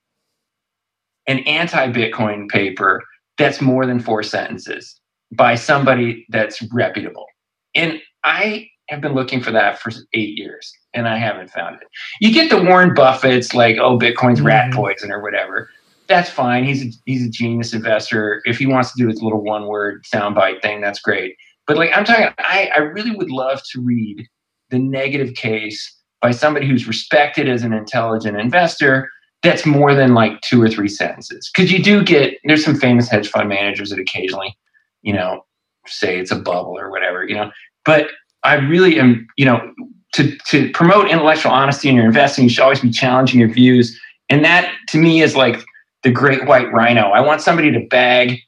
an 1.26 1.38
anti 1.40 1.90
Bitcoin 1.92 2.48
paper 2.48 3.02
that's 3.38 3.60
more 3.60 3.86
than 3.86 4.00
four 4.00 4.22
sentences 4.22 5.00
by 5.32 5.54
somebody 5.54 6.26
that's 6.28 6.62
reputable. 6.72 7.26
And 7.74 8.00
I 8.24 8.68
have 8.88 9.00
been 9.00 9.14
looking 9.14 9.40
for 9.40 9.50
that 9.52 9.78
for 9.78 9.90
eight 10.12 10.36
years 10.36 10.70
and 10.92 11.08
I 11.08 11.16
haven't 11.16 11.50
found 11.50 11.76
it. 11.76 11.88
You 12.20 12.32
get 12.32 12.50
the 12.50 12.62
Warren 12.62 12.92
Buffett's 12.94 13.54
like, 13.54 13.78
oh, 13.78 13.98
Bitcoin's 13.98 14.40
rat 14.40 14.70
mm-hmm. 14.70 14.78
poison 14.78 15.10
or 15.10 15.22
whatever 15.22 15.70
that's 16.12 16.30
fine. 16.30 16.64
He's 16.64 16.84
a, 16.84 16.98
he's 17.06 17.26
a 17.26 17.30
genius 17.30 17.72
investor. 17.72 18.42
If 18.44 18.58
he 18.58 18.66
wants 18.66 18.92
to 18.92 19.02
do 19.02 19.08
his 19.08 19.22
little 19.22 19.42
one 19.42 19.66
word 19.66 20.04
soundbite 20.04 20.62
thing, 20.62 20.80
that's 20.80 21.00
great. 21.00 21.36
But 21.66 21.76
like 21.76 21.90
I'm 21.94 22.04
talking, 22.04 22.28
I, 22.38 22.70
I 22.76 22.80
really 22.80 23.12
would 23.12 23.30
love 23.30 23.62
to 23.72 23.80
read 23.80 24.26
the 24.70 24.78
negative 24.78 25.34
case 25.34 25.96
by 26.22 26.30
somebody 26.30 26.66
who's 26.66 26.86
respected 26.86 27.48
as 27.48 27.64
an 27.64 27.72
intelligent 27.72 28.38
investor 28.38 29.10
that's 29.42 29.66
more 29.66 29.92
than 29.94 30.14
like 30.14 30.40
two 30.40 30.62
or 30.62 30.68
three 30.68 30.88
sentences. 30.88 31.50
Because 31.52 31.72
you 31.72 31.82
do 31.82 32.02
get 32.02 32.38
there's 32.44 32.64
some 32.64 32.76
famous 32.76 33.08
hedge 33.08 33.28
fund 33.28 33.48
managers 33.48 33.90
that 33.90 33.98
occasionally, 33.98 34.56
you 35.02 35.12
know, 35.12 35.44
say 35.86 36.18
it's 36.18 36.30
a 36.30 36.36
bubble 36.36 36.78
or 36.78 36.90
whatever, 36.90 37.26
you 37.26 37.34
know. 37.34 37.50
But 37.84 38.06
I 38.44 38.54
really 38.54 38.98
am, 38.98 39.26
you 39.36 39.44
know, 39.44 39.72
to 40.14 40.36
to 40.46 40.70
promote 40.70 41.10
intellectual 41.10 41.52
honesty 41.52 41.88
in 41.88 41.96
your 41.96 42.06
investing, 42.06 42.44
you 42.44 42.50
should 42.50 42.62
always 42.62 42.80
be 42.80 42.90
challenging 42.90 43.40
your 43.40 43.52
views. 43.52 43.98
And 44.28 44.44
that 44.44 44.72
to 44.88 44.98
me 44.98 45.22
is 45.22 45.34
like 45.36 45.62
the 46.04 46.10
great 46.10 46.46
white 46.46 46.72
rhino. 46.72 47.10
I 47.10 47.20
want 47.20 47.40
somebody 47.40 47.72
to 47.72 47.80
bag 47.88 48.38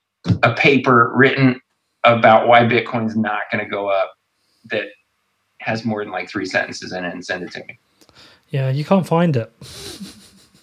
a 0.43 0.55
paper 0.55 1.13
written 1.15 1.61
about 2.05 2.47
why 2.47 2.61
Bitcoin's 2.61 3.17
not 3.17 3.43
going 3.51 3.65
to 3.65 3.69
go 3.69 3.89
up 3.89 4.13
that 4.67 4.87
has 5.65 5.85
more 5.85 6.05
than 6.05 6.13
like 6.13 6.29
three 6.29 6.47
sentences 6.47 6.93
in 6.93 7.05
it 7.05 7.13
and 7.13 7.25
send 7.25 7.43
it 7.43 7.53
to 7.53 7.61
me. 7.61 7.79
Yeah, 8.51 8.71
you 8.71 8.85
can't 8.85 9.07
find 9.07 9.37
it. 9.37 9.53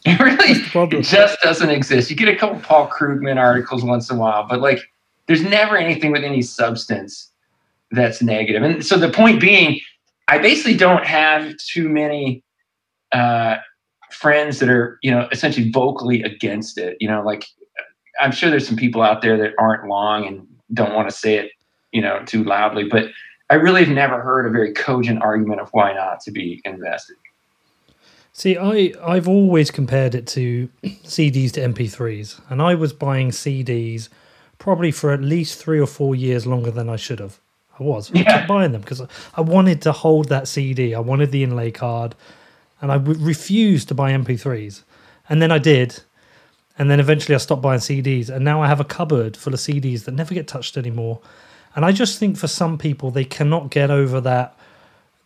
It 0.06 0.20
really 0.20 0.98
it 0.98 1.04
just 1.04 1.42
doesn't 1.42 1.70
exist. 1.70 2.10
You 2.10 2.16
get 2.16 2.30
a 2.30 2.36
couple 2.36 2.60
Paul 2.60 2.88
Krugman 2.88 3.38
articles 3.38 3.84
once 3.84 4.10
in 4.10 4.18
a 4.18 4.20
while, 4.20 4.48
but 4.48 4.62
like 4.62 4.80
there's 5.28 5.44
never 5.44 5.78
anything 5.78 6.12
with 6.12 6.24
any 6.24 6.42
substance 6.42 7.30
that's 7.92 8.22
negative. 8.22 8.64
And 8.64 8.86
so 8.86 8.98
the 8.98 9.10
point 9.10 9.42
being, 9.42 9.80
I 10.28 10.38
basically 10.38 10.78
don't 10.78 11.06
have 11.06 11.56
too 11.58 11.90
many 11.90 12.44
uh, 13.12 13.58
friends 14.12 14.60
that 14.60 14.70
are 14.70 15.00
you 15.02 15.10
know 15.10 15.28
essentially 15.32 15.70
vocally 15.72 16.22
against 16.24 16.78
it 16.78 16.98
you 17.00 17.08
know 17.08 17.24
like 17.24 17.46
i'm 18.20 18.32
sure 18.32 18.50
there's 18.50 18.68
some 18.68 18.76
people 18.76 19.02
out 19.02 19.22
there 19.22 19.38
that 19.38 19.54
aren't 19.58 19.88
long 19.88 20.26
and 20.26 20.46
don't 20.74 20.94
want 20.94 21.10
to 21.10 21.16
say 21.16 21.36
it 21.36 21.52
you 21.92 22.02
know 22.02 22.22
too 22.26 22.44
loudly 22.44 22.84
but 22.84 23.06
i 23.52 23.56
really 23.56 23.84
have 23.84 23.94
never 23.94 24.22
heard 24.22 24.46
a 24.46 24.50
very 24.50 24.74
cogent 24.74 25.22
argument 25.22 25.62
of 25.62 25.70
why 25.72 25.94
not 25.94 26.20
to 26.20 26.32
be 26.32 26.62
invested 26.66 27.16
see 28.34 28.58
i 28.58 28.94
i've 29.04 29.28
always 29.28 29.70
compared 29.70 30.16
it 30.16 30.26
to 30.26 30.68
cds 30.84 31.52
to 31.52 31.62
mp3s 31.62 32.42
and 32.50 32.62
i 32.62 32.74
was 32.74 32.94
buying 32.94 33.30
cds 33.30 34.10
probably 34.58 34.92
for 34.92 35.12
at 35.12 35.22
least 35.22 35.60
three 35.60 35.80
or 35.80 35.88
four 35.88 36.16
years 36.16 36.48
longer 36.48 36.72
than 36.72 36.90
i 36.90 36.96
should 36.96 37.20
have 37.20 37.40
i 37.80 37.84
was 37.84 38.10
yeah. 38.12 38.22
i 38.22 38.24
kept 38.24 38.48
buying 38.56 38.72
them 38.72 38.82
because 38.82 39.02
i 39.36 39.42
wanted 39.42 39.82
to 39.82 39.92
hold 39.92 40.30
that 40.30 40.48
cd 40.48 40.96
i 40.96 41.00
wanted 41.00 41.32
the 41.32 41.44
inlay 41.44 41.70
card 41.70 42.16
and 42.82 42.92
I 42.92 42.98
w- 42.98 43.20
refused 43.24 43.88
to 43.90 43.94
buy 43.94 44.12
MP3s. 44.12 44.82
And 45.30 45.42
then 45.42 45.52
I 45.52 45.60
did. 45.60 46.02
And 46.78 46.90
then 46.90 47.00
eventually 47.00 47.36
I 47.36 47.38
stopped 47.38 47.62
buying 47.62 47.80
CDs. 47.80 48.30
And 48.30 48.44
now 48.44 48.62
I 48.62 48.68
have 48.68 48.80
a 48.80 48.86
cupboard 48.86 49.38
full 49.38 49.54
of 49.54 49.60
CDs 49.60 50.06
that 50.06 50.14
never 50.14 50.34
get 50.34 50.48
touched 50.48 50.78
anymore. 50.78 51.20
And 51.76 51.86
I 51.86 51.92
just 51.92 52.20
think 52.20 52.38
for 52.38 52.48
some 52.48 52.78
people, 52.78 53.12
they 53.12 53.26
cannot 53.26 53.72
get 53.72 53.92
over 53.92 54.22
that 54.22 54.58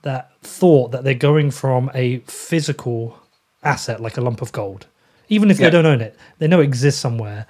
that 0.03 0.31
thought 0.41 0.91
that 0.91 1.03
they're 1.03 1.15
going 1.15 1.49
from 1.49 1.89
a 1.95 2.19
physical 2.19 3.17
asset 3.63 3.99
like 3.99 4.17
a 4.17 4.21
lump 4.21 4.41
of 4.41 4.51
gold, 4.51 4.85
even 5.29 5.49
if 5.49 5.59
yeah. 5.59 5.65
they 5.65 5.71
don't 5.71 5.85
own 5.87 5.99
it, 5.99 6.15
they 6.37 6.47
know 6.47 6.61
it 6.61 6.65
exists 6.65 7.01
somewhere, 7.01 7.47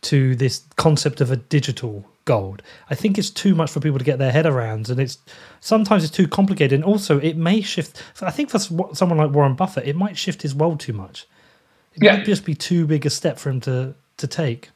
to 0.00 0.34
this 0.36 0.62
concept 0.76 1.20
of 1.20 1.30
a 1.30 1.36
digital 1.36 2.06
gold. 2.24 2.62
I 2.88 2.94
think 2.94 3.18
it's 3.18 3.30
too 3.30 3.54
much 3.54 3.70
for 3.70 3.80
people 3.80 3.98
to 3.98 4.04
get 4.04 4.18
their 4.18 4.32
head 4.32 4.46
around, 4.46 4.88
and 4.88 4.98
it's 4.98 5.18
sometimes 5.60 6.04
it's 6.04 6.12
too 6.12 6.28
complicated. 6.28 6.72
And 6.72 6.84
also, 6.84 7.18
it 7.18 7.36
may 7.36 7.60
shift. 7.60 8.02
I 8.22 8.30
think 8.30 8.50
for 8.50 8.58
someone 8.58 9.18
like 9.18 9.30
Warren 9.30 9.54
Buffett, 9.54 9.86
it 9.86 9.96
might 9.96 10.16
shift 10.16 10.42
his 10.42 10.54
world 10.54 10.80
too 10.80 10.92
much. 10.92 11.26
It 11.94 12.02
yeah. 12.02 12.16
might 12.16 12.26
just 12.26 12.44
be 12.44 12.54
too 12.54 12.86
big 12.86 13.04
a 13.06 13.10
step 13.10 13.38
for 13.38 13.50
him 13.50 13.60
to 13.62 13.94
to 14.18 14.26
take. 14.26 14.70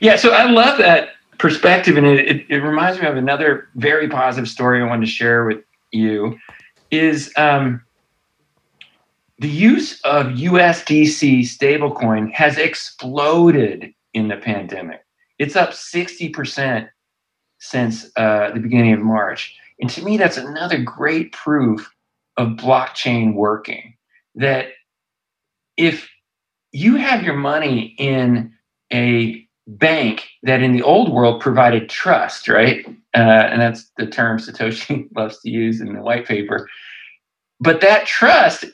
Yeah, 0.00 0.16
so 0.16 0.32
I 0.32 0.50
love 0.50 0.78
that 0.78 1.11
perspective, 1.38 1.96
and 1.96 2.06
it, 2.06 2.28
it, 2.28 2.46
it 2.48 2.58
reminds 2.58 3.00
me 3.00 3.06
of 3.06 3.16
another 3.16 3.68
very 3.74 4.08
positive 4.08 4.48
story 4.48 4.82
I 4.82 4.86
wanted 4.86 5.06
to 5.06 5.12
share 5.12 5.44
with 5.44 5.64
you. 5.90 6.38
Is 6.90 7.32
um, 7.36 7.82
the 9.38 9.48
use 9.48 10.00
of 10.02 10.26
USDC 10.26 11.40
stablecoin 11.40 12.30
has 12.32 12.58
exploded 12.58 13.92
in 14.14 14.28
the 14.28 14.36
pandemic. 14.36 15.04
It's 15.38 15.56
up 15.56 15.70
60% 15.70 16.88
since 17.58 18.10
uh, 18.16 18.50
the 18.52 18.60
beginning 18.60 18.92
of 18.92 19.00
March. 19.00 19.56
And 19.80 19.90
to 19.90 20.04
me, 20.04 20.16
that's 20.16 20.36
another 20.36 20.78
great 20.78 21.32
proof 21.32 21.90
of 22.36 22.50
blockchain 22.50 23.34
working. 23.34 23.96
That 24.34 24.68
if 25.76 26.08
you 26.72 26.96
have 26.96 27.22
your 27.22 27.36
money 27.36 27.94
in 27.98 28.52
a 28.92 29.41
bank 29.66 30.28
that 30.42 30.62
in 30.62 30.72
the 30.72 30.82
old 30.82 31.12
world 31.12 31.40
provided 31.40 31.88
trust, 31.88 32.48
right? 32.48 32.84
Uh, 33.14 33.20
and 33.50 33.60
that's 33.60 33.90
the 33.96 34.06
term 34.06 34.38
Satoshi 34.38 35.08
loves 35.16 35.38
to 35.40 35.50
use 35.50 35.80
in 35.80 35.94
the 35.94 36.02
white 36.02 36.26
paper. 36.26 36.68
But 37.60 37.80
that 37.80 38.06
trust 38.06 38.64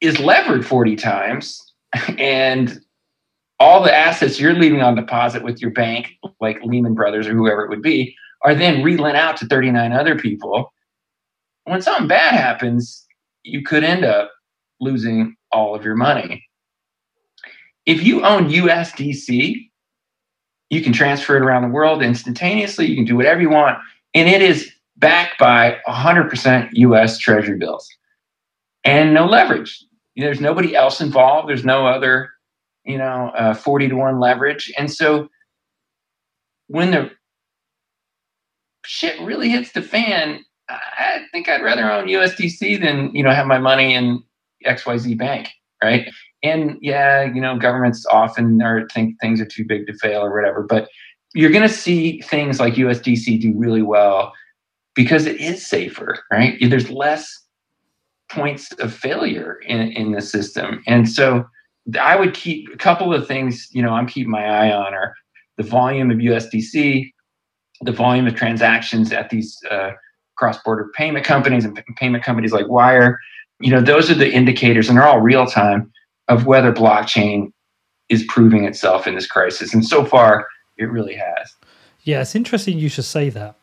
is 0.00 0.20
levered 0.20 0.66
40 0.66 0.96
times 0.96 1.62
and 2.18 2.80
all 3.58 3.82
the 3.82 3.94
assets 3.94 4.38
you're 4.38 4.52
leaving 4.52 4.82
on 4.82 4.94
deposit 4.94 5.42
with 5.42 5.62
your 5.62 5.70
bank, 5.70 6.12
like 6.40 6.62
Lehman 6.62 6.94
Brothers 6.94 7.26
or 7.26 7.32
whoever 7.34 7.64
it 7.64 7.70
would 7.70 7.82
be, 7.82 8.14
are 8.42 8.54
then 8.54 8.82
relent 8.82 9.16
out 9.16 9.36
to 9.38 9.46
39 9.46 9.92
other 9.92 10.18
people. 10.18 10.72
When 11.64 11.80
something 11.80 12.06
bad 12.06 12.34
happens, 12.34 13.06
you 13.42 13.62
could 13.62 13.82
end 13.82 14.04
up 14.04 14.30
losing 14.80 15.36
all 15.52 15.74
of 15.74 15.84
your 15.84 15.94
money. 15.94 16.44
If 17.86 18.02
you 18.02 18.24
own 18.24 18.50
USDC, 18.50 19.70
you 20.70 20.82
can 20.82 20.92
transfer 20.92 21.36
it 21.36 21.42
around 21.42 21.62
the 21.62 21.68
world 21.68 22.02
instantaneously. 22.02 22.86
You 22.86 22.96
can 22.96 23.04
do 23.04 23.16
whatever 23.16 23.40
you 23.40 23.50
want. 23.50 23.78
And 24.14 24.28
it 24.28 24.42
is 24.42 24.70
backed 24.96 25.38
by 25.38 25.78
100% 25.86 26.70
US 26.72 27.18
Treasury 27.18 27.56
bills 27.56 27.88
and 28.84 29.14
no 29.14 29.26
leverage. 29.26 29.84
There's 30.16 30.40
nobody 30.40 30.74
else 30.74 31.00
involved. 31.00 31.48
There's 31.48 31.64
no 31.64 31.86
other 31.86 32.30
you 32.86 32.96
know, 32.96 33.32
uh, 33.36 33.52
40 33.52 33.88
to 33.88 33.96
1 33.96 34.20
leverage. 34.20 34.72
And 34.78 34.90
so 34.90 35.28
when 36.68 36.92
the 36.92 37.10
shit 38.84 39.20
really 39.20 39.48
hits 39.48 39.72
the 39.72 39.82
fan, 39.82 40.44
I 40.68 41.20
think 41.32 41.48
I'd 41.48 41.62
rather 41.62 41.90
own 41.90 42.06
USDC 42.06 42.80
than, 42.80 43.14
you 43.14 43.22
know, 43.22 43.32
have 43.32 43.46
my 43.46 43.58
money 43.58 43.94
in 43.94 44.22
XYZ 44.64 45.18
bank, 45.18 45.48
right? 45.82 46.08
And 46.42 46.78
yeah, 46.80 47.24
you 47.24 47.40
know, 47.40 47.58
governments 47.58 48.06
often 48.06 48.60
are 48.62 48.86
think 48.92 49.20
things 49.20 49.40
are 49.40 49.46
too 49.46 49.64
big 49.64 49.86
to 49.86 49.94
fail 49.94 50.20
or 50.20 50.34
whatever, 50.34 50.62
but 50.62 50.88
you're 51.34 51.50
going 51.50 51.68
to 51.68 51.74
see 51.74 52.20
things 52.22 52.60
like 52.60 52.74
USDC 52.74 53.40
do 53.40 53.52
really 53.56 53.82
well 53.82 54.32
because 54.94 55.26
it 55.26 55.40
is 55.40 55.66
safer, 55.66 56.18
right? 56.30 56.56
There's 56.60 56.90
less 56.90 57.44
points 58.30 58.72
of 58.72 58.92
failure 58.92 59.60
in, 59.66 59.92
in 59.92 60.12
the 60.12 60.20
system. 60.20 60.82
And 60.86 61.08
so 61.08 61.44
I 62.00 62.16
would 62.16 62.34
keep 62.34 62.68
a 62.72 62.76
couple 62.76 63.14
of 63.14 63.28
things, 63.28 63.68
you 63.72 63.82
know, 63.82 63.90
I'm 63.90 64.06
keeping 64.06 64.30
my 64.30 64.44
eye 64.44 64.72
on 64.72 64.94
are 64.94 65.14
the 65.56 65.62
volume 65.62 66.10
of 66.10 66.18
USDC, 66.18 67.12
the 67.82 67.92
volume 67.92 68.26
of 68.26 68.34
transactions 68.34 69.12
at 69.12 69.30
these 69.30 69.58
uh, 69.70 69.90
cross-border 70.36 70.90
payment 70.94 71.24
companies 71.24 71.64
and 71.64 71.80
payment 71.96 72.24
companies 72.24 72.52
like 72.52 72.68
Wyre. 72.68 73.18
You 73.60 73.70
know, 73.70 73.80
those 73.80 74.10
are 74.10 74.14
the 74.14 74.30
indicators, 74.30 74.88
and 74.88 74.98
they're 74.98 75.06
all 75.06 75.20
real 75.20 75.46
time 75.46 75.92
of 76.28 76.46
whether 76.46 76.72
blockchain 76.72 77.52
is 78.08 78.24
proving 78.28 78.64
itself 78.64 79.06
in 79.06 79.14
this 79.14 79.26
crisis. 79.26 79.74
And 79.74 79.84
so 79.84 80.04
far, 80.04 80.46
It 80.78 80.90
really 80.90 81.14
has. 81.14 81.54
Yeah, 82.02 82.20
it's 82.20 82.34
interesting 82.34 82.78
you 82.78 82.90
should 82.90 83.06
say 83.06 83.30
that. 83.30 83.56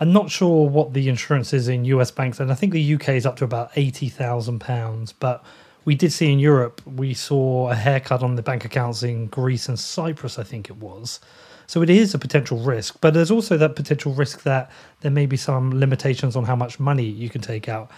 I'm 0.00 0.12
not 0.12 0.30
sure 0.30 0.68
what 0.68 0.94
the 0.94 1.08
insurance 1.08 1.52
is 1.52 1.68
in 1.68 1.84
US 1.84 2.10
banks, 2.10 2.40
and 2.40 2.50
I 2.50 2.54
think 2.54 2.72
the 2.72 2.94
UK 2.94 3.10
is 3.10 3.26
up 3.26 3.36
to 3.36 3.44
about 3.44 3.70
eighty 3.76 4.08
thousand 4.08 4.58
pounds. 4.60 5.12
But 5.12 5.44
we 5.84 5.94
did 5.94 6.12
see 6.12 6.32
in 6.32 6.38
Europe, 6.38 6.80
we 6.86 7.12
saw 7.14 7.70
a 7.70 7.74
haircut 7.74 8.22
on 8.22 8.36
the 8.36 8.42
bank 8.42 8.64
accounts 8.64 9.02
in 9.02 9.26
Greece 9.26 9.68
and 9.68 9.78
Cyprus, 9.78 10.38
I 10.38 10.42
think 10.42 10.70
it 10.70 10.76
was. 10.76 11.20
So 11.66 11.82
it 11.82 11.90
is 11.90 12.14
a 12.14 12.18
potential 12.18 12.58
risk, 12.58 12.98
but 13.00 13.14
there's 13.14 13.30
also 13.30 13.56
that 13.58 13.76
potential 13.76 14.12
risk 14.12 14.42
that 14.42 14.70
there 15.00 15.10
may 15.10 15.26
be 15.26 15.36
some 15.36 15.78
limitations 15.78 16.36
on 16.36 16.44
how 16.44 16.56
much 16.56 16.78
money 16.78 17.04
you 17.04 17.28
can 17.28 17.40
take 17.40 17.68
out. 17.68 17.90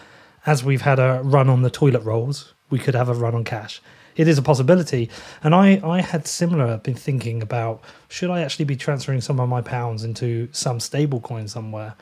As 0.47 0.62
we've 0.64 0.82
had 0.82 0.99
a 0.99 1.20
run 1.24 1.49
on 1.49 1.62
the 1.62 1.70
toilet 1.70 2.03
rolls, 2.05 2.54
we 2.71 2.79
could 2.79 2.95
have 2.95 3.09
a 3.09 3.15
run 3.15 3.35
on 3.35 3.45
cash. 3.45 3.81
It 4.17 4.29
is 4.29 4.39
a 4.39 4.43
possibility. 4.43 5.11
And 5.43 5.55
I, 5.55 5.81
I 5.85 6.01
had 6.01 6.27
similar 6.27 6.79
been 6.79 6.95
thinking 6.95 7.43
about 7.43 7.83
should 8.09 8.31
I 8.31 8.43
actually 8.43 8.65
be 8.65 8.77
transferring 8.77 9.21
some 9.21 9.41
of 9.41 9.49
my 9.49 9.61
pounds 9.61 10.05
into 10.05 10.49
some 10.53 10.81
stable 10.81 11.21
coin 11.21 11.49
somewhere? 11.49 11.95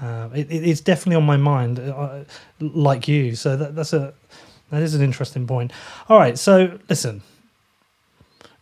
Uh, 0.00 0.28
it, 0.34 0.46
it's 0.50 0.80
definitely 0.80 1.16
on 1.16 1.24
my 1.24 1.36
mind, 1.36 1.78
uh, 1.78 2.24
like 2.60 3.08
you. 3.08 3.34
So 3.34 3.56
that, 3.56 3.74
that's 3.74 3.92
a 3.92 4.14
that 4.70 4.82
is 4.82 4.94
an 4.94 5.02
interesting 5.02 5.46
point. 5.46 5.72
All 6.08 6.18
right, 6.18 6.38
so 6.38 6.78
listen, 6.88 7.22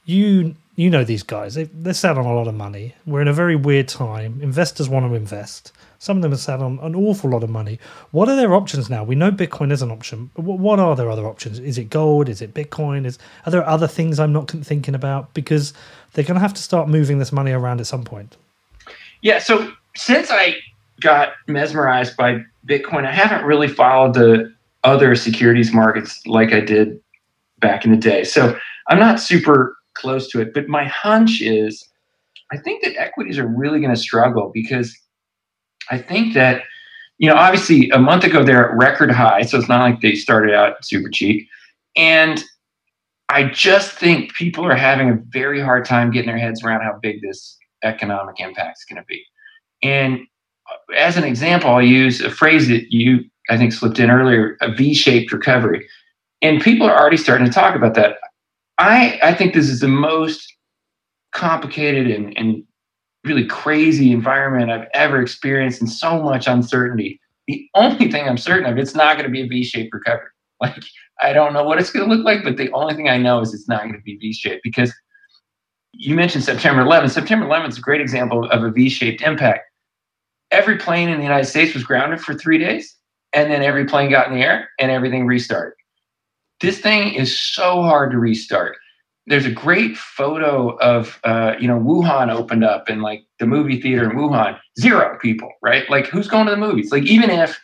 you 0.04 0.54
you 0.76 0.90
know 0.90 1.04
these 1.04 1.22
guys. 1.22 1.54
They 1.54 1.64
they're 1.64 1.94
sat 1.94 2.18
on 2.18 2.26
a 2.26 2.34
lot 2.34 2.46
of 2.46 2.54
money. 2.54 2.94
We're 3.06 3.22
in 3.22 3.28
a 3.28 3.32
very 3.32 3.56
weird 3.56 3.88
time. 3.88 4.40
Investors 4.42 4.88
want 4.88 5.10
to 5.10 5.14
invest. 5.14 5.72
Some 5.98 6.18
of 6.18 6.22
them 6.22 6.32
are 6.34 6.36
sat 6.36 6.60
on 6.60 6.78
an 6.82 6.94
awful 6.94 7.30
lot 7.30 7.42
of 7.42 7.48
money. 7.48 7.78
What 8.10 8.28
are 8.28 8.36
their 8.36 8.54
options 8.54 8.90
now? 8.90 9.02
We 9.02 9.14
know 9.14 9.30
Bitcoin 9.30 9.72
is 9.72 9.80
an 9.80 9.90
option. 9.90 10.30
What 10.34 10.78
are 10.78 10.94
their 10.94 11.10
other 11.10 11.26
options? 11.26 11.58
Is 11.58 11.78
it 11.78 11.88
gold? 11.88 12.28
Is 12.28 12.42
it 12.42 12.52
Bitcoin? 12.52 13.06
Is 13.06 13.18
are 13.46 13.50
there 13.50 13.66
other 13.66 13.88
things 13.88 14.20
I'm 14.20 14.32
not 14.32 14.50
thinking 14.50 14.94
about? 14.94 15.32
Because 15.32 15.72
they're 16.12 16.24
going 16.24 16.34
to 16.34 16.40
have 16.40 16.54
to 16.54 16.62
start 16.62 16.88
moving 16.88 17.18
this 17.18 17.32
money 17.32 17.52
around 17.52 17.80
at 17.80 17.86
some 17.86 18.04
point. 18.04 18.36
Yeah. 19.22 19.38
So 19.38 19.72
since 19.96 20.30
I 20.30 20.56
got 21.00 21.32
mesmerized 21.46 22.16
by 22.16 22.44
Bitcoin, 22.66 23.06
I 23.06 23.12
haven't 23.12 23.44
really 23.46 23.68
followed 23.68 24.14
the 24.14 24.52
other 24.84 25.14
securities 25.14 25.72
markets 25.72 26.24
like 26.26 26.52
I 26.52 26.60
did 26.60 27.00
back 27.60 27.86
in 27.86 27.90
the 27.90 27.96
day. 27.96 28.22
So 28.24 28.56
I'm 28.88 28.98
not 28.98 29.18
super 29.18 29.76
close 29.96 30.30
to 30.30 30.40
it. 30.40 30.54
But 30.54 30.68
my 30.68 30.84
hunch 30.84 31.40
is 31.40 31.88
I 32.52 32.58
think 32.58 32.84
that 32.84 32.96
equities 32.96 33.38
are 33.38 33.46
really 33.46 33.80
going 33.80 33.94
to 33.94 34.00
struggle 34.00 34.50
because 34.54 34.96
I 35.90 35.98
think 35.98 36.34
that, 36.34 36.62
you 37.18 37.28
know, 37.28 37.34
obviously 37.34 37.90
a 37.90 37.98
month 37.98 38.24
ago 38.24 38.44
they're 38.44 38.70
at 38.70 38.76
record 38.76 39.10
high. 39.10 39.42
So 39.42 39.58
it's 39.58 39.68
not 39.68 39.80
like 39.80 40.00
they 40.00 40.14
started 40.14 40.54
out 40.54 40.84
super 40.84 41.08
cheap. 41.08 41.48
And 41.96 42.44
I 43.28 43.44
just 43.44 43.92
think 43.92 44.34
people 44.34 44.64
are 44.64 44.76
having 44.76 45.10
a 45.10 45.18
very 45.30 45.60
hard 45.60 45.84
time 45.84 46.12
getting 46.12 46.28
their 46.28 46.38
heads 46.38 46.62
around 46.62 46.82
how 46.82 46.98
big 47.02 47.20
this 47.22 47.58
economic 47.82 48.38
impact 48.38 48.78
is 48.78 48.84
going 48.88 49.02
to 49.02 49.06
be. 49.06 49.24
And 49.82 50.20
uh, 50.70 50.94
as 50.96 51.16
an 51.16 51.24
example, 51.24 51.70
I'll 51.70 51.82
use 51.82 52.20
a 52.20 52.30
phrase 52.30 52.68
that 52.68 52.92
you, 52.92 53.24
I 53.50 53.56
think, 53.56 53.72
slipped 53.72 53.98
in 53.98 54.10
earlier 54.10 54.56
a 54.60 54.72
V 54.72 54.94
shaped 54.94 55.32
recovery. 55.32 55.86
And 56.42 56.60
people 56.60 56.86
are 56.86 56.96
already 56.96 57.16
starting 57.16 57.46
to 57.46 57.52
talk 57.52 57.74
about 57.74 57.94
that. 57.94 58.16
I, 58.78 59.18
I 59.22 59.34
think 59.34 59.54
this 59.54 59.68
is 59.68 59.80
the 59.80 59.88
most 59.88 60.54
complicated 61.32 62.08
and, 62.08 62.36
and 62.36 62.62
really 63.24 63.46
crazy 63.46 64.12
environment 64.12 64.70
I've 64.70 64.88
ever 64.94 65.20
experienced 65.20 65.80
and 65.80 65.90
so 65.90 66.22
much 66.22 66.46
uncertainty. 66.46 67.20
The 67.46 67.68
only 67.74 68.10
thing 68.10 68.28
I'm 68.28 68.38
certain 68.38 68.70
of, 68.70 68.78
it's 68.78 68.94
not 68.94 69.16
going 69.16 69.26
to 69.26 69.32
be 69.32 69.42
a 69.42 69.46
V-shaped 69.46 69.92
recovery. 69.92 70.28
Like 70.58 70.82
I 71.20 71.34
don't 71.34 71.52
know 71.52 71.64
what 71.64 71.78
it's 71.78 71.90
going 71.90 72.08
to 72.08 72.14
look 72.14 72.24
like, 72.24 72.42
but 72.42 72.56
the 72.56 72.72
only 72.72 72.94
thing 72.94 73.10
I 73.10 73.18
know 73.18 73.40
is 73.40 73.52
it's 73.52 73.68
not 73.68 73.82
going 73.82 73.92
to 73.92 74.00
be 74.00 74.16
V-shaped 74.16 74.62
because 74.64 74.90
you 75.92 76.14
mentioned 76.14 76.44
September 76.44 76.82
11th. 76.82 77.10
September 77.10 77.44
11th 77.44 77.68
is 77.68 77.78
a 77.78 77.82
great 77.82 78.00
example 78.00 78.48
of 78.48 78.62
a 78.62 78.70
V-shaped 78.70 79.20
impact. 79.20 79.64
Every 80.50 80.78
plane 80.78 81.10
in 81.10 81.18
the 81.18 81.24
United 81.24 81.44
States 81.44 81.74
was 81.74 81.84
grounded 81.84 82.22
for 82.22 82.32
three 82.32 82.56
days, 82.56 82.96
and 83.34 83.50
then 83.50 83.62
every 83.62 83.84
plane 83.84 84.10
got 84.10 84.28
in 84.28 84.34
the 84.34 84.40
air 84.40 84.70
and 84.80 84.90
everything 84.90 85.26
restarted. 85.26 85.74
This 86.60 86.80
thing 86.80 87.14
is 87.14 87.38
so 87.38 87.82
hard 87.82 88.12
to 88.12 88.18
restart 88.18 88.76
there's 89.26 89.46
a 89.46 89.50
great 89.50 89.96
photo 89.96 90.76
of 90.78 91.18
uh, 91.24 91.54
you 91.58 91.66
know 91.66 91.78
Wuhan 91.78 92.32
opened 92.32 92.64
up 92.64 92.88
and 92.88 93.02
like 93.02 93.24
the 93.38 93.46
movie 93.46 93.80
theater 93.80 94.08
in 94.08 94.16
Wuhan, 94.16 94.58
zero 94.78 95.18
people, 95.20 95.50
right? 95.62 95.88
Like 95.90 96.06
who's 96.06 96.28
going 96.28 96.46
to 96.46 96.52
the 96.52 96.56
movies? 96.56 96.92
Like 96.92 97.04
even 97.04 97.30
if 97.30 97.58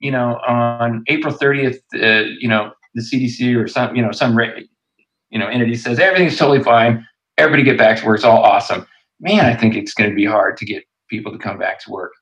you 0.00 0.10
know 0.10 0.38
on 0.46 1.04
April 1.08 1.34
30th, 1.34 1.78
uh, 1.94 2.28
you 2.38 2.48
know 2.48 2.72
the 2.94 3.02
CDC 3.02 3.56
or 3.56 3.68
some 3.68 3.94
you 3.94 4.02
know 4.02 4.12
some 4.12 4.38
you 5.30 5.38
know 5.38 5.48
entity 5.48 5.74
says 5.74 5.98
everything's 5.98 6.36
totally 6.36 6.62
fine, 6.62 7.06
everybody 7.36 7.62
get 7.62 7.78
back 7.78 7.98
to 7.98 8.06
work, 8.06 8.16
it's 8.16 8.24
all 8.24 8.42
awesome. 8.42 8.86
Man, 9.20 9.44
I 9.44 9.54
think 9.54 9.76
it's 9.76 9.94
going 9.94 10.10
to 10.10 10.16
be 10.16 10.24
hard 10.24 10.56
to 10.56 10.64
get 10.64 10.84
people 11.08 11.30
to 11.30 11.38
come 11.38 11.58
back 11.58 11.80
to 11.80 11.90
work, 11.90 12.12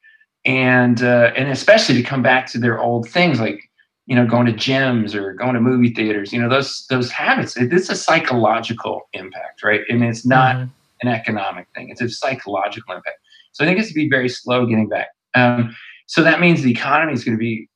and 0.45 1.01
uh, 1.03 1.33
and 1.37 1.49
especially 1.49 1.95
to 1.95 2.03
come 2.03 2.23
back 2.23 2.47
to 2.49 2.59
their 2.59 2.81
old 2.81 3.09
things 3.09 3.39
like 3.39 3.70
you 4.11 4.17
know, 4.17 4.27
going 4.27 4.45
to 4.45 4.53
gyms 4.53 5.15
or 5.15 5.35
going 5.35 5.55
to 5.55 5.61
movie 5.61 5.95
theaters, 5.95 6.33
you 6.33 6.43
know, 6.43 6.49
those 6.49 6.85
those 6.91 7.13
habits. 7.13 7.57
It's 7.57 7.89
a 7.89 7.95
psychological 7.95 9.03
impact, 9.13 9.63
right? 9.63 9.83
And 9.89 10.03
it's 10.03 10.27
not 10.27 10.57
mm-hmm. 10.57 10.69
an 11.03 11.09
economic 11.09 11.69
thing; 11.77 11.91
it's 11.91 12.03
a 12.03 12.09
psychological 12.09 12.93
impact. 12.93 13.19
So 13.53 13.63
I 13.63 13.69
think 13.69 13.79
it's 13.79 13.89
to 13.89 13.95
be 13.95 14.09
very 14.09 14.29
slow 14.29 14.67
getting 14.67 14.89
back. 14.89 15.11
Um, 15.35 15.77
so 16.07 16.25
that 16.25 16.41
means 16.41 16.63
the 16.63 16.73
economy 16.73 17.13
is 17.13 17.23
going 17.23 17.37
to 17.37 17.41
be, 17.41 17.69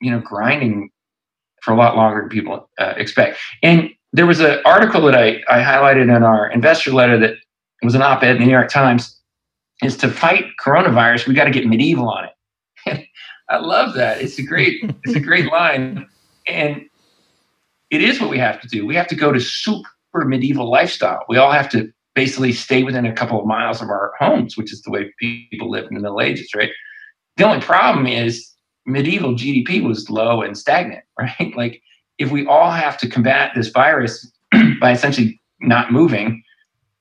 you 0.00 0.12
know, 0.12 0.20
grinding 0.20 0.90
for 1.62 1.72
a 1.72 1.76
lot 1.76 1.96
longer 1.96 2.20
than 2.20 2.28
people 2.28 2.70
uh, 2.78 2.94
expect. 2.96 3.38
And 3.64 3.90
there 4.12 4.26
was 4.26 4.38
an 4.38 4.60
article 4.64 5.00
that 5.02 5.16
I, 5.16 5.42
I 5.48 5.64
highlighted 5.64 6.16
in 6.16 6.22
our 6.22 6.48
investor 6.48 6.92
letter 6.92 7.18
that 7.18 7.34
was 7.82 7.96
an 7.96 8.02
op-ed 8.02 8.36
in 8.36 8.38
the 8.38 8.46
New 8.46 8.52
York 8.52 8.70
Times. 8.70 9.18
Is 9.82 9.96
to 9.96 10.08
fight 10.08 10.44
coronavirus, 10.64 11.26
we 11.26 11.34
got 11.34 11.46
to 11.46 11.50
get 11.50 11.66
medieval 11.66 12.08
on 12.08 12.26
it. 12.26 12.30
I 13.52 13.58
love 13.58 13.92
that. 13.94 14.22
It's 14.22 14.38
a 14.38 14.42
great, 14.42 14.82
it's 15.04 15.14
a 15.14 15.20
great 15.28 15.52
line. 15.52 16.08
And 16.48 16.88
it 17.90 18.02
is 18.02 18.18
what 18.18 18.30
we 18.30 18.38
have 18.38 18.60
to 18.62 18.68
do. 18.68 18.86
We 18.86 18.96
have 18.96 19.06
to 19.08 19.14
go 19.14 19.30
to 19.30 19.38
super 19.38 19.84
medieval 20.24 20.70
lifestyle. 20.70 21.24
We 21.28 21.36
all 21.36 21.52
have 21.52 21.68
to 21.70 21.92
basically 22.14 22.52
stay 22.52 22.82
within 22.82 23.04
a 23.04 23.12
couple 23.12 23.38
of 23.38 23.46
miles 23.46 23.82
of 23.82 23.90
our 23.90 24.12
homes, 24.18 24.56
which 24.56 24.72
is 24.72 24.80
the 24.82 24.90
way 24.90 25.12
people 25.18 25.70
lived 25.70 25.88
in 25.88 25.94
the 25.94 26.00
Middle 26.00 26.22
Ages, 26.22 26.54
right? 26.54 26.70
The 27.36 27.44
only 27.44 27.60
problem 27.60 28.06
is 28.06 28.54
medieval 28.86 29.34
GDP 29.34 29.86
was 29.86 30.08
low 30.08 30.40
and 30.40 30.56
stagnant, 30.56 31.04
right? 31.18 31.52
Like 31.54 31.82
if 32.16 32.30
we 32.30 32.46
all 32.46 32.70
have 32.70 32.96
to 32.98 33.08
combat 33.08 33.52
this 33.54 33.68
virus 33.68 34.32
by 34.80 34.92
essentially 34.92 35.38
not 35.60 35.92
moving, 35.92 36.42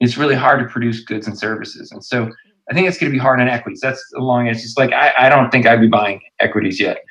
it's 0.02 0.18
really 0.18 0.36
hard 0.36 0.60
to 0.60 0.66
produce 0.66 1.02
goods 1.02 1.28
and 1.28 1.38
services. 1.38 1.92
And 1.94 2.04
so 2.04 2.30
I 2.72 2.74
think 2.74 2.88
it's 2.88 2.98
going 2.98 3.12
to 3.12 3.14
be 3.14 3.20
hard 3.20 3.42
on 3.42 3.50
equities. 3.50 3.82
That's 3.82 4.02
the 4.12 4.20
long 4.20 4.48
edge. 4.48 4.58
It's 4.58 4.78
like 4.78 4.94
I, 4.94 5.12
I 5.20 5.30
don't 5.30 5.52
think 5.52 5.66
I'd 5.66 5.82
be 5.82 5.90
buying 5.90 6.22
equities 6.40 6.80
yet. 6.80 7.04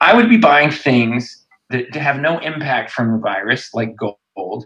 I 0.00 0.14
would 0.14 0.30
be 0.30 0.38
buying 0.38 0.70
things 0.70 1.44
that 1.68 1.94
have 1.94 2.18
no 2.18 2.38
impact 2.38 2.90
from 2.90 3.12
the 3.12 3.18
virus, 3.18 3.74
like 3.74 3.94
gold, 3.94 4.64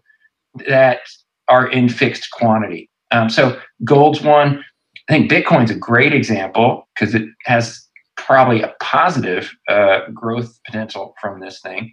that 0.69 1.01
are 1.49 1.67
in 1.67 1.89
fixed 1.89 2.31
quantity. 2.31 2.89
Um, 3.11 3.29
so 3.29 3.61
gold's 3.85 4.23
one. 4.23 4.65
I 5.09 5.13
think 5.13 5.31
Bitcoin's 5.31 5.71
a 5.71 5.75
great 5.75 6.15
example 6.15 6.89
because 6.95 7.15
it 7.17 7.25
has 7.45 7.85
probably 8.17 8.63
a 8.63 8.73
positive 8.81 9.53
uh, 9.69 10.01
growth 10.15 10.59
potential 10.65 11.15
from 11.21 11.41
this 11.41 11.61
thing. 11.61 11.93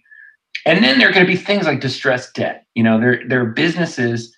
And 0.68 0.84
then 0.84 1.00
there 1.00 1.10
are 1.10 1.12
going 1.12 1.26
to 1.26 1.32
be 1.32 1.38
things 1.38 1.66
like 1.66 1.80
distressed 1.80 2.36
debt. 2.36 2.66
You 2.76 2.84
know, 2.84 3.00
there 3.00 3.22
there 3.28 3.42
are 3.42 3.50
businesses 3.50 4.36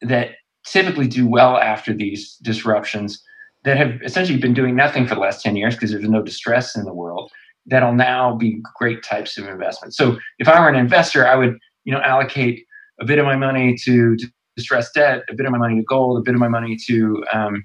that 0.00 0.30
typically 0.64 1.08
do 1.08 1.26
well 1.26 1.58
after 1.58 1.92
these 1.92 2.36
disruptions 2.42 3.20
that 3.64 3.76
have 3.76 4.02
essentially 4.02 4.38
been 4.38 4.54
doing 4.54 4.74
nothing 4.74 5.06
for 5.06 5.14
the 5.14 5.20
last 5.20 5.42
10 5.42 5.56
years 5.56 5.74
because 5.74 5.92
there's 5.92 6.08
no 6.08 6.22
distress 6.22 6.76
in 6.76 6.84
the 6.84 6.94
world 6.94 7.30
that'll 7.66 7.94
now 7.94 8.34
be 8.34 8.60
great 8.74 9.02
types 9.02 9.38
of 9.38 9.46
investments. 9.46 9.96
So 9.96 10.18
if 10.38 10.48
I 10.48 10.60
were 10.60 10.68
an 10.68 10.74
investor, 10.74 11.26
I 11.26 11.36
would, 11.36 11.58
you 11.84 11.92
know, 11.92 12.00
allocate 12.00 12.66
a 13.00 13.04
bit 13.04 13.18
of 13.18 13.24
my 13.24 13.36
money 13.36 13.76
to, 13.84 14.16
to 14.16 14.26
distressed 14.56 14.94
debt, 14.94 15.22
a 15.30 15.34
bit 15.34 15.46
of 15.46 15.52
my 15.52 15.58
money 15.58 15.76
to 15.76 15.82
gold, 15.82 16.18
a 16.18 16.22
bit 16.22 16.34
of 16.34 16.40
my 16.40 16.48
money 16.48 16.76
to, 16.86 17.24
um, 17.32 17.64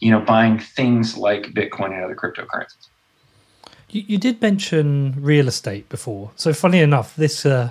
you 0.00 0.10
know, 0.10 0.20
buying 0.20 0.58
things 0.58 1.16
like 1.16 1.44
Bitcoin 1.48 1.92
and 1.92 2.02
other 2.04 2.16
cryptocurrencies. 2.16 2.88
You, 3.90 4.02
you 4.06 4.18
did 4.18 4.40
mention 4.40 5.14
real 5.18 5.46
estate 5.46 5.88
before. 5.88 6.32
So 6.36 6.52
funny 6.52 6.80
enough, 6.80 7.14
this 7.16 7.46
uh, 7.46 7.70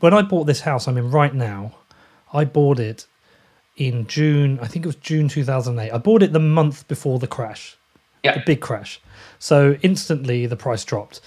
when 0.00 0.14
I 0.14 0.22
bought 0.22 0.44
this 0.44 0.60
house 0.60 0.88
I'm 0.88 0.96
in 0.96 1.10
right 1.10 1.34
now, 1.34 1.74
I 2.32 2.44
bought 2.44 2.80
it 2.80 3.06
in 3.76 4.06
June. 4.06 4.58
I 4.60 4.66
think 4.66 4.84
it 4.84 4.88
was 4.88 4.96
June 4.96 5.28
2008. 5.28 5.90
I 5.90 5.98
bought 5.98 6.22
it 6.22 6.32
the 6.32 6.38
month 6.38 6.86
before 6.88 7.18
the 7.18 7.26
crash, 7.26 7.76
yeah. 8.22 8.34
the 8.34 8.42
big 8.44 8.60
crash. 8.60 9.00
So 9.38 9.76
instantly 9.82 10.46
the 10.46 10.56
price 10.56 10.84
dropped, 10.84 11.20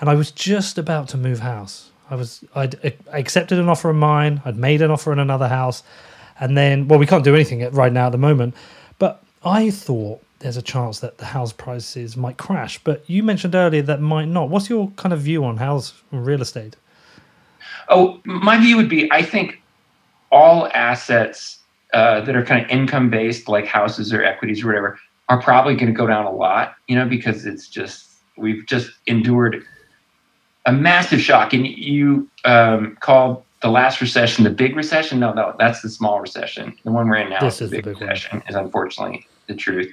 and 0.00 0.08
I 0.08 0.14
was 0.14 0.30
just 0.30 0.78
about 0.78 1.08
to 1.08 1.16
move 1.16 1.40
house. 1.40 1.90
I 2.10 2.16
was 2.16 2.44
I'd 2.54 2.76
I 3.12 3.18
accepted 3.18 3.58
an 3.58 3.68
offer 3.68 3.90
of 3.90 3.96
mine. 3.96 4.42
I'd 4.44 4.56
made 4.56 4.82
an 4.82 4.90
offer 4.90 5.12
in 5.12 5.18
another 5.18 5.48
house, 5.48 5.82
and 6.38 6.56
then 6.56 6.88
well, 6.88 6.98
we 6.98 7.06
can't 7.06 7.24
do 7.24 7.34
anything 7.34 7.68
right 7.70 7.92
now 7.92 8.06
at 8.06 8.12
the 8.12 8.18
moment. 8.18 8.54
But 8.98 9.22
I 9.44 9.70
thought 9.70 10.22
there's 10.40 10.56
a 10.58 10.62
chance 10.62 10.98
that 11.00 11.18
the 11.18 11.24
house 11.24 11.52
prices 11.52 12.16
might 12.16 12.36
crash. 12.36 12.78
But 12.84 13.08
you 13.08 13.22
mentioned 13.22 13.54
earlier 13.54 13.82
that 13.82 14.00
might 14.00 14.26
not. 14.26 14.50
What's 14.50 14.68
your 14.68 14.90
kind 14.96 15.12
of 15.12 15.20
view 15.20 15.44
on 15.44 15.56
house 15.56 16.02
real 16.10 16.42
estate? 16.42 16.76
Oh, 17.88 18.20
my 18.24 18.58
view 18.58 18.76
would 18.76 18.88
be 18.88 19.10
I 19.10 19.22
think 19.22 19.62
all 20.30 20.68
assets 20.74 21.60
uh, 21.94 22.20
that 22.20 22.36
are 22.36 22.44
kind 22.44 22.64
of 22.64 22.70
income 22.70 23.08
based, 23.08 23.48
like 23.48 23.66
houses 23.66 24.12
or 24.12 24.22
equities 24.22 24.62
or 24.62 24.66
whatever, 24.66 24.98
are 25.30 25.40
probably 25.40 25.74
going 25.74 25.86
to 25.86 25.96
go 25.96 26.06
down 26.06 26.26
a 26.26 26.32
lot. 26.32 26.74
You 26.88 26.96
know, 26.96 27.08
because 27.08 27.46
it's 27.46 27.68
just 27.68 28.08
we've 28.36 28.66
just 28.66 28.90
endured 29.06 29.64
a 30.66 30.72
massive 30.72 31.20
shock. 31.20 31.52
And 31.52 31.66
you 31.66 32.28
um, 32.44 32.96
called 33.00 33.42
the 33.62 33.70
last 33.70 34.00
recession 34.02 34.44
the 34.44 34.50
big 34.50 34.76
recession. 34.76 35.20
No, 35.20 35.32
no, 35.32 35.54
that's 35.58 35.80
the 35.80 35.88
small 35.88 36.20
recession. 36.20 36.76
The 36.84 36.92
one 36.92 37.08
we're 37.08 37.16
in 37.16 37.30
now 37.30 37.40
This 37.40 37.62
is 37.62 37.70
the 37.70 37.76
big 37.76 37.84
big 37.84 37.94
one. 37.94 38.08
recession. 38.08 38.42
Is 38.48 38.54
unfortunately 38.54 39.26
the 39.46 39.54
truth. 39.54 39.90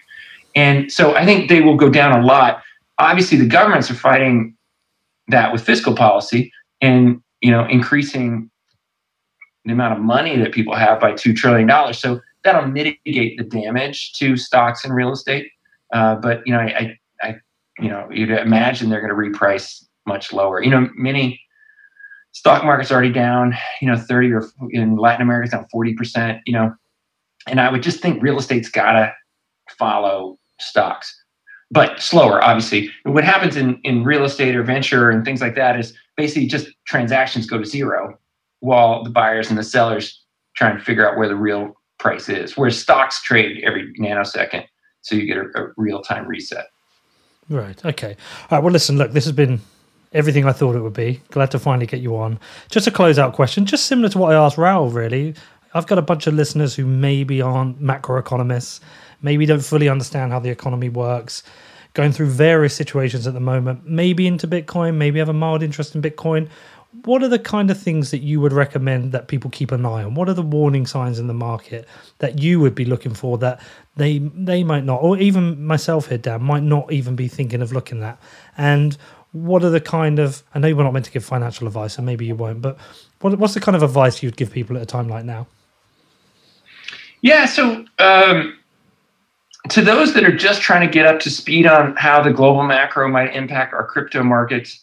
And 0.56 0.92
so 0.92 1.16
I 1.16 1.24
think 1.24 1.50
they 1.50 1.62
will 1.62 1.78
go 1.78 1.90
down 1.90 2.20
a 2.20 2.26
lot. 2.26 2.62
Obviously, 3.00 3.38
the 3.38 3.48
governments 3.48 3.90
are 3.90 3.96
fighting 3.96 4.56
that 5.30 5.54
with 5.54 5.64
fiscal 5.64 5.96
policy 5.96 6.52
and 6.82 7.22
you 7.42 7.52
know 7.52 7.66
increasing 7.68 8.51
the 9.66 9.74
amount 9.74 9.94
of 9.94 10.04
money 10.04 10.38
that 10.38 10.52
people 10.52 10.76
have 10.76 11.00
by 11.00 11.14
two 11.14 11.34
trillion 11.34 11.68
dollars. 11.68 12.00
So 12.00 12.20
that'll 12.44 12.68
mitigate 12.68 13.38
the 13.38 13.44
damage 13.44 14.14
to 14.14 14.36
stocks 14.36 14.84
and 14.84 14.96
real 14.96 15.12
estate. 15.12 15.52
Uh, 15.94 16.16
but 16.16 16.42
you 16.46 16.54
know, 16.54 16.60
I, 16.60 16.66
I, 16.66 17.00
I, 17.22 17.36
you 17.80 17.90
know, 17.90 18.08
you'd 18.12 18.32
imagine 18.32 18.90
they're 18.90 19.06
going 19.06 19.32
to 19.34 19.40
reprice 19.40 19.84
much 20.08 20.34
lower. 20.34 20.64
You 20.64 20.72
know, 20.72 20.90
many 20.96 21.40
stock 22.32 22.64
markets 22.64 22.92
already 22.92 23.12
down. 23.12 23.56
You 23.82 23.92
know, 23.92 23.98
thirty 23.98 24.32
or 24.32 24.44
in 24.72 24.96
Latin 24.96 25.22
America, 25.22 25.46
it's 25.46 25.54
down 25.54 25.68
forty 25.72 25.94
percent. 25.94 26.40
You 26.46 26.54
know, 26.54 26.74
and 27.48 27.60
I 27.60 27.72
would 27.72 27.84
just 27.84 28.02
think 28.02 28.22
real 28.22 28.40
estate's 28.40 28.70
got 28.70 28.94
to 28.94 29.14
follow 29.78 30.38
stocks, 30.60 31.24
but 31.70 32.00
slower, 32.00 32.44
obviously. 32.44 32.90
What 33.04 33.24
happens 33.24 33.56
in 33.56 33.80
in 33.84 34.04
real 34.04 34.24
estate 34.24 34.56
or 34.56 34.64
venture 34.64 35.10
and 35.10 35.24
things 35.24 35.42
like 35.42 35.56
that 35.56 35.80
is 35.80 35.94
basically 36.18 36.48
just 36.48 36.68
transactions 36.86 37.46
go 37.46 37.58
to 37.58 37.66
zero 37.66 38.18
while 38.62 39.04
the 39.04 39.10
buyers 39.10 39.50
and 39.50 39.60
the 39.60 39.64
sellers 39.64 40.24
trying 40.56 40.78
to 40.78 40.84
figure 40.84 41.08
out 41.08 41.18
where 41.18 41.28
the 41.28 41.36
real 41.36 41.76
price 42.00 42.30
is. 42.30 42.58
Whereas 42.58 42.80
stocks 42.80 43.22
trade 43.22 43.64
every 43.64 43.94
nanosecond, 44.00 44.66
so 45.02 45.16
you 45.16 45.28
get 45.28 45.38
a, 45.38 45.46
a 45.62 45.74
real 45.78 46.02
time 46.02 46.26
reset. 46.26 46.68
Right. 47.50 47.84
Okay. 47.86 48.16
All 48.50 48.58
right. 48.58 48.64
Well, 48.64 48.72
listen. 48.72 48.98
Look, 48.98 49.12
this 49.12 49.26
has 49.26 49.34
been 49.34 49.60
everything 50.14 50.46
I 50.46 50.52
thought 50.52 50.76
it 50.76 50.82
would 50.82 50.94
be. 50.94 51.22
Glad 51.32 51.52
to 51.52 51.60
finally 51.60 51.86
get 51.86 52.00
you 52.00 52.16
on. 52.16 52.40
Just 52.70 52.88
a 52.88 52.92
closeout 52.92 53.34
question, 53.34 53.66
just 53.66 53.86
similar 53.86 54.10
to 54.10 54.18
what 54.18 54.34
I 54.34 54.36
asked 54.36 54.58
Raoul. 54.58 54.90
Really, 54.90 55.36
I've 55.74 55.88
got 55.88 55.98
a 55.98 56.02
bunch 56.02 56.28
of 56.28 56.34
listeners 56.34 56.76
who 56.76 56.86
maybe 56.86 57.42
aren't 57.42 57.82
macroeconomists, 57.82 58.80
maybe 59.22 59.46
don't 59.46 59.64
fully 59.64 59.90
understand 59.90 60.32
how 60.32 60.40
the 60.40 60.50
economy 60.50 60.90
works, 60.90 61.44
going 61.94 62.12
through 62.12 62.28
various 62.28 62.76
situations 62.76 63.28
at 63.28 63.34
the 63.34 63.40
moment. 63.40 63.86
Maybe 63.86 64.28
into 64.28 64.48
Bitcoin, 64.48 64.96
maybe 64.96 65.20
have 65.20 65.30
a 65.30 65.34
mild 65.34 65.64
interest 65.64 65.96
in 65.96 66.02
Bitcoin. 66.02 66.50
What 67.06 67.24
are 67.24 67.30
the 67.30 67.40
kind 67.40 67.72
of 67.72 67.80
things 67.80 68.12
that 68.12 68.20
you 68.20 68.42
would 68.42 68.52
recommend 68.52 69.14
that 69.14 69.30
people 69.30 69.50
keep 69.50 69.72
an 69.72 69.86
eye 69.86 70.04
on? 70.04 70.14
What 70.14 70.28
are 70.28 70.34
the 70.34 70.42
warning 70.42 70.86
signs 70.86 71.20
in 71.20 71.28
the 71.28 71.34
market 71.34 71.88
that 72.18 72.40
you 72.40 72.60
would 72.60 72.76
be 72.76 72.84
looking 72.84 73.14
for 73.14 73.38
that 73.38 73.62
they 73.96 74.18
they 74.20 74.64
might 74.64 74.84
not, 74.84 75.02
or 75.02 75.18
even 75.18 75.66
myself 75.66 76.08
here, 76.08 76.18
Dan, 76.18 76.44
might 76.44 76.64
not 76.64 76.92
even 76.92 77.16
be 77.16 77.28
thinking 77.28 77.62
of 77.62 77.72
looking 77.72 78.04
at? 78.04 78.22
And 78.58 78.98
what 79.32 79.64
are 79.64 79.70
the 79.70 79.80
kind 79.80 80.20
of 80.20 80.44
I 80.54 80.60
know 80.60 80.76
we're 80.76 80.84
not 80.84 80.94
meant 80.94 81.06
to 81.06 81.12
give 81.12 81.24
financial 81.24 81.66
advice, 81.66 81.98
and 81.98 82.06
maybe 82.06 82.26
you 82.26 82.36
won't, 82.36 82.62
but 82.62 82.78
what, 83.22 83.38
what's 83.40 83.54
the 83.54 83.62
kind 83.62 83.76
of 83.76 83.84
advice 83.84 84.22
you'd 84.22 84.38
give 84.38 84.52
people 84.52 84.76
at 84.76 84.84
a 84.84 84.86
time 84.86 85.08
like 85.08 85.24
now? 85.24 85.48
Yeah. 87.22 87.46
So 87.46 87.86
um, 88.00 88.58
to 89.70 89.82
those 89.82 90.14
that 90.14 90.24
are 90.24 90.36
just 90.36 90.62
trying 90.62 90.86
to 90.86 90.92
get 90.92 91.06
up 91.06 91.20
to 91.22 91.30
speed 91.30 91.68
on 91.68 91.96
how 91.96 92.22
the 92.22 92.32
global 92.32 92.64
macro 92.64 93.08
might 93.08 93.34
impact 93.36 93.74
our 93.74 93.86
crypto 93.86 94.24
markets, 94.24 94.82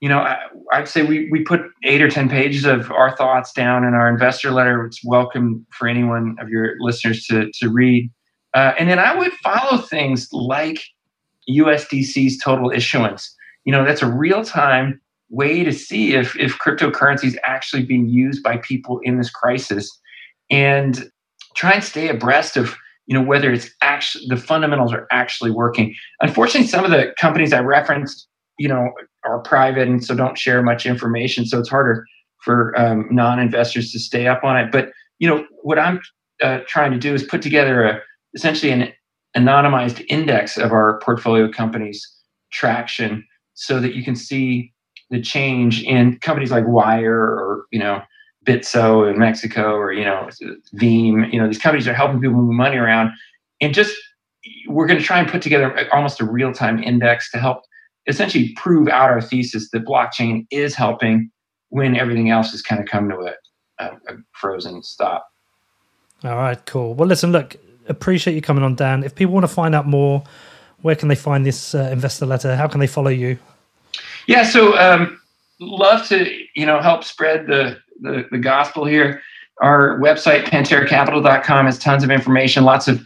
you 0.00 0.08
know, 0.08 0.18
I, 0.18 0.38
I'd 0.72 0.88
say 0.88 1.02
we 1.02 1.28
we 1.30 1.42
put 1.42 1.60
eight 1.84 2.02
or 2.02 2.10
ten 2.10 2.28
pages 2.28 2.64
of 2.64 2.90
our 2.90 3.16
thoughts 3.16 3.52
down 3.52 3.84
in 3.84 3.94
our 3.94 4.08
investor 4.08 4.50
letter. 4.50 4.84
It's 4.84 5.04
welcome 5.04 5.66
for 5.70 5.88
anyone 5.88 6.36
of 6.40 6.48
your 6.48 6.74
listeners 6.80 7.24
to 7.26 7.50
to 7.60 7.70
read. 7.70 8.10
Uh, 8.54 8.72
and 8.78 8.88
then 8.88 8.98
I 8.98 9.14
would 9.14 9.32
follow 9.34 9.78
things 9.78 10.28
like 10.32 10.80
USDC's 11.50 12.38
total 12.42 12.70
issuance. 12.70 13.34
You 13.64 13.72
know, 13.72 13.84
that's 13.84 14.02
a 14.02 14.10
real 14.10 14.44
time 14.44 15.00
way 15.30 15.64
to 15.64 15.72
see 15.72 16.14
if 16.14 16.36
if 16.38 16.58
cryptocurrency 16.58 17.24
is 17.24 17.38
actually 17.44 17.84
being 17.84 18.08
used 18.08 18.42
by 18.42 18.58
people 18.58 19.00
in 19.02 19.18
this 19.18 19.30
crisis, 19.30 19.90
and 20.50 21.10
try 21.54 21.72
and 21.72 21.84
stay 21.84 22.08
abreast 22.08 22.56
of 22.56 22.76
you 23.06 23.14
know 23.14 23.22
whether 23.22 23.52
it's 23.52 23.70
actually 23.80 24.26
the 24.28 24.36
fundamentals 24.36 24.92
are 24.92 25.06
actually 25.10 25.50
working. 25.50 25.94
Unfortunately, 26.20 26.68
some 26.68 26.84
of 26.84 26.90
the 26.90 27.12
companies 27.18 27.52
I 27.52 27.60
referenced, 27.60 28.28
you 28.58 28.68
know, 28.68 28.90
are 29.26 29.40
private 29.40 29.88
and 29.88 30.04
so 30.04 30.14
don't 30.14 30.38
share 30.38 30.62
much 30.62 30.86
information, 30.86 31.46
so 31.46 31.58
it's 31.58 31.68
harder 31.68 32.06
for 32.42 32.78
um, 32.78 33.08
non-investors 33.10 33.90
to 33.92 33.98
stay 33.98 34.26
up 34.26 34.44
on 34.44 34.56
it. 34.56 34.70
But 34.70 34.90
you 35.18 35.28
know, 35.28 35.44
what 35.62 35.78
I'm 35.78 36.00
uh, 36.42 36.60
trying 36.66 36.92
to 36.92 36.98
do 36.98 37.14
is 37.14 37.22
put 37.22 37.42
together 37.42 37.84
a 37.84 38.00
essentially 38.34 38.70
an 38.70 38.92
anonymized 39.36 40.04
index 40.08 40.56
of 40.56 40.72
our 40.72 41.00
portfolio 41.00 41.50
companies 41.50 42.06
traction 42.52 43.26
so 43.54 43.80
that 43.80 43.94
you 43.94 44.04
can 44.04 44.14
see 44.14 44.72
the 45.10 45.20
change 45.20 45.82
in 45.82 46.18
companies 46.18 46.50
like 46.50 46.64
Wyre 46.66 47.14
or 47.14 47.66
you 47.70 47.78
know 47.78 48.02
Bitso 48.46 49.10
in 49.10 49.18
Mexico 49.18 49.74
or 49.74 49.92
you 49.92 50.04
know 50.04 50.28
Veem. 50.74 51.32
You 51.32 51.40
know 51.40 51.46
these 51.48 51.58
companies 51.58 51.88
are 51.88 51.94
helping 51.94 52.20
people 52.20 52.36
move 52.36 52.54
money 52.54 52.76
around, 52.76 53.10
and 53.60 53.74
just 53.74 53.96
we're 54.68 54.86
going 54.86 54.98
to 54.98 55.04
try 55.04 55.18
and 55.18 55.28
put 55.28 55.42
together 55.42 55.88
almost 55.92 56.20
a 56.20 56.24
real 56.24 56.52
time 56.52 56.82
index 56.82 57.30
to 57.32 57.38
help 57.38 57.62
essentially 58.06 58.52
prove 58.56 58.88
out 58.88 59.10
our 59.10 59.20
thesis 59.20 59.70
that 59.70 59.84
blockchain 59.84 60.46
is 60.50 60.74
helping 60.74 61.30
when 61.70 61.96
everything 61.96 62.30
else 62.30 62.52
has 62.52 62.62
kind 62.62 62.80
of 62.80 62.86
come 62.86 63.08
to 63.08 63.16
a, 63.16 63.34
a, 63.84 63.86
a 63.86 64.16
frozen 64.32 64.82
stop. 64.82 65.26
All 66.24 66.36
right, 66.36 66.64
cool. 66.66 66.94
Well, 66.94 67.08
listen, 67.08 67.32
look, 67.32 67.56
appreciate 67.88 68.34
you 68.34 68.42
coming 68.42 68.64
on, 68.64 68.74
Dan. 68.74 69.02
If 69.04 69.14
people 69.14 69.34
want 69.34 69.44
to 69.44 69.52
find 69.52 69.74
out 69.74 69.86
more, 69.86 70.24
where 70.82 70.94
can 70.94 71.08
they 71.08 71.14
find 71.14 71.44
this 71.44 71.74
uh, 71.74 71.88
investor 71.92 72.26
letter? 72.26 72.56
How 72.56 72.68
can 72.68 72.80
they 72.80 72.86
follow 72.86 73.10
you? 73.10 73.38
Yeah, 74.26 74.44
so 74.44 74.76
um, 74.78 75.20
love 75.60 76.06
to 76.08 76.30
you 76.54 76.66
know 76.66 76.80
help 76.80 77.04
spread 77.04 77.46
the, 77.46 77.78
the 78.00 78.26
the 78.30 78.38
gospel 78.38 78.84
here. 78.84 79.22
Our 79.62 79.98
website 80.00 80.44
panteracapital.com 80.44 81.66
has 81.66 81.78
tons 81.78 82.04
of 82.04 82.10
information, 82.10 82.64
lots 82.64 82.88
of 82.88 83.02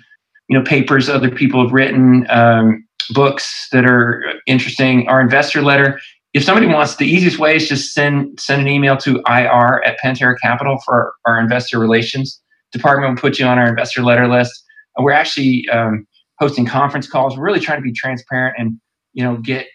you 0.48 0.58
know 0.58 0.64
papers 0.64 1.08
other 1.08 1.30
people 1.30 1.62
have 1.62 1.72
written, 1.72 2.26
um, 2.30 2.86
books 3.08 3.68
that 3.72 3.84
are 3.84 4.24
interesting. 4.46 5.08
Our 5.08 5.20
investor 5.20 5.62
letter. 5.62 6.00
If 6.32 6.44
somebody 6.44 6.66
wants, 6.66 6.96
the 6.96 7.06
easiest 7.06 7.38
way 7.38 7.56
is 7.56 7.68
just 7.68 7.92
send 7.92 8.38
send 8.38 8.62
an 8.62 8.68
email 8.68 8.96
to 8.98 9.20
ir 9.28 9.82
at 9.84 9.98
Pantera 9.98 10.34
Capital 10.40 10.78
for 10.84 11.12
our, 11.26 11.40
investor 11.40 11.78
relations 11.78 12.40
department. 12.72 13.10
Will 13.10 13.20
put 13.20 13.38
you 13.38 13.46
on 13.46 13.58
our 13.58 13.68
investor 13.68 14.02
letter 14.02 14.28
list. 14.28 14.52
Uh, 14.98 15.02
We're 15.02 15.12
actually 15.12 15.68
um, 15.72 16.06
hosting 16.38 16.66
conference 16.66 17.08
calls. 17.08 17.36
We're 17.36 17.44
really 17.44 17.60
trying 17.60 17.78
to 17.78 17.82
be 17.82 17.92
transparent 17.92 18.56
and 18.58 18.80
you 19.12 19.24
know 19.24 19.38
get 19.38 19.66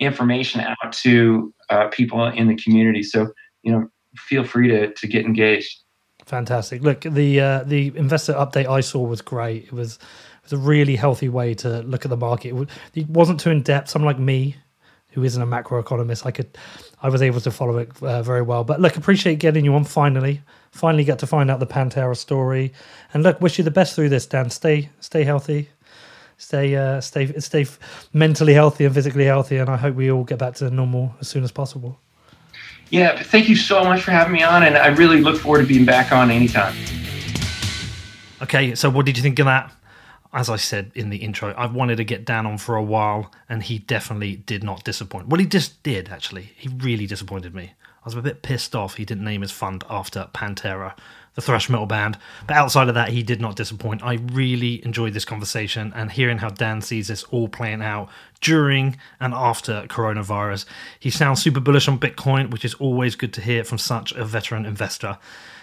information 0.00 0.60
out 0.60 0.92
to 0.92 1.54
uh, 1.68 1.88
people 1.88 2.26
in 2.26 2.48
the 2.48 2.56
community. 2.56 3.04
So 3.04 3.28
you 3.62 3.72
know, 3.72 3.88
feel 4.16 4.42
free 4.42 4.68
to 4.68 4.92
to 4.92 5.06
get 5.06 5.24
engaged. 5.24 5.80
Fantastic. 6.26 6.82
Look, 6.82 7.00
the 7.00 7.40
uh, 7.40 7.62
the 7.64 7.92
investor 7.96 8.34
update 8.34 8.66
I 8.66 8.80
saw 8.80 9.04
was 9.04 9.20
great. 9.20 9.64
It 9.64 9.72
was 9.72 9.98
it 10.50 10.56
was 10.56 10.64
a 10.64 10.68
really 10.68 10.96
healthy 10.96 11.28
way 11.28 11.54
to 11.54 11.82
look 11.82 12.04
at 12.04 12.10
the 12.10 12.16
market. 12.16 12.54
It, 12.94 13.08
wasn't 13.08 13.40
too 13.40 13.50
in 13.50 13.62
depth. 13.62 13.90
Someone 13.90 14.06
like 14.06 14.18
me, 14.18 14.56
who 15.10 15.22
isn't 15.22 15.40
a 15.40 15.46
macroeconomist, 15.46 16.26
I 16.26 16.30
could 16.30 16.56
I 17.02 17.08
was 17.08 17.22
able 17.22 17.40
to 17.40 17.50
follow 17.50 17.78
it 17.78 17.90
uh, 18.02 18.22
very 18.22 18.42
well. 18.42 18.64
But 18.64 18.80
look, 18.80 18.96
appreciate 18.96 19.38
getting 19.38 19.64
you 19.64 19.74
on 19.74 19.84
finally. 19.84 20.42
Finally, 20.72 21.04
get 21.04 21.18
to 21.20 21.26
find 21.26 21.50
out 21.50 21.60
the 21.60 21.66
Pantera 21.66 22.16
story. 22.16 22.72
And 23.12 23.22
look, 23.22 23.40
wish 23.40 23.58
you 23.58 23.64
the 23.64 23.70
best 23.70 23.94
through 23.94 24.08
this, 24.08 24.26
Dan. 24.26 24.50
Stay 24.50 24.90
stay 25.00 25.24
healthy. 25.24 25.68
Stay, 26.36 26.74
uh, 26.74 27.02
stay, 27.02 27.38
stay 27.38 27.66
mentally 28.14 28.54
healthy 28.54 28.86
and 28.86 28.94
physically 28.94 29.26
healthy, 29.26 29.58
and 29.58 29.68
I 29.68 29.76
hope 29.76 29.94
we 29.94 30.10
all 30.10 30.24
get 30.24 30.38
back 30.38 30.54
to 30.54 30.70
normal 30.70 31.14
as 31.20 31.28
soon 31.28 31.44
as 31.44 31.52
possible. 31.52 32.00
Yeah, 32.88 33.22
thank 33.22 33.50
you 33.50 33.56
so 33.56 33.84
much 33.84 34.00
for 34.00 34.12
having 34.12 34.32
me 34.32 34.42
on, 34.42 34.62
and 34.62 34.78
I 34.78 34.86
really 34.86 35.20
look 35.20 35.36
forward 35.36 35.60
to 35.60 35.66
being 35.66 35.84
back 35.84 36.12
on 36.12 36.30
anytime. 36.30 36.74
Okay, 38.40 38.74
so 38.74 38.88
what 38.88 39.04
did 39.04 39.18
you 39.18 39.22
think 39.22 39.38
of 39.38 39.44
that? 39.44 39.70
As 40.32 40.48
I 40.48 40.56
said 40.56 40.92
in 40.94 41.10
the 41.10 41.18
intro, 41.18 41.54
I've 41.56 41.74
wanted 41.74 41.96
to 41.96 42.04
get 42.04 42.24
Dan 42.24 42.46
on 42.46 42.58
for 42.58 42.76
a 42.76 42.82
while, 42.82 43.32
and 43.48 43.62
he 43.62 43.80
definitely 43.80 44.36
did 44.36 44.62
not 44.62 44.84
disappoint. 44.84 45.28
Well, 45.28 45.40
he 45.40 45.46
just 45.46 45.82
did, 45.82 46.08
actually. 46.08 46.52
He 46.56 46.68
really 46.68 47.06
disappointed 47.06 47.54
me. 47.54 47.72
I 48.02 48.06
was 48.06 48.14
a 48.14 48.22
bit 48.22 48.40
pissed 48.40 48.74
off 48.74 48.94
he 48.94 49.04
didn't 49.04 49.24
name 49.24 49.42
his 49.42 49.50
fund 49.50 49.84
after 49.90 50.30
Pantera, 50.32 50.94
the 51.34 51.42
thrash 51.42 51.68
metal 51.68 51.84
band. 51.84 52.16
But 52.46 52.56
outside 52.56 52.88
of 52.88 52.94
that, 52.94 53.10
he 53.10 53.22
did 53.22 53.42
not 53.42 53.56
disappoint. 53.56 54.02
I 54.02 54.14
really 54.14 54.82
enjoyed 54.86 55.12
this 55.12 55.26
conversation 55.26 55.92
and 55.94 56.10
hearing 56.10 56.38
how 56.38 56.48
Dan 56.48 56.80
sees 56.80 57.08
this 57.08 57.24
all 57.24 57.48
playing 57.48 57.82
out 57.82 58.08
during 58.40 58.96
and 59.20 59.34
after 59.34 59.82
coronavirus. 59.88 60.64
He 60.98 61.10
sounds 61.10 61.42
super 61.42 61.60
bullish 61.60 61.88
on 61.88 61.98
Bitcoin, 61.98 62.50
which 62.50 62.64
is 62.64 62.72
always 62.74 63.16
good 63.16 63.34
to 63.34 63.42
hear 63.42 63.64
from 63.64 63.76
such 63.76 64.12
a 64.12 64.24
veteran 64.24 64.64
investor. 64.64 65.18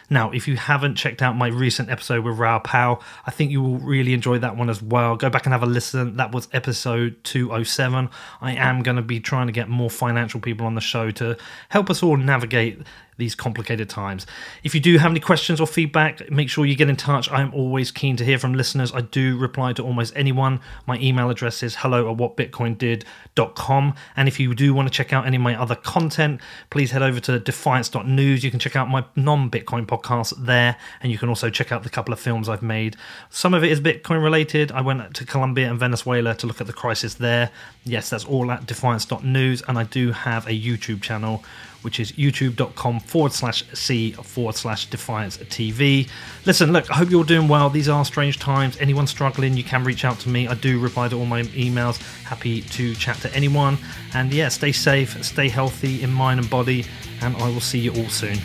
Now, 0.10 0.32
if 0.32 0.48
you 0.48 0.56
haven't 0.56 0.96
checked 0.96 1.22
out 1.22 1.36
my 1.36 1.48
recent 1.48 1.90
episode 1.90 2.24
with 2.24 2.38
Raoul 2.38 2.62
Pal, 2.62 3.04
I 3.26 3.32
think 3.32 3.52
you 3.52 3.62
will 3.62 3.78
really 3.78 4.14
enjoy 4.14 4.40
that 4.40 4.56
one 4.56 4.70
as 4.70 4.82
well. 4.82 5.16
Go 5.16 5.30
back 5.30 5.46
and 5.46 5.54
have 5.54 5.64
a 5.64 5.68
listen. 5.68 6.16
That 6.16 6.32
was 6.32 6.48
episode 6.54 7.22
207. 7.24 8.10
I 8.42 8.54
am 8.54 8.84
going 8.84 8.96
to 8.96 9.02
be 9.02 9.20
trying 9.20 9.48
to 9.48 9.54
get 9.54 9.68
more 9.68 9.90
financial 9.90 10.40
people 10.40 10.66
on 10.66 10.76
the 10.76 10.82
show 10.82 11.12
to 11.12 11.38
help 11.70 11.90
us 11.90 12.02
all 12.02 12.16
navigate 12.16 12.82
these 13.18 13.36
complicated 13.36 13.90
times. 13.90 14.26
If 14.64 14.74
you 14.76 14.82
do 14.82 14.98
have 14.98 15.12
any 15.12 15.20
questions 15.20 15.60
or 15.60 15.68
feedback, 15.68 16.30
make 16.32 16.50
sure 16.50 16.66
you 16.66 16.76
get 16.76 16.90
in 16.90 16.96
touch. 16.96 17.30
I 17.32 17.42
am 17.42 17.54
always 17.54 17.92
keen 17.92 18.16
to 18.18 18.26
hear 18.26 18.38
from 18.38 18.54
listeners. 18.54 18.94
I 18.94 19.02
do 19.02 19.38
reply 19.38 19.74
to 19.74 19.84
almost 19.84 20.14
anyone. 20.16 20.60
My 20.86 20.98
email 21.00 21.30
address 21.30 21.64
is 21.64 21.78
hello 21.78 22.12
at 22.12 22.18
whatbitcoindid.com. 22.18 23.96
And 24.16 24.28
if 24.28 24.40
you 24.40 24.54
do 24.54 24.74
want 24.74 24.88
to 24.88 24.94
check 24.94 25.14
out 25.14 25.26
any 25.26 25.38
of 25.38 25.42
my 25.42 25.60
other 25.60 25.76
content, 25.76 26.42
please 26.70 26.92
head 26.92 27.02
over 27.02 27.20
to 27.22 27.40
defiance.news. 27.40 28.44
You 28.44 28.52
can 28.52 28.60
check 28.60 28.76
out 28.76 28.90
my 28.90 29.06
non 29.16 29.50
Bitcoin 29.50 29.86
podcast 29.86 30.46
there, 30.46 30.78
and 31.02 31.12
you 31.12 31.18
can 31.18 31.30
also 31.30 31.50
check 31.50 31.72
out 31.72 31.84
the 31.84 31.90
couple 31.90 32.14
of 32.14 32.20
films 32.20 32.48
I've 32.48 32.62
made. 32.62 32.96
Some 33.30 33.54
of 33.54 33.64
it 33.64 33.72
is 33.72 33.82
Bitcoin 33.82 34.24
related. 34.24 34.72
I 34.72 34.82
went 34.82 35.16
to 35.16 35.26
Colombia 35.26 35.70
and 35.70 35.80
Venezuela 35.80 36.36
to 36.36 36.48
look 36.48 36.62
at 36.62 36.68
the 36.68 36.74
crisis 36.74 37.16
there. 37.16 37.50
Yes, 37.84 38.10
that's 38.10 38.26
all 38.26 38.52
at 38.52 38.66
defiance.news, 38.66 39.64
and 39.68 39.78
I 39.78 39.84
do 39.84 40.12
have 40.12 40.46
a 40.48 40.52
YouTube 40.52 41.02
channel 41.02 41.44
which 41.82 42.00
is 42.00 42.12
youtube.com 42.14 43.00
forward 43.02 43.32
slash 43.32 43.64
C 43.74 44.12
forward 44.12 44.56
slash 44.56 44.88
Defiance 44.88 45.38
TV. 45.38 46.10
Listen, 46.46 46.72
look, 46.72 46.90
I 46.92 46.96
hope 46.96 47.10
you're 47.10 47.24
doing 47.24 47.48
well. 47.48 47.70
These 47.70 47.90
are 47.90 48.04
strange 48.06 48.40
times. 48.40 48.78
Anyone 48.80 49.08
struggling, 49.08 49.56
you 49.56 49.64
can 49.64 49.84
reach 49.84 50.06
out 50.06 50.20
to 50.20 50.30
me. 50.30 50.48
I 50.48 50.54
do 50.54 50.80
reply 50.80 51.08
to 51.10 51.18
all 51.18 51.26
my 51.26 51.44
emails. 51.44 51.98
Happy 52.24 52.62
to 52.62 52.96
chat 52.96 53.18
to 53.18 53.34
anyone. 53.34 53.78
And 54.14 54.34
yeah, 54.34 54.50
stay 54.50 54.72
safe, 54.72 55.24
stay 55.24 55.50
healthy 55.50 56.04
in 56.04 56.12
mind 56.12 56.40
and 56.40 56.50
body, 56.50 56.86
and 57.22 57.36
I 57.38 57.50
will 57.50 57.62
see 57.62 57.80
you 57.80 57.92
all 57.94 58.10
soon. 58.10 58.38